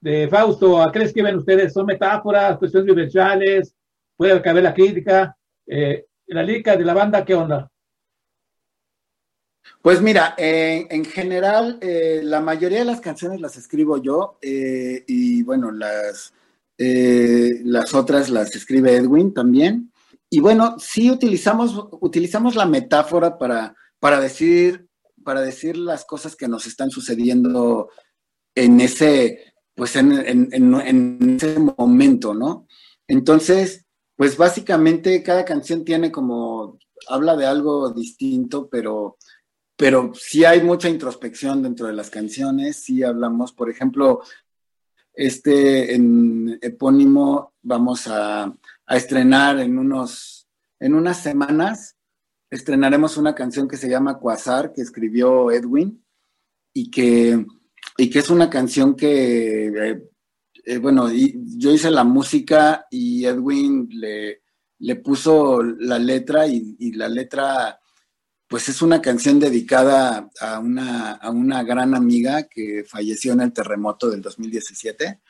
de 0.00 0.28
Fausto, 0.28 0.80
¿a 0.80 0.90
qué 0.90 1.02
escriben 1.02 1.36
ustedes? 1.36 1.72
¿Son 1.72 1.84
metáforas, 1.84 2.58
cuestiones 2.58 2.86
vivenciales? 2.86 3.74
¿Puede 4.20 4.42
caber 4.42 4.62
la 4.62 4.74
crítica? 4.74 5.34
Eh, 5.66 6.04
la 6.26 6.42
lírica 6.42 6.76
de 6.76 6.84
la 6.84 6.92
banda, 6.92 7.24
¿qué 7.24 7.34
onda? 7.34 7.72
Pues 9.80 10.02
mira, 10.02 10.34
en 10.36 11.06
general, 11.06 11.78
eh, 11.80 12.20
la 12.22 12.42
mayoría 12.42 12.80
de 12.80 12.84
las 12.84 13.00
canciones 13.00 13.40
las 13.40 13.56
escribo 13.56 13.96
yo 13.96 14.36
eh, 14.42 15.04
y 15.06 15.42
bueno, 15.42 15.70
las, 15.70 16.34
eh, 16.76 17.62
las 17.64 17.94
otras 17.94 18.28
las 18.28 18.54
escribe 18.54 18.94
Edwin 18.94 19.32
también. 19.32 19.90
Y 20.28 20.40
bueno, 20.40 20.76
sí 20.78 21.10
utilizamos, 21.10 21.88
utilizamos 22.02 22.56
la 22.56 22.66
metáfora 22.66 23.38
para, 23.38 23.74
para, 23.98 24.20
decir, 24.20 24.86
para 25.24 25.40
decir 25.40 25.78
las 25.78 26.04
cosas 26.04 26.36
que 26.36 26.46
nos 26.46 26.66
están 26.66 26.90
sucediendo 26.90 27.88
en 28.54 28.82
ese, 28.82 29.54
pues 29.74 29.96
en, 29.96 30.12
en 30.52 31.36
ese 31.36 31.58
momento, 31.58 32.34
¿no? 32.34 32.66
Entonces, 33.08 33.86
pues 34.20 34.36
básicamente 34.36 35.22
cada 35.22 35.46
canción 35.46 35.82
tiene 35.82 36.12
como, 36.12 36.78
habla 37.08 37.34
de 37.36 37.46
algo 37.46 37.88
distinto, 37.88 38.68
pero 38.68 39.16
pero 39.78 40.12
sí 40.12 40.44
hay 40.44 40.60
mucha 40.60 40.90
introspección 40.90 41.62
dentro 41.62 41.86
de 41.86 41.94
las 41.94 42.10
canciones, 42.10 42.76
sí 42.76 43.02
hablamos, 43.02 43.54
por 43.54 43.70
ejemplo, 43.70 44.20
este 45.14 45.94
en 45.94 46.58
epónimo 46.60 47.54
vamos 47.62 48.08
a, 48.08 48.54
estrenar 48.88 49.58
en 49.58 49.78
unos, 49.78 50.46
en 50.78 50.94
unas 50.94 51.22
semanas, 51.22 51.96
estrenaremos 52.50 53.16
una 53.16 53.34
canción 53.34 53.66
que 53.68 53.78
se 53.78 53.88
llama 53.88 54.18
Quasar, 54.18 54.74
que 54.74 54.82
escribió 54.82 55.50
Edwin, 55.50 56.04
y 56.74 56.90
que, 56.90 57.46
y 57.96 58.10
que 58.10 58.18
es 58.18 58.28
una 58.28 58.50
canción 58.50 58.94
que, 58.94 59.68
eh, 59.68 60.09
eh, 60.64 60.78
bueno, 60.78 61.08
yo 61.10 61.72
hice 61.72 61.90
la 61.90 62.04
música 62.04 62.86
y 62.90 63.24
Edwin 63.24 63.88
le, 63.90 64.42
le 64.80 64.96
puso 64.96 65.62
la 65.62 65.98
letra 65.98 66.46
y, 66.46 66.92
la 66.92 67.08
letra 67.08 67.78
pues 68.48 68.68
es 68.68 68.82
una 68.82 69.00
canción 69.00 69.38
dedicada 69.38 70.28
a 70.40 70.58
una, 70.58 71.12
a 71.12 71.30
una 71.30 71.62
gran 71.62 71.94
amiga 71.94 72.44
que 72.44 72.84
falleció 72.84 73.32
en 73.32 73.42
el 73.42 73.52
terremoto 73.52 74.10
del 74.10 74.22
2017 74.22 75.20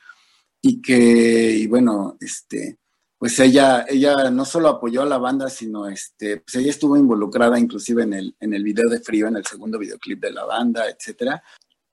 y 0.62 0.80
que, 0.80 1.56
y 1.56 1.66
bueno, 1.66 2.16
este, 2.20 2.78
pues 3.18 3.38
ella, 3.40 3.84
ella 3.86 4.30
no 4.30 4.46
solo 4.46 4.68
apoyó 4.68 5.02
a 5.02 5.06
la 5.06 5.18
banda, 5.18 5.50
sino 5.50 5.86
este, 5.86 6.38
pues 6.38 6.54
ella 6.54 6.70
estuvo 6.70 6.96
involucrada 6.96 7.58
inclusive 7.58 8.04
en 8.04 8.14
el, 8.14 8.36
en 8.40 8.54
el 8.54 8.64
video 8.64 8.88
de 8.88 9.00
Frío, 9.00 9.28
en 9.28 9.36
el 9.36 9.44
segundo 9.44 9.78
videoclip 9.78 10.20
de 10.20 10.32
la 10.32 10.44
banda, 10.44 10.88
etcétera. 10.88 11.42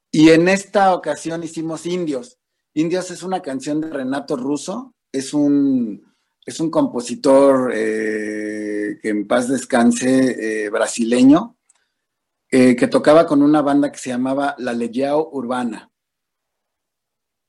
Y 0.09 0.29
en 0.29 0.47
esta 0.47 0.93
ocasión 0.95 1.43
hicimos 1.43 1.85
Indios. 1.85 2.37
Indios 2.77 3.09
es 3.09 3.23
una 3.23 3.41
canción 3.41 3.81
de 3.81 3.89
Renato 3.89 4.35
Russo, 4.35 4.93
es 5.11 5.33
un, 5.33 6.13
es 6.45 6.59
un 6.59 6.69
compositor 6.69 7.71
eh, 7.73 8.99
que 9.01 9.09
en 9.09 9.27
paz 9.27 9.49
descanse, 9.49 10.65
eh, 10.65 10.69
brasileño, 10.69 11.57
eh, 12.51 12.75
que 12.75 12.87
tocaba 12.87 13.25
con 13.25 13.41
una 13.41 13.63
banda 13.63 13.91
que 13.91 13.97
se 13.97 14.11
llamaba 14.11 14.53
La 14.59 14.73
Legiao 14.73 15.27
Urbana. 15.31 15.89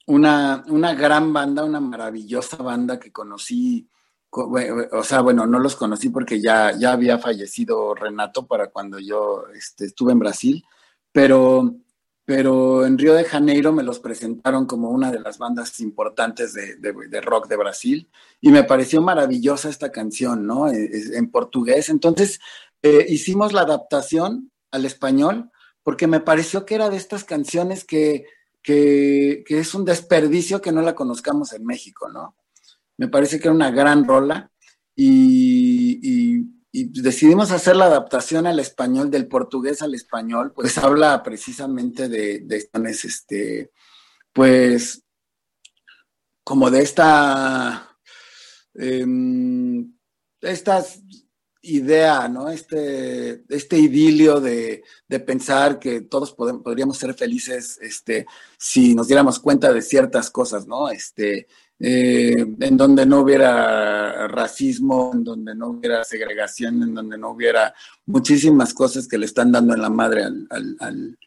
Una, 0.07 0.65
una, 0.69 0.95
gran 0.95 1.31
banda, 1.31 1.63
una 1.63 1.81
maravillosa 1.81 2.57
banda 2.57 2.99
que 2.99 3.13
conocí, 3.13 3.87
o 4.31 5.03
sea, 5.05 5.21
bueno, 5.21 5.45
no 5.45 5.59
los 5.59 5.77
conocí 5.77 6.09
porque 6.09 6.41
ya, 6.41 6.73
ya 6.73 6.93
había 6.93 7.19
fallecido 7.19 7.95
Renato 7.95 8.47
para 8.47 8.69
cuando 8.69 8.99
yo 8.99 9.45
este, 9.55 9.85
estuve 9.85 10.13
en 10.13 10.21
Brasil, 10.21 10.65
pero 11.13 11.77
pero 12.29 12.85
en 12.85 12.99
Río 12.99 13.15
de 13.15 13.25
Janeiro 13.25 13.73
me 13.73 13.83
los 13.83 14.01
presentaron 14.01 14.67
como 14.67 14.91
una 14.91 15.11
de 15.11 15.19
las 15.19 15.39
bandas 15.39 15.81
importantes 15.81 16.53
de, 16.53 17.21
rock 17.23 17.49
de 17.49 17.57
Brasil 17.57 18.11
y 18.43 18.51
me 18.51 18.65
pareció 18.65 19.01
maravillosa 19.01 19.71
esta 19.71 19.91
canción, 19.91 20.47
¿no? 20.47 20.69
E, 20.69 20.91
en 21.15 21.31
portugués. 21.31 21.89
Entonces 21.89 22.39
eh, 22.83 23.07
hicimos 23.09 23.55
la 23.55 23.63
adaptación 23.63 24.53
al 24.71 24.85
español 24.85 25.51
porque 25.83 26.07
me 26.07 26.21
pareció 26.21 26.67
que 26.67 26.75
era 26.75 26.91
de 26.91 26.99
estas 26.99 27.25
canciones 27.25 27.87
que, 27.87 28.27
que, 28.63 29.43
es 29.49 29.75
un 29.75 29.87
desperdicio 29.87 30.61
que 30.61 30.71
no 30.71 30.83
la 30.83 30.95
conozcamos 30.95 31.55
en 31.55 31.65
México, 31.65 32.11
¿no? 32.11 32.37
Me 32.99 33.09
parece 33.09 33.41
que 33.41 33.49
era 33.49 33.55
una 33.55 33.71
gran 33.71 34.05
rola 34.05 34.51
y 34.95 36.45
decidimos 36.73 37.51
hacer 37.51 37.77
la 37.77 37.87
adaptación 37.87 38.47
al 38.47 38.61
español, 38.61 39.11
del 39.11 39.27
portugués 39.29 39.83
al 39.83 39.95
español, 39.95 40.53
pues 40.55 40.79
habla 40.79 41.23
precisamente 41.23 42.09
de, 42.09 42.41
de 42.41 42.71
este, 43.05 43.73
pues, 44.33 45.03
como 46.45 46.71
de 46.71 46.83
esta, 46.83 47.97
eh, 48.75 49.05
idea, 51.63 52.29
¿no? 52.29 52.49
Este, 52.49 53.45
este 53.49 53.79
idilio 53.79 54.41
de, 54.41 54.83
de 55.09 55.21
pensar 55.21 55.79
que 55.79 56.03
todos 56.03 56.33
podríamos 56.33 56.99
ser 56.99 57.15
felices, 57.15 57.79
este, 57.81 58.27
si 58.57 58.95
nos 58.95 59.09
diéramos 59.09 59.39
cuenta 59.39 59.73
de 59.73 59.83
ciertas 59.83 60.31
cosas, 60.31 60.67
¿no? 60.67 60.89
Este, 60.89 61.47
eh, 61.81 62.47
en 62.61 62.77
donde 62.77 63.07
no 63.07 63.21
hubiera 63.21 64.27
racismo, 64.29 65.13
en 65.15 65.25
donde 65.25 65.55
no 65.55 65.69
hubiera 65.69 66.03
segregación, 66.05 66.83
en 66.83 66.95
donde 66.95 67.17
no 67.17 67.31
hubiera 67.31 67.75
muchísimas 68.07 68.75
cosas 68.75 69.07
que 69.07 69.19
le 69.19 69.27
están 69.27 69.53
dando 69.53 69.75
en 69.75 69.83
la 69.83 69.91
madre 69.91 70.25
al, 70.25 71.19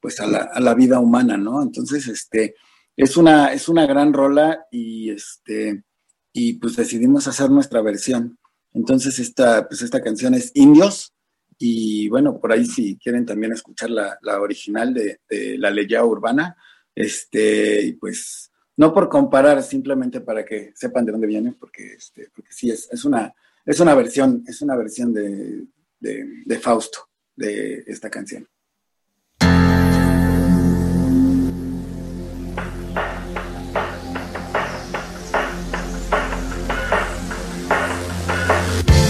pues 0.00 0.20
a 0.20 0.26
la, 0.26 0.74
vida 0.74 0.98
humana, 0.98 1.36
¿no? 1.36 1.62
Entonces, 1.62 2.08
este, 2.08 2.56
es 2.96 3.16
una, 3.16 3.52
es 3.52 3.68
una 3.68 3.86
gran 3.86 4.12
rola 4.12 4.66
y 4.70 5.10
este, 5.10 5.84
y 6.32 6.54
pues 6.54 6.76
decidimos 6.76 7.28
hacer 7.28 7.50
nuestra 7.50 7.80
versión. 7.80 8.38
Entonces, 8.72 9.18
esta, 9.20 9.68
pues 9.68 9.82
esta 9.82 10.02
canción 10.02 10.34
es 10.34 10.50
Indios, 10.54 11.14
y 11.58 12.08
bueno, 12.08 12.40
por 12.40 12.52
ahí 12.52 12.66
si 12.66 12.98
quieren 12.98 13.24
también 13.24 13.52
escuchar 13.52 13.90
la, 13.90 14.18
original 14.40 14.92
de, 14.92 15.20
La 15.58 15.70
Leya 15.70 16.04
Urbana, 16.04 16.56
este, 16.94 17.96
pues 18.00 18.50
no 18.76 18.92
por 18.92 19.08
comparar, 19.08 19.62
simplemente 19.62 20.20
para 20.20 20.44
que 20.44 20.72
sepan 20.74 21.04
de 21.04 21.12
dónde 21.12 21.26
viene, 21.26 21.52
porque, 21.58 21.94
este, 21.94 22.28
porque 22.34 22.52
sí, 22.52 22.70
es, 22.70 22.88
es, 22.90 23.04
una, 23.04 23.34
es 23.64 23.80
una 23.80 23.94
versión, 23.94 24.42
es 24.46 24.60
una 24.62 24.76
versión 24.76 25.12
de, 25.12 25.64
de, 26.00 26.58
Fausto, 26.58 27.08
de 27.36 27.84
esta 27.86 28.10
canción. 28.10 28.48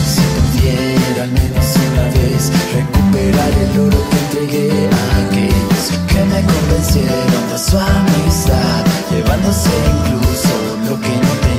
Si 0.05 0.23
pudiera 0.37 1.23
al 1.25 1.33
menos 1.33 1.77
una 1.91 2.05
vez 2.11 2.51
recuperar 2.75 3.53
el 3.53 3.81
oro 3.81 3.99
que 4.11 4.19
entregué 4.19 4.89
a 4.89 5.27
aquellos 5.27 5.64
que 6.09 6.24
me 6.24 6.42
convencieron 6.42 7.51
de 7.51 7.59
su 7.59 7.78
amistad 7.78 8.84
llevándose 9.11 9.70
incluso 9.97 10.55
lo 10.88 11.01
que 11.01 11.09
no 11.09 11.32
tenía. 11.40 11.54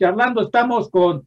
Charlando 0.00 0.40
estamos 0.40 0.88
con 0.88 1.26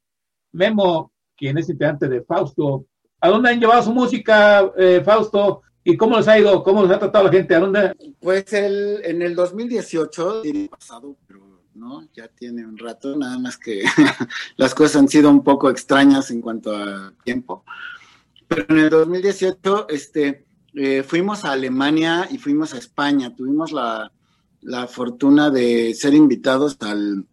Memo, 0.53 1.11
quien 1.37 1.57
es 1.59 1.69
integrante 1.69 2.09
de 2.09 2.23
Fausto. 2.23 2.87
¿A 3.21 3.29
dónde 3.29 3.49
han 3.49 3.59
llevado 3.59 3.83
su 3.83 3.93
música, 3.93 4.71
eh, 4.75 5.01
Fausto? 5.05 5.61
¿Y 5.83 5.95
cómo 5.95 6.17
les 6.17 6.27
ha 6.27 6.39
ido? 6.39 6.63
¿Cómo 6.63 6.81
les 6.81 6.91
ha 6.91 6.99
tratado 6.99 7.25
la 7.25 7.31
gente? 7.31 7.53
¿A 7.53 7.59
dónde? 7.59 7.93
Pues 8.19 8.51
el, 8.53 9.01
en 9.03 9.21
el 9.21 9.35
2018, 9.35 10.41
pasado, 10.71 11.15
pero 11.27 11.61
no, 11.75 12.07
ya 12.13 12.27
tiene 12.27 12.65
un 12.65 12.77
rato, 12.77 13.15
nada 13.15 13.37
más 13.37 13.57
que 13.57 13.83
las 14.57 14.73
cosas 14.73 14.97
han 14.97 15.07
sido 15.07 15.29
un 15.29 15.43
poco 15.43 15.69
extrañas 15.69 16.31
en 16.31 16.41
cuanto 16.41 16.75
a 16.75 17.13
tiempo. 17.23 17.63
Pero 18.47 18.65
en 18.69 18.79
el 18.79 18.89
2018, 18.89 19.87
este, 19.89 20.45
eh, 20.73 21.03
fuimos 21.03 21.45
a 21.45 21.51
Alemania 21.51 22.27
y 22.31 22.39
fuimos 22.39 22.73
a 22.73 22.79
España. 22.79 23.35
Tuvimos 23.35 23.71
la, 23.71 24.11
la 24.61 24.87
fortuna 24.87 25.51
de 25.51 25.93
ser 25.93 26.13
invitados 26.13 26.77
al 26.81 27.25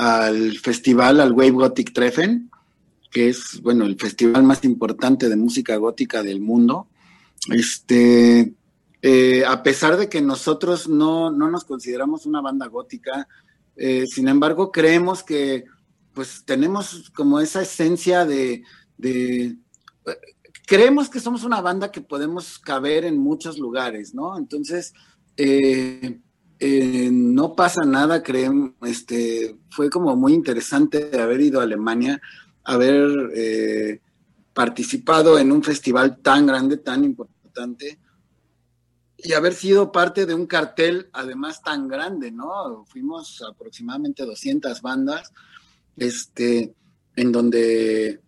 al 0.00 0.56
festival, 0.56 1.20
al 1.20 1.32
Wave 1.32 1.50
Gothic 1.50 1.92
Treffen, 1.92 2.50
que 3.10 3.28
es, 3.28 3.60
bueno, 3.60 3.84
el 3.84 4.00
festival 4.00 4.44
más 4.44 4.64
importante 4.64 5.28
de 5.28 5.36
música 5.36 5.76
gótica 5.76 6.22
del 6.22 6.40
mundo. 6.40 6.88
Este, 7.50 8.54
eh, 9.02 9.44
a 9.46 9.62
pesar 9.62 9.98
de 9.98 10.08
que 10.08 10.22
nosotros 10.22 10.88
no, 10.88 11.30
nos 11.30 11.66
consideramos 11.66 12.24
una 12.24 12.40
banda 12.40 12.66
gótica, 12.68 13.28
eh, 13.76 14.06
sin 14.06 14.28
embargo, 14.28 14.72
creemos 14.72 15.22
que 15.22 15.64
pues 16.14 16.44
tenemos 16.46 17.10
como 17.14 17.38
esa 17.38 17.60
esencia 17.60 18.24
de, 18.24 18.62
creemos 20.66 21.10
que 21.10 21.20
somos 21.20 21.44
una 21.44 21.60
banda 21.60 21.92
que 21.92 22.00
podemos 22.00 22.58
caber 22.58 23.04
en 23.04 23.18
muchos 23.18 23.58
lugares, 23.58 24.14
¿no? 24.14 24.38
Entonces, 24.38 24.94
eh, 25.36 26.20
eh, 26.62 27.08
no 27.10 27.56
pasa 27.56 27.86
nada, 27.86 28.22
creen, 28.22 28.76
este, 28.82 29.56
fue 29.70 29.88
como 29.88 30.14
muy 30.14 30.34
interesante 30.34 31.18
haber 31.18 31.40
ido 31.40 31.58
a 31.58 31.62
Alemania, 31.62 32.20
haber 32.64 33.30
eh, 33.34 34.00
participado 34.52 35.38
en 35.38 35.52
un 35.52 35.62
festival 35.62 36.18
tan 36.18 36.46
grande, 36.46 36.76
tan 36.76 37.02
importante, 37.02 37.98
y 39.16 39.32
haber 39.32 39.54
sido 39.54 39.90
parte 39.90 40.26
de 40.26 40.34
un 40.34 40.46
cartel 40.46 41.08
además 41.14 41.62
tan 41.62 41.88
grande, 41.88 42.30
¿no? 42.30 42.84
Fuimos 42.86 43.42
aproximadamente 43.42 44.26
200 44.26 44.82
bandas, 44.82 45.32
este, 45.96 46.74
en 47.16 47.32
donde 47.32 48.20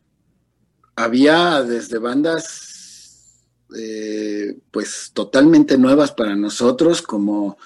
había 0.97 1.62
desde 1.62 1.99
bandas, 1.99 3.45
eh, 3.76 4.59
pues 4.70 5.11
totalmente 5.12 5.76
nuevas 5.76 6.12
para 6.12 6.35
nosotros, 6.35 7.03
como 7.03 7.59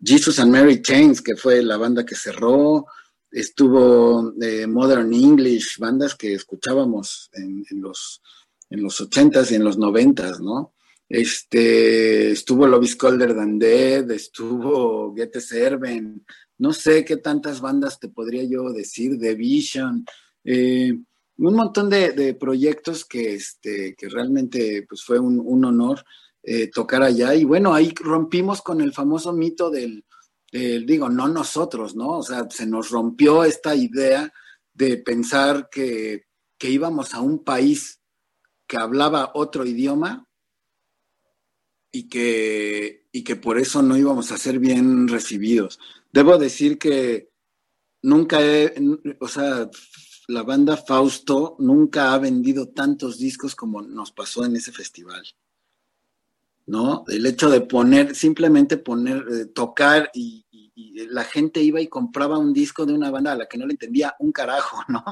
Jesus 0.00 0.38
and 0.38 0.52
Mary 0.52 0.80
Chains, 0.80 1.20
que 1.20 1.36
fue 1.36 1.62
la 1.62 1.76
banda 1.76 2.04
que 2.04 2.14
cerró, 2.14 2.86
estuvo 3.30 4.32
eh, 4.40 4.66
Modern 4.66 5.12
English, 5.12 5.78
bandas 5.78 6.14
que 6.14 6.34
escuchábamos 6.34 7.30
en, 7.32 7.64
los 7.80 8.22
en 8.70 8.82
los 8.82 9.00
80s 9.00 9.50
y 9.50 9.54
en 9.56 9.64
los 9.64 9.78
90s, 9.78 10.40
¿no? 10.40 10.74
Este, 11.08 12.32
estuvo 12.32 12.66
Lobby's 12.66 12.96
Colder 12.96 13.34
Than 13.34 13.58
Dead, 13.58 14.10
estuvo 14.10 15.14
Get 15.16 15.38
Serven, 15.40 16.24
no 16.58 16.72
sé 16.72 17.04
qué 17.04 17.16
tantas 17.16 17.60
bandas 17.60 17.98
te 17.98 18.08
podría 18.08 18.44
yo 18.44 18.70
decir, 18.70 19.18
The 19.18 19.34
Vision, 19.34 20.04
eh, 20.44 20.92
un 21.38 21.54
montón 21.54 21.88
de, 21.88 22.34
proyectos 22.34 23.04
que, 23.04 23.34
este, 23.34 23.94
que 23.96 24.08
realmente 24.08 24.84
pues, 24.88 25.02
fue 25.02 25.18
un 25.18 25.64
honor 25.64 26.04
eh, 26.50 26.70
tocar 26.70 27.02
allá. 27.02 27.34
Y 27.34 27.44
bueno, 27.44 27.74
ahí 27.74 27.92
rompimos 27.94 28.62
con 28.62 28.80
el 28.80 28.94
famoso 28.94 29.34
mito 29.34 29.68
del, 29.70 30.02
digo, 30.50 31.10
no 31.10 31.28
nosotros, 31.28 31.94
¿no? 31.94 32.18
O 32.18 32.22
sea, 32.22 32.48
se 32.48 32.64
nos 32.64 32.88
rompió 32.88 33.44
esta 33.44 33.74
idea 33.74 34.32
de 34.72 34.96
pensar 34.96 35.68
que, 35.70 36.24
íbamos 36.60 37.12
a 37.12 37.20
un 37.20 37.44
país 37.44 38.00
que 38.66 38.78
hablaba 38.78 39.32
otro 39.34 39.66
idioma 39.66 40.26
y 41.92 42.08
que, 42.08 43.06
y 43.12 43.24
que 43.24 43.36
por 43.36 43.58
eso 43.58 43.82
no 43.82 43.98
íbamos 43.98 44.32
a 44.32 44.38
ser 44.38 44.58
bien 44.58 45.06
recibidos. 45.06 45.78
Debo 46.12 46.38
decir 46.38 46.78
que 46.78 47.28
nunca 48.00 48.40
he, 48.40 48.74
o 49.20 49.28
sea, 49.28 49.68
la 50.28 50.44
banda 50.44 50.78
Fausto 50.78 51.56
nunca 51.58 52.14
ha 52.14 52.18
vendido 52.18 52.68
tantos 52.68 53.18
discos 53.18 53.54
como 53.54 53.82
nos 53.82 54.12
pasó 54.12 54.46
en 54.46 54.56
ese 54.56 54.72
festival. 54.72 55.22
¿No? 56.68 57.04
El 57.08 57.24
hecho 57.26 57.48
de 57.48 57.62
poner, 57.62 58.14
simplemente 58.14 58.76
poner, 58.76 59.24
eh, 59.32 59.46
tocar 59.46 60.10
y, 60.14 60.44
la 61.10 61.24
gente 61.24 61.60
iba 61.60 61.80
y 61.80 61.88
compraba 61.88 62.38
un 62.38 62.52
disco 62.52 62.86
de 62.86 62.92
una 62.92 63.10
banda 63.10 63.32
a 63.32 63.36
la 63.36 63.46
que 63.48 63.58
no 63.58 63.66
le 63.66 63.72
entendía 63.72 64.14
un 64.20 64.30
carajo, 64.30 64.80
¿no? 64.88 65.02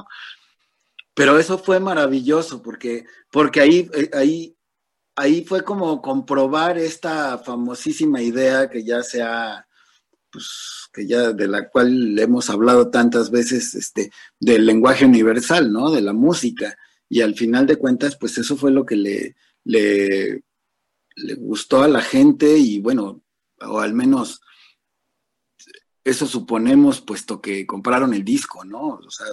Pero 1.13 1.37
eso 1.37 1.57
fue 1.57 1.79
maravilloso 1.79 2.61
porque, 2.61 3.05
porque 3.31 3.59
ahí, 3.59 3.89
eh, 3.93 4.09
ahí, 4.13 4.55
ahí 5.15 5.43
fue 5.43 5.63
como 5.63 6.01
comprobar 6.01 6.77
esta 6.77 7.37
famosísima 7.39 8.21
idea 8.21 8.69
que 8.69 8.83
ya 8.83 9.03
se 9.03 9.21
ha, 9.21 9.67
pues, 10.31 10.89
que 10.93 11.05
ya 11.05 11.33
de 11.33 11.47
la 11.47 11.69
cual 11.69 12.17
hemos 12.17 12.49
hablado 12.49 12.89
tantas 12.89 13.29
veces, 13.29 13.75
este, 13.75 14.11
del 14.39 14.65
lenguaje 14.65 15.05
universal, 15.05 15.71
¿no? 15.71 15.91
De 15.91 16.01
la 16.01 16.13
música. 16.13 16.77
Y 17.09 17.21
al 17.21 17.35
final 17.35 17.65
de 17.65 17.77
cuentas, 17.77 18.15
pues 18.15 18.37
eso 18.37 18.55
fue 18.55 18.71
lo 18.71 18.85
que 18.85 18.95
le, 18.95 19.35
le 19.63 20.43
le 21.17 21.35
gustó 21.35 21.81
a 21.81 21.87
la 21.87 22.01
gente 22.01 22.57
y 22.57 22.79
bueno, 22.79 23.21
o 23.61 23.79
al 23.79 23.93
menos 23.93 24.41
eso 26.03 26.25
suponemos, 26.25 27.01
puesto 27.01 27.41
que 27.41 27.65
compraron 27.65 28.13
el 28.13 28.23
disco, 28.23 28.63
¿no? 28.63 28.99
O 29.05 29.11
sea, 29.11 29.27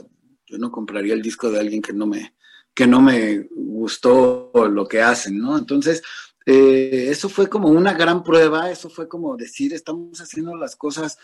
yo 0.47 0.59
no 0.59 0.73
compraría 0.73 1.15
el 1.15 1.23
disco 1.23 1.51
de 1.51 1.61
alguien 1.61 1.81
que 1.81 1.93
no 1.93 2.07
me, 2.07 2.35
que 2.75 2.87
no 2.87 3.01
me 3.01 3.49
gustó 3.55 4.51
lo 4.55 4.89
que 4.89 5.01
hacen, 5.01 5.39
¿no? 5.39 5.57
Entonces, 5.57 6.03
eh, 6.47 7.07
eso 7.11 7.29
fue 7.29 7.49
como 7.49 7.69
una 7.69 7.93
gran 7.93 8.25
prueba, 8.25 8.71
eso 8.71 8.91
fue 8.91 9.09
como 9.09 9.37
decir, 9.37 9.73
estamos 9.73 10.21
haciendo 10.21 10.57
las 10.57 10.75
cosas 10.75 11.19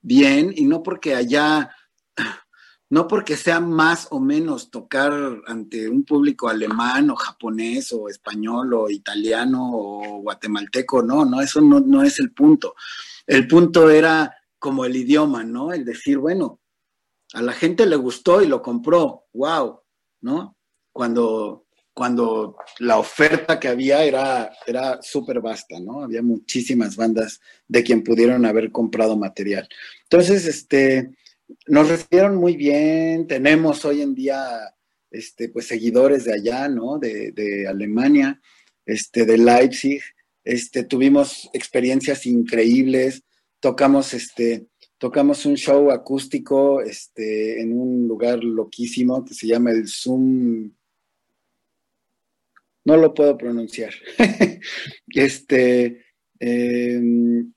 bien 0.00 0.52
y 0.54 0.64
no 0.64 0.82
porque 0.82 1.14
allá 1.14 1.70
no 2.88 3.08
porque 3.08 3.36
sea 3.36 3.60
más 3.60 4.06
o 4.10 4.20
menos 4.20 4.70
tocar 4.70 5.12
ante 5.46 5.88
un 5.88 6.04
público 6.04 6.48
alemán 6.48 7.10
o 7.10 7.16
japonés 7.16 7.92
o 7.92 8.08
español 8.08 8.74
o 8.74 8.90
italiano 8.90 9.70
o 9.72 10.20
guatemalteco, 10.22 11.02
no, 11.02 11.24
no, 11.24 11.40
eso 11.40 11.60
no, 11.60 11.80
no 11.80 12.02
es 12.02 12.20
el 12.20 12.32
punto. 12.32 12.74
El 13.26 13.48
punto 13.48 13.90
era 13.90 14.36
como 14.58 14.84
el 14.84 14.96
idioma, 14.96 15.42
¿no? 15.42 15.72
El 15.72 15.84
decir, 15.84 16.18
bueno, 16.18 16.60
a 17.32 17.42
la 17.42 17.52
gente 17.52 17.86
le 17.86 17.96
gustó 17.96 18.40
y 18.40 18.46
lo 18.46 18.62
compró, 18.62 19.26
wow, 19.32 19.80
¿no? 20.20 20.56
Cuando, 20.92 21.66
cuando 21.92 22.56
la 22.78 22.98
oferta 22.98 23.58
que 23.58 23.68
había 23.68 24.04
era, 24.04 24.52
era 24.64 25.02
súper 25.02 25.40
vasta, 25.40 25.80
¿no? 25.80 26.04
Había 26.04 26.22
muchísimas 26.22 26.94
bandas 26.94 27.40
de 27.66 27.82
quien 27.82 28.04
pudieron 28.04 28.46
haber 28.46 28.70
comprado 28.70 29.16
material. 29.16 29.68
Entonces, 30.04 30.46
este, 30.46 31.16
nos 31.66 31.88
recibieron 31.88 32.36
muy 32.36 32.56
bien, 32.56 33.26
tenemos 33.26 33.84
hoy 33.84 34.02
en 34.02 34.14
día, 34.14 34.40
este, 35.10 35.48
pues 35.48 35.66
seguidores 35.66 36.24
de 36.24 36.34
allá, 36.34 36.68
¿no? 36.68 36.98
De, 36.98 37.32
de 37.32 37.66
Alemania, 37.68 38.40
este, 38.84 39.24
de 39.24 39.38
Leipzig, 39.38 40.02
este, 40.46 40.84
tuvimos 40.84 41.50
experiencias 41.52 42.24
increíbles, 42.24 43.24
tocamos, 43.58 44.14
este, 44.14 44.68
tocamos 44.96 45.44
un 45.44 45.56
show 45.56 45.90
acústico 45.90 46.80
este, 46.80 47.60
en 47.60 47.76
un 47.76 48.06
lugar 48.06 48.42
loquísimo 48.44 49.24
que 49.24 49.34
se 49.34 49.48
llama 49.48 49.72
el 49.72 49.88
Zoom. 49.88 50.70
No 52.84 52.96
lo 52.96 53.12
puedo 53.12 53.36
pronunciar. 53.36 53.92
este, 55.08 56.04
em, 56.38 57.52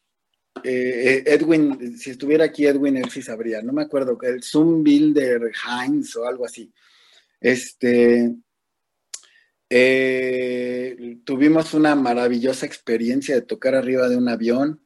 eh, 0.63 1.23
Edwin, 1.25 1.97
si 1.97 2.11
estuviera 2.11 2.45
aquí 2.45 2.65
Edwin, 2.65 2.97
él 2.97 3.09
sí 3.09 3.21
sabría, 3.21 3.61
no 3.61 3.73
me 3.73 3.83
acuerdo, 3.83 4.17
el 4.21 4.43
Zoom 4.43 4.83
Builder 4.83 5.51
Heinz 5.65 6.15
o 6.15 6.25
algo 6.25 6.45
así. 6.45 6.71
Este, 7.39 8.35
eh, 9.69 11.17
tuvimos 11.23 11.73
una 11.73 11.95
maravillosa 11.95 12.65
experiencia 12.65 13.35
de 13.35 13.41
tocar 13.41 13.75
arriba 13.75 14.09
de 14.09 14.17
un 14.17 14.27
avión. 14.27 14.81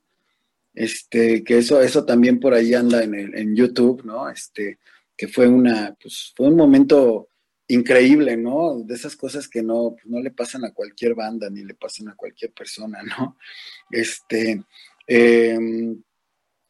Este, 0.74 1.44
que 1.44 1.60
eso, 1.60 1.82
eso 1.82 2.04
también 2.04 2.40
por 2.40 2.54
ahí 2.54 2.74
anda 2.74 3.04
en, 3.04 3.14
el, 3.14 3.36
en 3.38 3.56
YouTube, 3.56 4.04
¿no? 4.04 4.30
Este, 4.30 4.80
que 5.16 5.28
fue 5.28 5.48
una, 5.48 5.96
pues 6.02 6.34
fue 6.36 6.48
un 6.48 6.56
momento 6.56 7.30
increíble, 7.68 8.36
¿no? 8.38 8.80
De 8.84 8.96
esas 8.96 9.16
cosas 9.16 9.48
que 9.48 9.64
no, 9.64 9.96
no 10.06 10.20
le 10.20 10.32
pasan 10.32 10.66
a 10.66 10.74
cualquier 10.74 11.16
banda 11.16 11.50
ni 11.50 11.64
le 11.64 11.76
pasan 11.76 12.10
a 12.10 12.16
cualquier 12.16 12.52
persona, 12.52 13.00
¿no? 13.04 13.38
Este, 13.90 14.64
em, 15.08 16.02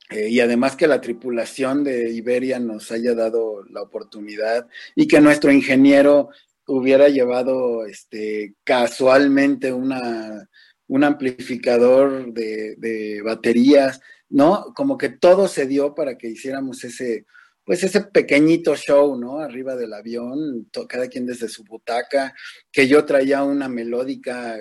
eh, 0.10 0.30
y 0.30 0.40
además 0.40 0.76
que 0.76 0.88
la 0.88 1.02
tripulación 1.02 1.84
de 1.84 2.12
Iberia 2.12 2.60
nos 2.60 2.92
haya 2.92 3.16
dado 3.16 3.64
la 3.70 3.82
oportunidad 3.82 4.68
y 4.96 5.08
que 5.08 5.22
nuestro 5.22 5.52
ingeniero 5.52 6.30
hubiera 6.68 7.10
llevado 7.10 7.86
este, 7.86 8.56
casualmente 8.64 9.74
una, 9.74 10.48
un 10.88 11.04
amplificador 11.04 12.34
de, 12.34 13.22
baterías, 13.24 14.02
¿no? 14.30 14.74
Como 14.76 14.98
que 14.98 15.10
todo 15.10 15.48
se 15.48 15.66
dio 15.66 15.96
para 15.96 16.18
que 16.18 16.30
hiciéramos 16.30 16.84
ese, 16.84 17.26
pues 17.66 17.84
ese 17.84 18.02
pequeñito 18.02 18.76
show, 18.76 19.18
¿no? 19.18 19.40
Arriba 19.40 19.76
del 19.76 19.94
avión, 19.94 20.70
cada 20.88 21.08
quien 21.08 21.26
desde 21.26 21.50
su 21.50 21.64
butaca, 21.64 22.34
que 22.72 22.88
yo 22.88 23.06
traía 23.06 23.44
una 23.44 23.68
melódica 23.68 24.58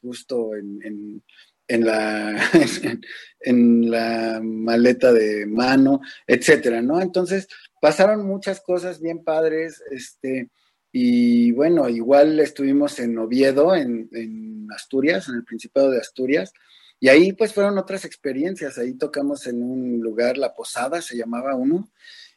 justo 0.00 0.54
en, 0.54 0.80
en, 0.82 1.22
la, 1.68 2.50
en, 3.40 3.90
la 3.90 4.40
maleta 4.42 5.12
de 5.12 5.46
mano, 5.46 6.00
etcétera, 6.26 6.82
¿no? 6.82 7.00
Entonces, 7.00 7.48
pasaron 7.80 8.26
muchas 8.26 8.60
cosas 8.60 9.00
bien 9.00 9.24
padres, 9.24 9.82
este, 9.90 10.50
y 10.92 11.50
bueno, 11.52 11.88
igual 11.88 12.38
estuvimos 12.40 12.98
en 13.00 13.18
Oviedo, 13.18 13.74
en, 13.74 14.68
Asturias, 14.74 15.28
en 15.28 15.36
el 15.36 15.44
Principado 15.44 15.90
de 15.90 15.98
Asturias, 15.98 16.52
y 17.00 17.08
ahí 17.08 17.32
pues 17.32 17.52
fueron 17.52 17.76
otras 17.76 18.04
experiencias. 18.04 18.78
Ahí 18.78 18.94
tocamos 18.94 19.46
en 19.46 19.62
un 19.62 20.00
lugar, 20.00 20.38
La 20.38 20.54
Posada 20.54 21.02
se 21.02 21.16
llamaba 21.16 21.54
uno, 21.54 21.90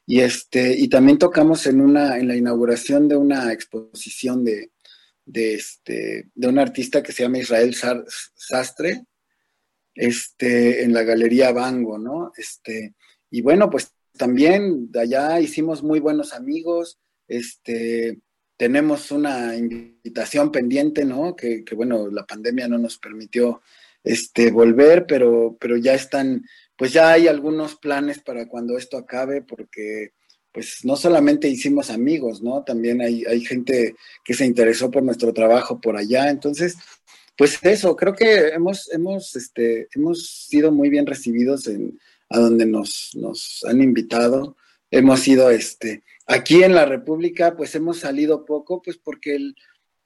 y 0.05 0.21
este, 0.21 0.75
y 0.77 0.87
también 0.87 1.17
tocamos 1.17 1.67
en 1.67 1.81
una, 1.81 2.17
en 2.17 2.27
la 2.27 2.35
inauguración 2.35 3.07
de 3.07 3.17
una 3.17 3.53
exposición 3.53 4.43
de, 4.43 4.71
de 5.27 5.53
este, 5.55 6.29
de 6.33 6.47
un 6.47 6.57
artista 6.57 7.03
que 7.03 7.11
se 7.11 7.23
llama 7.23 7.39
Israel 7.39 7.75
Sastre, 8.35 9.05
este, 9.97 10.83
en 10.83 10.93
la 10.93 11.03
Galería 11.03 11.51
Bango, 11.51 11.97
¿no? 11.97 12.31
Este, 12.37 12.93
y 13.29 13.41
bueno, 13.41 13.69
pues 13.69 13.91
también 14.17 14.91
de 14.91 15.01
allá 15.01 15.39
hicimos 15.39 15.83
muy 15.83 15.99
buenos 15.99 16.33
amigos, 16.33 16.99
este, 17.27 18.19
tenemos 18.57 19.11
una 19.11 19.55
invitación 19.55 20.51
pendiente, 20.51 21.05
¿no? 21.05 21.35
Que, 21.35 21.63
bueno, 21.75 22.07
la 22.09 22.25
pandemia 22.25 22.67
no 22.67 22.77
nos 22.77 22.97
permitió 22.97 23.61
este, 24.03 24.51
volver, 24.51 25.05
pero, 25.07 25.57
pero 25.59 25.77
ya 25.77 25.93
están, 25.93 26.43
pues 26.75 26.93
ya 26.93 27.11
hay 27.11 27.27
algunos 27.27 27.75
planes 27.75 28.19
para 28.19 28.47
cuando 28.47 28.77
esto 28.77 28.97
acabe, 28.97 29.41
porque 29.41 30.11
pues 30.51 30.79
no 30.83 30.95
solamente 30.95 31.47
hicimos 31.47 31.91
amigos, 31.91 32.41
¿no? 32.41 32.63
También 32.63 32.99
hay, 32.99 33.23
hay 33.25 33.45
gente 33.45 33.93
que 34.23 34.33
se 34.33 34.45
interesó 34.45 34.89
por 34.89 35.03
nuestro 35.03 35.31
trabajo 35.31 35.79
por 35.79 35.95
allá. 35.95 36.31
Entonces, 36.31 36.77
pues 37.37 37.59
eso, 37.61 37.95
creo 37.95 38.13
que 38.13 38.49
hemos, 38.49 38.91
hemos, 38.91 39.35
este, 39.35 39.87
hemos 39.93 40.47
sido 40.47 40.71
muy 40.71 40.89
bien 40.89 41.05
recibidos 41.05 41.67
en, 41.67 41.99
a 42.29 42.39
donde 42.39 42.65
nos, 42.65 43.11
nos 43.13 43.63
han 43.67 43.81
invitado. 43.81 44.57
Hemos 44.89 45.19
sido, 45.19 45.49
este, 45.49 46.03
Aquí 46.29 46.61
en 46.61 46.75
la 46.75 46.85
República, 46.85 47.55
pues 47.55 47.73
hemos 47.75 47.99
salido 47.99 48.43
poco, 48.43 48.81
pues 48.81 48.97
porque 48.97 49.53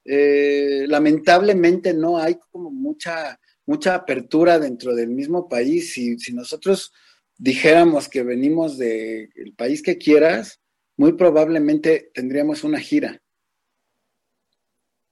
eh, 0.06 0.86
lamentablemente 0.88 1.96
no 1.96 2.20
hay 2.20 2.36
como 2.52 2.70
mucha, 2.70 3.40
mucha 3.66 3.96
apertura 3.96 4.60
dentro 4.60 4.94
del 4.94 5.10
mismo 5.10 5.50
país. 5.50 5.94
Si, 5.94 6.20
si 6.20 6.32
nosotros 6.34 6.94
dijéramos 7.40 8.08
que 8.08 8.22
venimos 8.22 8.78
del 8.78 9.54
país 9.58 9.82
que 9.82 9.98
quieras, 9.98 10.62
muy 10.96 11.14
probablemente 11.14 12.12
tendríamos 12.14 12.64
una 12.64 12.80
gira. 12.80 13.20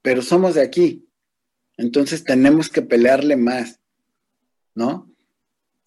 Pero 0.02 0.22
somos 0.22 0.54
de 0.54 0.62
aquí. 0.62 1.09
Entonces 1.80 2.24
tenemos 2.24 2.68
que 2.68 2.82
pelearle 2.82 3.36
más, 3.36 3.80
¿no? 4.74 5.10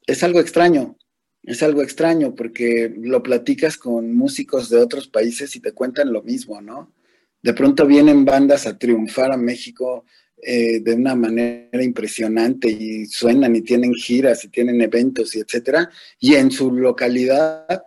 Es 0.06 0.24
algo 0.24 0.40
extraño 0.40 0.98
es 1.44 1.62
algo 1.62 1.82
extraño 1.82 2.36
porque 2.36 2.94
lo 2.98 3.22
platicas 3.22 3.78
con 3.78 4.16
músicos 4.16 4.70
de 4.70 4.78
otros 4.78 5.08
países 5.08 5.56
y 5.56 5.60
te 5.60 5.74
cuentan 5.74 6.14
lo 6.14 6.24
mismo, 6.24 6.62
¿no? 6.62 6.94
De 7.42 7.54
pronto 7.54 7.86
vienen 7.86 8.24
bandas 8.24 8.66
a 8.66 8.78
triunfar 8.78 9.34
a 9.34 9.38
México 9.38 10.06
eh, 10.42 10.80
de 10.80 10.94
una 10.94 11.16
manera 11.16 11.84
impresionante 11.84 12.70
y 12.70 13.06
suenan 13.08 13.56
y 13.56 13.62
tienen 13.62 13.94
giras 13.94 14.46
y 14.46 14.50
tienen 14.50 14.82
eventos 14.82 15.36
y 15.36 15.40
etcétera, 15.40 15.90
y 16.20 16.36
en 16.36 16.50
su 16.50 16.72
localidad 16.72 17.84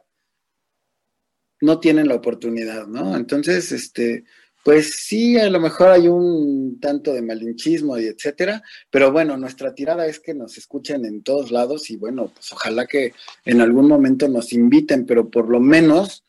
no 1.62 1.80
tienen 1.80 2.08
la 2.08 2.16
oportunidad, 2.16 2.86
¿no? 2.86 3.16
Entonces, 3.16 3.72
este, 3.72 4.24
pues 4.66 4.96
sí, 4.96 5.38
a 5.38 5.48
lo 5.48 5.60
mejor 5.60 5.90
hay 5.90 6.08
un 6.08 6.80
tanto 6.80 7.12
de 7.12 7.22
malinchismo 7.22 8.00
y 8.00 8.06
etcétera, 8.06 8.64
pero 8.90 9.12
bueno, 9.12 9.36
nuestra 9.36 9.72
tirada 9.72 10.08
es 10.08 10.18
que 10.18 10.34
nos 10.34 10.58
escuchen 10.58 11.04
en 11.04 11.22
todos 11.22 11.52
lados 11.52 11.88
y 11.88 11.96
bueno, 11.96 12.32
pues 12.34 12.52
ojalá 12.52 12.84
que 12.84 13.12
en 13.44 13.60
algún 13.60 13.86
momento 13.86 14.26
nos 14.26 14.52
inviten, 14.52 15.06
pero 15.06 15.30
por 15.30 15.48
lo 15.48 15.60
menos 15.60 16.24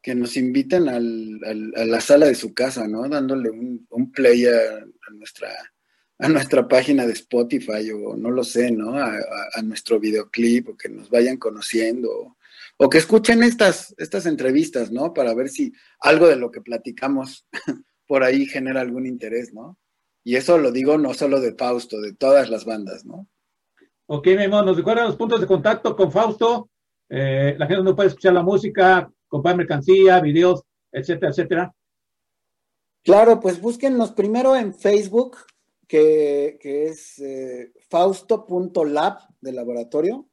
que 0.00 0.14
nos 0.14 0.38
inviten 0.38 0.88
al, 0.88 1.40
a 1.76 1.84
la 1.84 2.00
sala 2.00 2.24
de 2.24 2.36
su 2.36 2.54
casa, 2.54 2.88
¿no? 2.88 3.06
Dándole 3.06 3.50
un, 3.50 4.12
play 4.12 4.46
a, 4.46 4.86
nuestra 5.12 5.50
a 6.20 6.28
nuestra 6.30 6.66
página 6.66 7.06
de 7.06 7.12
Spotify 7.12 7.90
o 7.90 8.16
no 8.16 8.30
lo 8.30 8.44
sé, 8.44 8.70
¿no? 8.70 8.98
A, 8.98 9.12
a, 9.52 9.60
nuestro 9.60 10.00
videoclip 10.00 10.70
o 10.70 10.76
que 10.78 10.88
nos 10.88 11.10
vayan 11.10 11.36
conociendo 11.36 12.37
o 12.78 12.88
que 12.88 12.98
escuchen 12.98 13.42
estas, 13.42 13.94
estas 13.98 14.24
entrevistas, 14.26 14.90
¿no? 14.90 15.12
Para 15.12 15.34
ver 15.34 15.48
si 15.48 15.72
algo 16.00 16.28
de 16.28 16.36
lo 16.36 16.50
que 16.50 16.60
platicamos 16.60 17.46
por 18.06 18.22
ahí 18.22 18.46
genera 18.46 18.80
algún 18.80 19.04
interés, 19.04 19.52
¿no? 19.52 19.76
Y 20.24 20.36
eso 20.36 20.58
lo 20.58 20.70
digo 20.70 20.96
no 20.96 21.12
solo 21.12 21.40
de 21.40 21.54
Fausto, 21.54 22.00
de 22.00 22.14
todas 22.14 22.50
las 22.50 22.64
bandas, 22.64 23.04
¿no? 23.04 23.28
Ok, 24.06 24.28
mi 24.28 24.44
amor, 24.44 24.64
nos 24.64 24.76
recuerdan 24.76 25.06
los 25.06 25.16
puntos 25.16 25.40
de 25.40 25.46
contacto 25.46 25.94
con 25.96 26.12
Fausto. 26.12 26.70
Eh, 27.08 27.56
la 27.58 27.66
gente 27.66 27.82
no 27.82 27.96
puede 27.96 28.08
escuchar 28.08 28.32
la 28.32 28.42
música, 28.42 29.10
comprar 29.26 29.56
mercancía, 29.56 30.20
videos, 30.20 30.62
etcétera, 30.92 31.30
etcétera. 31.30 31.74
Claro, 33.02 33.40
pues 33.40 33.60
búsquennos 33.60 34.12
primero 34.12 34.54
en 34.54 34.72
Facebook, 34.72 35.38
que, 35.86 36.58
es 36.62 37.18
eh, 37.18 37.72
fausto.lab 37.88 39.18
de 39.40 39.52
laboratorio. 39.52 40.28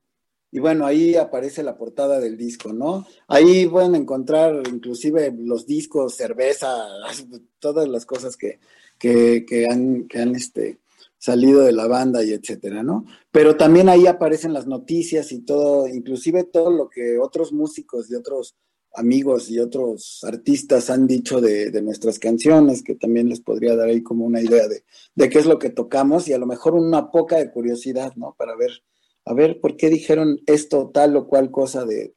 Y 0.56 0.60
bueno, 0.62 0.86
ahí 0.86 1.16
aparece 1.16 1.64
la 1.64 1.78
portada 1.78 2.18
del 2.22 2.38
disco, 2.38 2.72
¿no? 2.72 3.06
Ahí 3.28 3.68
pueden 3.68 3.94
encontrar 3.94 4.64
inclusive 4.72 5.36
los 5.38 5.68
discos, 5.68 6.16
cerveza, 6.16 6.88
todas 7.60 7.90
las 7.90 8.06
cosas 8.06 8.38
que, 8.38 8.62
que, 8.98 9.68
han, 9.70 10.08
que 10.08 10.20
han 10.20 10.34
este, 10.34 10.80
salido 11.18 11.64
de 11.64 11.74
la 11.74 11.88
banda 11.88 12.24
y 12.24 12.32
etcétera, 12.32 12.84
¿no? 12.84 13.04
Pero 13.34 13.58
también 13.58 13.90
ahí 13.90 14.08
aparecen 14.08 14.54
las 14.54 14.66
noticias 14.66 15.34
y 15.34 15.42
todo, 15.42 15.90
inclusive 15.90 16.46
todo 16.46 16.72
lo 16.72 16.88
que 16.88 17.20
otros 17.20 17.52
músicos 17.52 18.10
y 18.10 18.16
otros 18.16 18.56
amigos 18.94 19.50
y 19.50 19.60
otros 19.60 20.24
artistas 20.24 20.90
han 20.90 21.06
dicho 21.06 21.42
de, 21.42 21.70
de, 21.70 21.82
nuestras 21.82 22.18
canciones, 22.18 22.82
que 22.82 22.96
también 22.96 23.28
les 23.28 23.42
podría 23.42 23.76
dar 23.76 23.90
ahí 23.90 24.02
como 24.02 24.24
una 24.24 24.40
idea 24.40 24.70
de, 24.70 24.86
de, 25.16 25.30
qué 25.30 25.40
es 25.40 25.48
lo 25.48 25.60
que 25.60 25.70
tocamos 25.70 26.30
y 26.30 26.34
a 26.34 26.38
lo 26.38 26.46
mejor 26.46 26.76
una 26.76 27.12
poca 27.12 27.36
de 27.36 27.52
curiosidad, 27.52 28.14
¿no? 28.16 28.36
Para 28.38 28.56
ver 28.56 28.72
a 29.26 29.34
ver 29.34 29.60
por 29.60 29.76
qué 29.76 29.90
dijeron 29.90 30.40
esto, 30.46 30.92
tal 30.94 31.16
o 31.18 31.28
cual 31.28 31.50
cosa 31.50 31.84
de, 31.86 32.14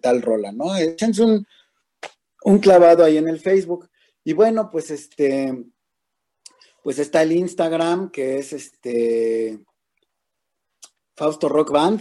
tal 0.00 0.22
rola, 0.22 0.52
¿no? 0.52 0.74
Échense 0.76 1.22
un, 1.22 1.46
un 2.44 2.58
clavado 2.58 3.04
ahí 3.04 3.18
en 3.18 3.28
el 3.28 3.38
Facebook. 3.38 3.88
Y 4.24 4.32
bueno, 4.32 4.70
pues 4.70 4.90
este, 4.90 5.66
pues 6.82 6.98
está 6.98 7.22
el 7.22 7.32
Instagram, 7.32 8.10
que 8.10 8.38
es 8.38 8.52
este 8.52 9.60
Fausto 11.14 11.48
Rock 11.48 11.72
Band. 11.72 12.00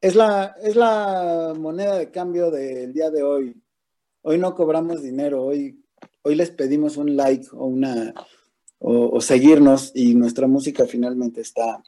Es 0.00 0.14
la, 0.14 0.56
es 0.62 0.76
la 0.76 1.54
moneda 1.58 1.98
de 1.98 2.10
cambio 2.10 2.50
del 2.50 2.92
día 2.92 3.10
de 3.10 3.22
hoy. 3.22 3.62
Hoy 4.22 4.38
no 4.38 4.54
cobramos 4.54 5.02
dinero, 5.02 5.44
hoy, 5.44 5.84
hoy 6.22 6.34
les 6.34 6.50
pedimos 6.50 6.96
un 6.96 7.16
like 7.16 7.46
o 7.52 7.66
una 7.66 8.14
o, 8.78 9.20
seguirnos 9.20 9.92
y 9.94 10.14
nuestra 10.14 10.46
música 10.46 10.86
finalmente 10.86 11.40
está, 11.40 11.82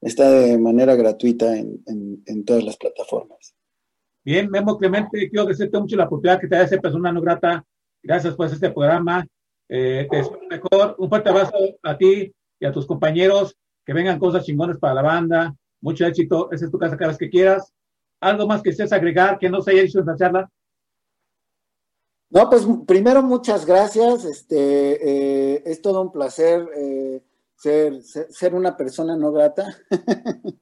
está 0.00 0.30
de 0.30 0.58
manera 0.58 0.94
gratuita 0.94 1.56
en, 1.56 2.44
todas 2.44 2.64
las 2.64 2.76
plataformas. 2.76 3.54
Bien, 4.24 4.50
Memo 4.50 4.76
Clemente, 4.76 5.28
quiero 5.28 5.42
agradecerte 5.42 5.78
mucho 5.78 5.96
la 5.96 6.04
oportunidad 6.04 6.40
que 6.40 6.48
te 6.48 6.56
da 6.56 6.62
esa 6.62 6.78
persona 6.78 7.12
no 7.12 7.20
grata. 7.20 7.64
Gracias 8.06 8.34
por 8.34 8.46
este 8.46 8.70
programa. 8.70 9.26
Eh, 9.68 10.06
te 10.08 10.16
deseo 10.18 10.40
mejor. 10.48 10.94
Un 10.98 11.08
fuerte 11.08 11.28
abrazo 11.28 11.56
a 11.82 11.96
ti 11.96 12.32
y 12.60 12.66
a 12.66 12.72
tus 12.72 12.86
compañeros. 12.86 13.56
Que 13.84 13.92
vengan 13.92 14.18
cosas 14.18 14.44
chingones 14.44 14.78
para 14.78 14.94
la 14.94 15.02
banda. 15.02 15.54
Mucho 15.80 16.06
éxito. 16.06 16.48
Esa 16.52 16.66
es 16.66 16.70
tu 16.70 16.78
casa 16.78 16.96
cada 16.96 17.08
vez 17.08 17.18
que 17.18 17.28
quieras. 17.28 17.72
¿Algo 18.20 18.46
más 18.46 18.62
que 18.62 18.70
estés 18.70 18.92
agregar 18.92 19.38
que 19.38 19.50
no 19.50 19.60
se 19.60 19.72
haya 19.72 19.82
hecho 19.82 19.98
en 19.98 20.06
la 20.06 20.16
charla? 20.16 20.50
No, 22.30 22.48
pues 22.48 22.64
primero 22.86 23.22
muchas 23.22 23.66
gracias. 23.66 24.24
Este 24.24 25.54
eh, 25.56 25.62
es 25.66 25.82
todo 25.82 26.00
un 26.00 26.12
placer 26.12 26.68
eh, 26.76 27.22
ser, 27.56 28.54
una 28.54 28.76
persona 28.76 29.16
no 29.16 29.32
grata. 29.32 29.76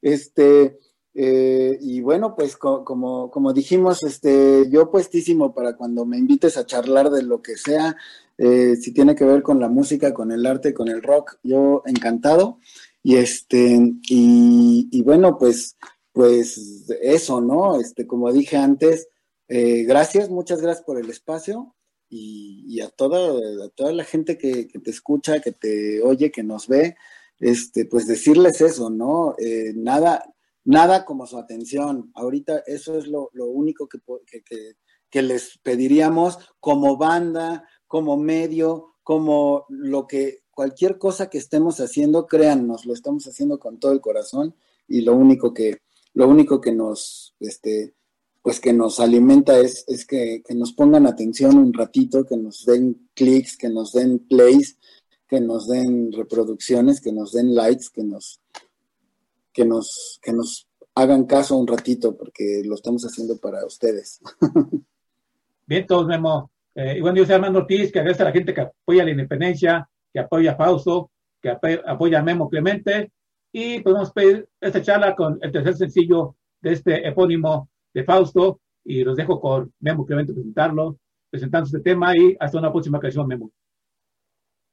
este 0.00 0.78
eh, 1.14 1.78
y 1.80 2.00
bueno, 2.00 2.34
pues 2.34 2.56
como, 2.56 3.30
como 3.30 3.52
dijimos, 3.52 4.02
este 4.02 4.68
yo 4.70 4.90
puestísimo 4.90 5.54
para 5.54 5.76
cuando 5.76 6.04
me 6.04 6.18
invites 6.18 6.56
a 6.56 6.66
charlar 6.66 7.10
de 7.10 7.22
lo 7.22 7.40
que 7.42 7.56
sea, 7.56 7.96
si 8.36 8.92
tiene 8.92 9.14
que 9.14 9.24
ver 9.24 9.42
con 9.42 9.60
la 9.60 9.68
música, 9.68 10.12
con 10.12 10.32
el 10.32 10.44
arte, 10.44 10.74
con 10.74 10.88
el 10.88 11.02
rock, 11.02 11.38
yo 11.44 11.82
encantado. 11.86 12.58
Y 13.02 13.16
este 13.16 13.78
y, 14.08 14.88
y 14.90 15.02
bueno, 15.02 15.38
pues 15.38 15.76
pues 16.12 16.88
eso, 17.00 17.40
¿no? 17.40 17.80
Este 17.80 18.06
como 18.06 18.32
dije 18.32 18.56
antes 18.56 19.08
eh, 19.48 19.84
gracias, 19.84 20.30
muchas 20.30 20.60
gracias 20.60 20.84
por 20.84 20.98
el 20.98 21.10
espacio 21.10 21.74
y, 22.08 22.80
a, 22.80 22.88
toda, 22.90 23.68
toda 23.74 23.92
la 23.92 24.04
gente 24.04 24.38
que, 24.38 24.66
te 24.66 24.90
escucha, 24.90 25.40
que 25.40 25.52
te 25.52 26.02
oye, 26.02 26.30
que 26.30 26.42
nos 26.42 26.68
ve, 26.68 26.96
este, 27.40 27.84
pues 27.84 28.06
decirles 28.06 28.60
eso, 28.60 28.88
¿no? 28.90 29.34
Eh, 29.38 29.72
nada, 29.74 30.33
nada 30.64 31.04
como 31.04 31.26
su 31.26 31.38
atención. 31.38 32.10
Ahorita 32.14 32.62
eso 32.66 32.98
es 32.98 33.06
lo, 33.06 33.30
único 33.34 33.88
que, 33.88 33.98
que, 35.10 35.22
les 35.22 35.58
pediríamos 35.62 36.38
como 36.60 36.96
banda, 36.96 37.68
como 37.86 38.16
medio, 38.16 38.96
como 39.02 39.66
lo 39.68 40.06
que, 40.06 40.42
cualquier 40.50 40.98
cosa 40.98 41.28
que 41.28 41.38
estemos 41.38 41.80
haciendo, 41.80 42.26
créannos, 42.26 42.86
lo 42.86 42.94
estamos 42.94 43.24
haciendo 43.26 43.58
con 43.58 43.78
todo 43.78 43.92
el 43.92 44.00
corazón 44.00 44.54
y 44.88 45.02
lo 45.02 45.14
único 45.14 45.52
que, 45.52 45.78
lo 46.14 46.28
único 46.28 46.60
que 46.60 46.72
nos, 46.72 47.34
este, 47.40 47.94
pues 48.44 48.60
que 48.60 48.72
nos 48.72 49.00
alimenta 49.00 49.58
es, 49.58 49.84
es 49.88 50.04
que, 50.06 50.42
nos 50.54 50.74
pongan 50.74 51.06
atención 51.06 51.56
un 51.56 51.72
ratito, 51.72 52.24
que 52.24 52.36
nos 52.36 52.66
den 52.66 53.08
clics, 53.14 53.56
que 53.56 53.70
nos 53.70 53.92
den 53.92 54.18
plays, 54.18 54.78
que 55.26 55.40
nos 55.40 55.66
den 55.66 56.12
reproducciones, 56.12 57.00
que 57.00 57.10
nos 57.10 57.32
den 57.32 57.54
likes, 57.54 57.86
que 57.92 58.04
nos, 58.04 58.42
que 59.54 59.64
nos, 59.64 60.18
que 60.20 60.32
nos 60.32 60.68
hagan 60.94 61.24
caso 61.24 61.56
un 61.56 61.66
ratito, 61.66 62.16
porque 62.16 62.62
lo 62.64 62.74
estamos 62.74 63.04
haciendo 63.04 63.38
para 63.38 63.64
ustedes. 63.64 64.20
Bien, 65.66 65.86
todos 65.86 66.06
Memo. 66.06 66.50
Eh, 66.74 66.96
y 66.98 67.00
bueno, 67.00 67.16
yo 67.18 67.24
soy 67.24 67.36
Armando 67.36 67.60
Ortiz, 67.60 67.90
que 67.90 68.00
agradece 68.00 68.22
a 68.22 68.26
la 68.26 68.32
gente 68.32 68.52
que 68.52 68.60
apoya 68.60 69.04
la 69.04 69.12
independencia, 69.12 69.88
que 70.12 70.20
apoya 70.20 70.52
a 70.52 70.56
Fausto, 70.56 71.10
que 71.40 71.50
apoya 71.50 72.18
a 72.18 72.22
Memo 72.22 72.50
Clemente. 72.50 73.12
Y 73.52 73.80
podemos 73.80 74.12
pedir 74.12 74.48
esta 74.60 74.82
charla 74.82 75.14
con 75.14 75.38
el 75.40 75.52
tercer 75.52 75.76
sencillo 75.76 76.36
de 76.60 76.72
este 76.72 77.06
epónimo 77.06 77.70
de 77.92 78.02
Fausto 78.02 78.60
y 78.84 79.04
los 79.04 79.16
dejo 79.16 79.40
con 79.40 79.72
Memo 79.78 80.04
Clemente 80.04 80.32
presentarlo, 80.32 80.98
presentando 81.30 81.66
este 81.66 81.80
tema 81.80 82.16
y 82.16 82.36
hasta 82.40 82.58
una 82.58 82.72
próxima 82.72 82.98
ocasión, 82.98 83.28
Memo. 83.28 83.52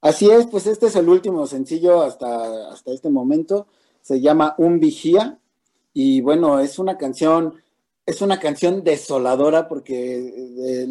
Así 0.00 0.28
es, 0.28 0.46
pues 0.48 0.66
este 0.66 0.86
es 0.86 0.96
el 0.96 1.08
último 1.08 1.46
sencillo 1.46 2.02
hasta, 2.02 2.72
hasta 2.72 2.90
este 2.90 3.08
momento. 3.08 3.68
Se 4.02 4.20
llama 4.20 4.54
Un 4.58 4.78
Vigía. 4.78 5.38
Y 5.94 6.20
bueno, 6.20 6.60
es 6.60 6.78
una 6.78 6.98
canción, 6.98 7.54
es 8.04 8.20
una 8.22 8.38
canción 8.38 8.84
desoladora 8.84 9.68
porque 9.68 10.18
eh, 10.18 10.86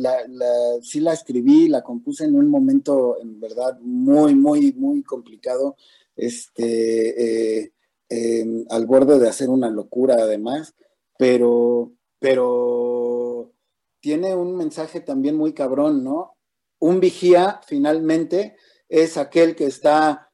sí 0.81 0.99
la 0.99 1.13
escribí, 1.13 1.67
la 1.67 1.83
compuse 1.83 2.25
en 2.25 2.35
un 2.35 2.47
momento 2.49 3.17
en 3.21 3.39
verdad 3.39 3.79
muy, 3.79 4.35
muy, 4.35 4.73
muy 4.73 5.03
complicado, 5.03 5.75
este, 6.15 7.61
eh, 7.61 8.65
al 8.69 8.85
borde 8.85 9.19
de 9.19 9.29
hacer 9.29 9.49
una 9.49 9.69
locura 9.69 10.15
además, 10.15 10.75
pero 11.17 11.91
pero 12.21 13.51
tiene 13.99 14.35
un 14.35 14.55
mensaje 14.55 15.01
también 15.01 15.35
muy 15.35 15.53
cabrón, 15.53 16.03
¿no? 16.03 16.35
Un 16.77 16.99
vigía 16.99 17.61
finalmente 17.65 18.55
es 18.87 19.17
aquel 19.17 19.55
que 19.55 19.65
está, 19.65 20.31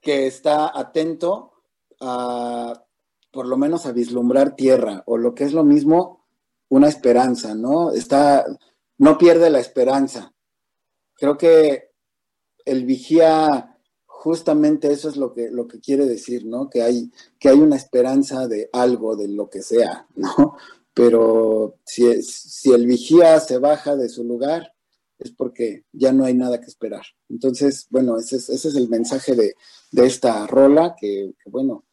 que 0.00 0.26
está 0.26 0.76
atento 0.76 1.51
a, 2.02 2.84
por 3.30 3.46
lo 3.46 3.56
menos 3.56 3.86
a 3.86 3.92
vislumbrar 3.92 4.56
tierra, 4.56 5.02
o 5.06 5.16
lo 5.16 5.34
que 5.34 5.44
es 5.44 5.52
lo 5.52 5.64
mismo, 5.64 6.26
una 6.68 6.88
esperanza, 6.88 7.54
¿no? 7.54 7.92
Está, 7.92 8.44
no 8.98 9.16
pierde 9.16 9.48
la 9.50 9.60
esperanza. 9.60 10.34
Creo 11.14 11.38
que 11.38 11.92
el 12.64 12.84
vigía, 12.84 13.78
justamente 14.04 14.92
eso 14.92 15.08
es 15.08 15.16
lo 15.16 15.32
que, 15.32 15.50
lo 15.50 15.66
que 15.66 15.80
quiere 15.80 16.06
decir, 16.06 16.44
¿no? 16.44 16.68
Que 16.68 16.82
hay, 16.82 17.10
que 17.38 17.48
hay 17.48 17.58
una 17.58 17.76
esperanza 17.76 18.48
de 18.48 18.68
algo, 18.72 19.16
de 19.16 19.28
lo 19.28 19.48
que 19.48 19.62
sea, 19.62 20.06
¿no? 20.16 20.56
pero 20.94 21.76
si, 21.84 22.22
si 22.22 22.70
el 22.72 22.86
vigía 22.86 23.40
se 23.40 23.58
baja 23.58 23.96
de 23.96 24.08
su 24.08 24.24
lugar, 24.24 24.72
es 25.18 25.30
porque 25.32 25.84
ya 25.92 26.12
no 26.12 26.24
hay 26.24 26.34
nada 26.34 26.60
que 26.60 26.66
esperar. 26.66 27.04
Entonces, 27.28 27.86
bueno, 27.90 28.18
ese 28.18 28.36
es, 28.36 28.48
ese 28.50 28.68
es 28.68 28.74
el 28.74 28.88
mensaje 28.88 29.34
de, 29.34 29.54
esta 29.92 30.46
rola 30.46 30.96
que, 30.98 31.34
bueno, 31.46 31.84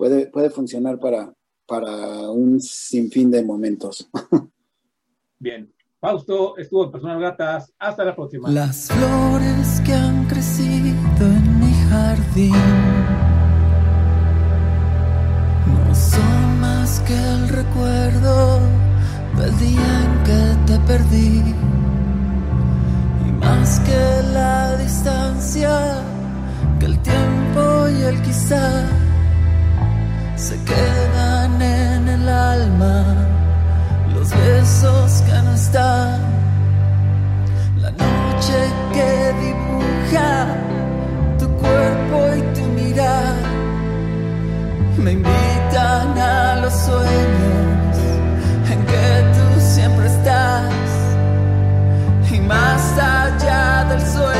puede, 0.00 0.28
puede 0.28 0.48
funcionar 0.48 0.98
para, 0.98 1.30
para 1.66 2.30
un 2.30 2.58
sinfín 2.58 3.30
de 3.30 3.44
momentos. 3.44 4.08
Bien. 5.38 5.70
Fausto 6.00 6.56
estuvo 6.56 6.86
en 6.86 6.92
Personas 6.92 7.18
Gratas. 7.18 7.74
Hasta 7.78 8.02
la 8.06 8.16
próxima. 8.16 8.50
Las 8.50 8.88
flores 8.88 9.82
que 9.84 9.92
han 9.92 10.26
crecido 10.26 11.26
en 11.26 11.60
mi 11.60 11.72
jardín 11.90 12.54
que 17.06 17.14
el 17.14 17.48
recuerdo 17.48 18.60
del 19.36 19.58
día 19.58 19.90
en 20.04 20.24
que 20.24 20.72
te 20.72 20.78
perdí. 20.86 21.54
Y 23.26 23.32
más 23.32 23.80
que 23.80 24.22
la 24.32 24.76
distancia, 24.76 26.02
que 26.78 26.86
el 26.86 26.98
tiempo 27.00 27.88
y 27.88 28.02
el 28.02 28.22
quizá 28.22 28.84
se 30.40 30.56
quedan 30.64 31.60
en 31.60 32.08
el 32.08 32.26
alma, 32.26 33.04
los 34.14 34.30
besos 34.30 35.22
que 35.26 35.42
no 35.42 35.52
están, 35.52 36.18
la 37.76 37.90
noche 37.90 38.58
que 38.94 39.34
dibuja 39.44 40.46
tu 41.38 41.46
cuerpo 41.46 42.16
y 42.38 42.40
tu 42.58 42.64
mirar, 42.68 43.34
me 44.96 45.12
invitan 45.12 46.18
a 46.18 46.56
los 46.62 46.72
sueños 46.72 47.96
en 48.72 48.86
que 48.86 49.06
tú 49.36 49.60
siempre 49.60 50.06
estás 50.06 50.72
y 52.32 52.40
más 52.40 52.82
allá 52.98 53.84
del 53.90 54.00
sueño. 54.00 54.39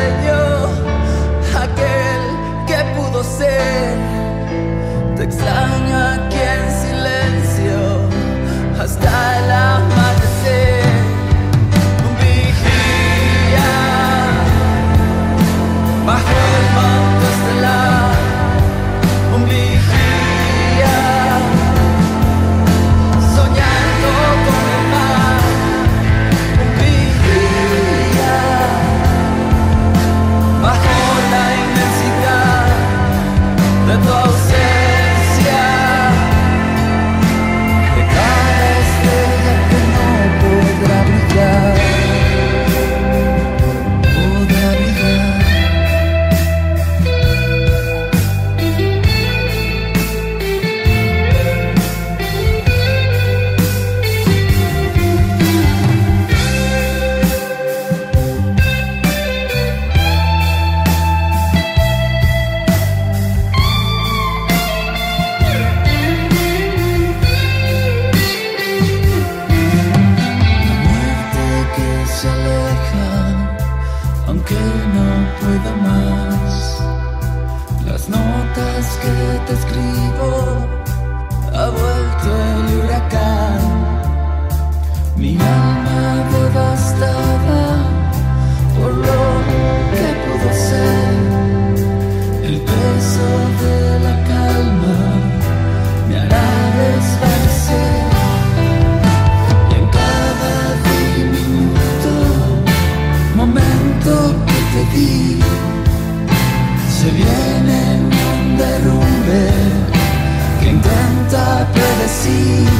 que 110.60 110.66
intenta 110.68 111.66
predecir 111.72 112.79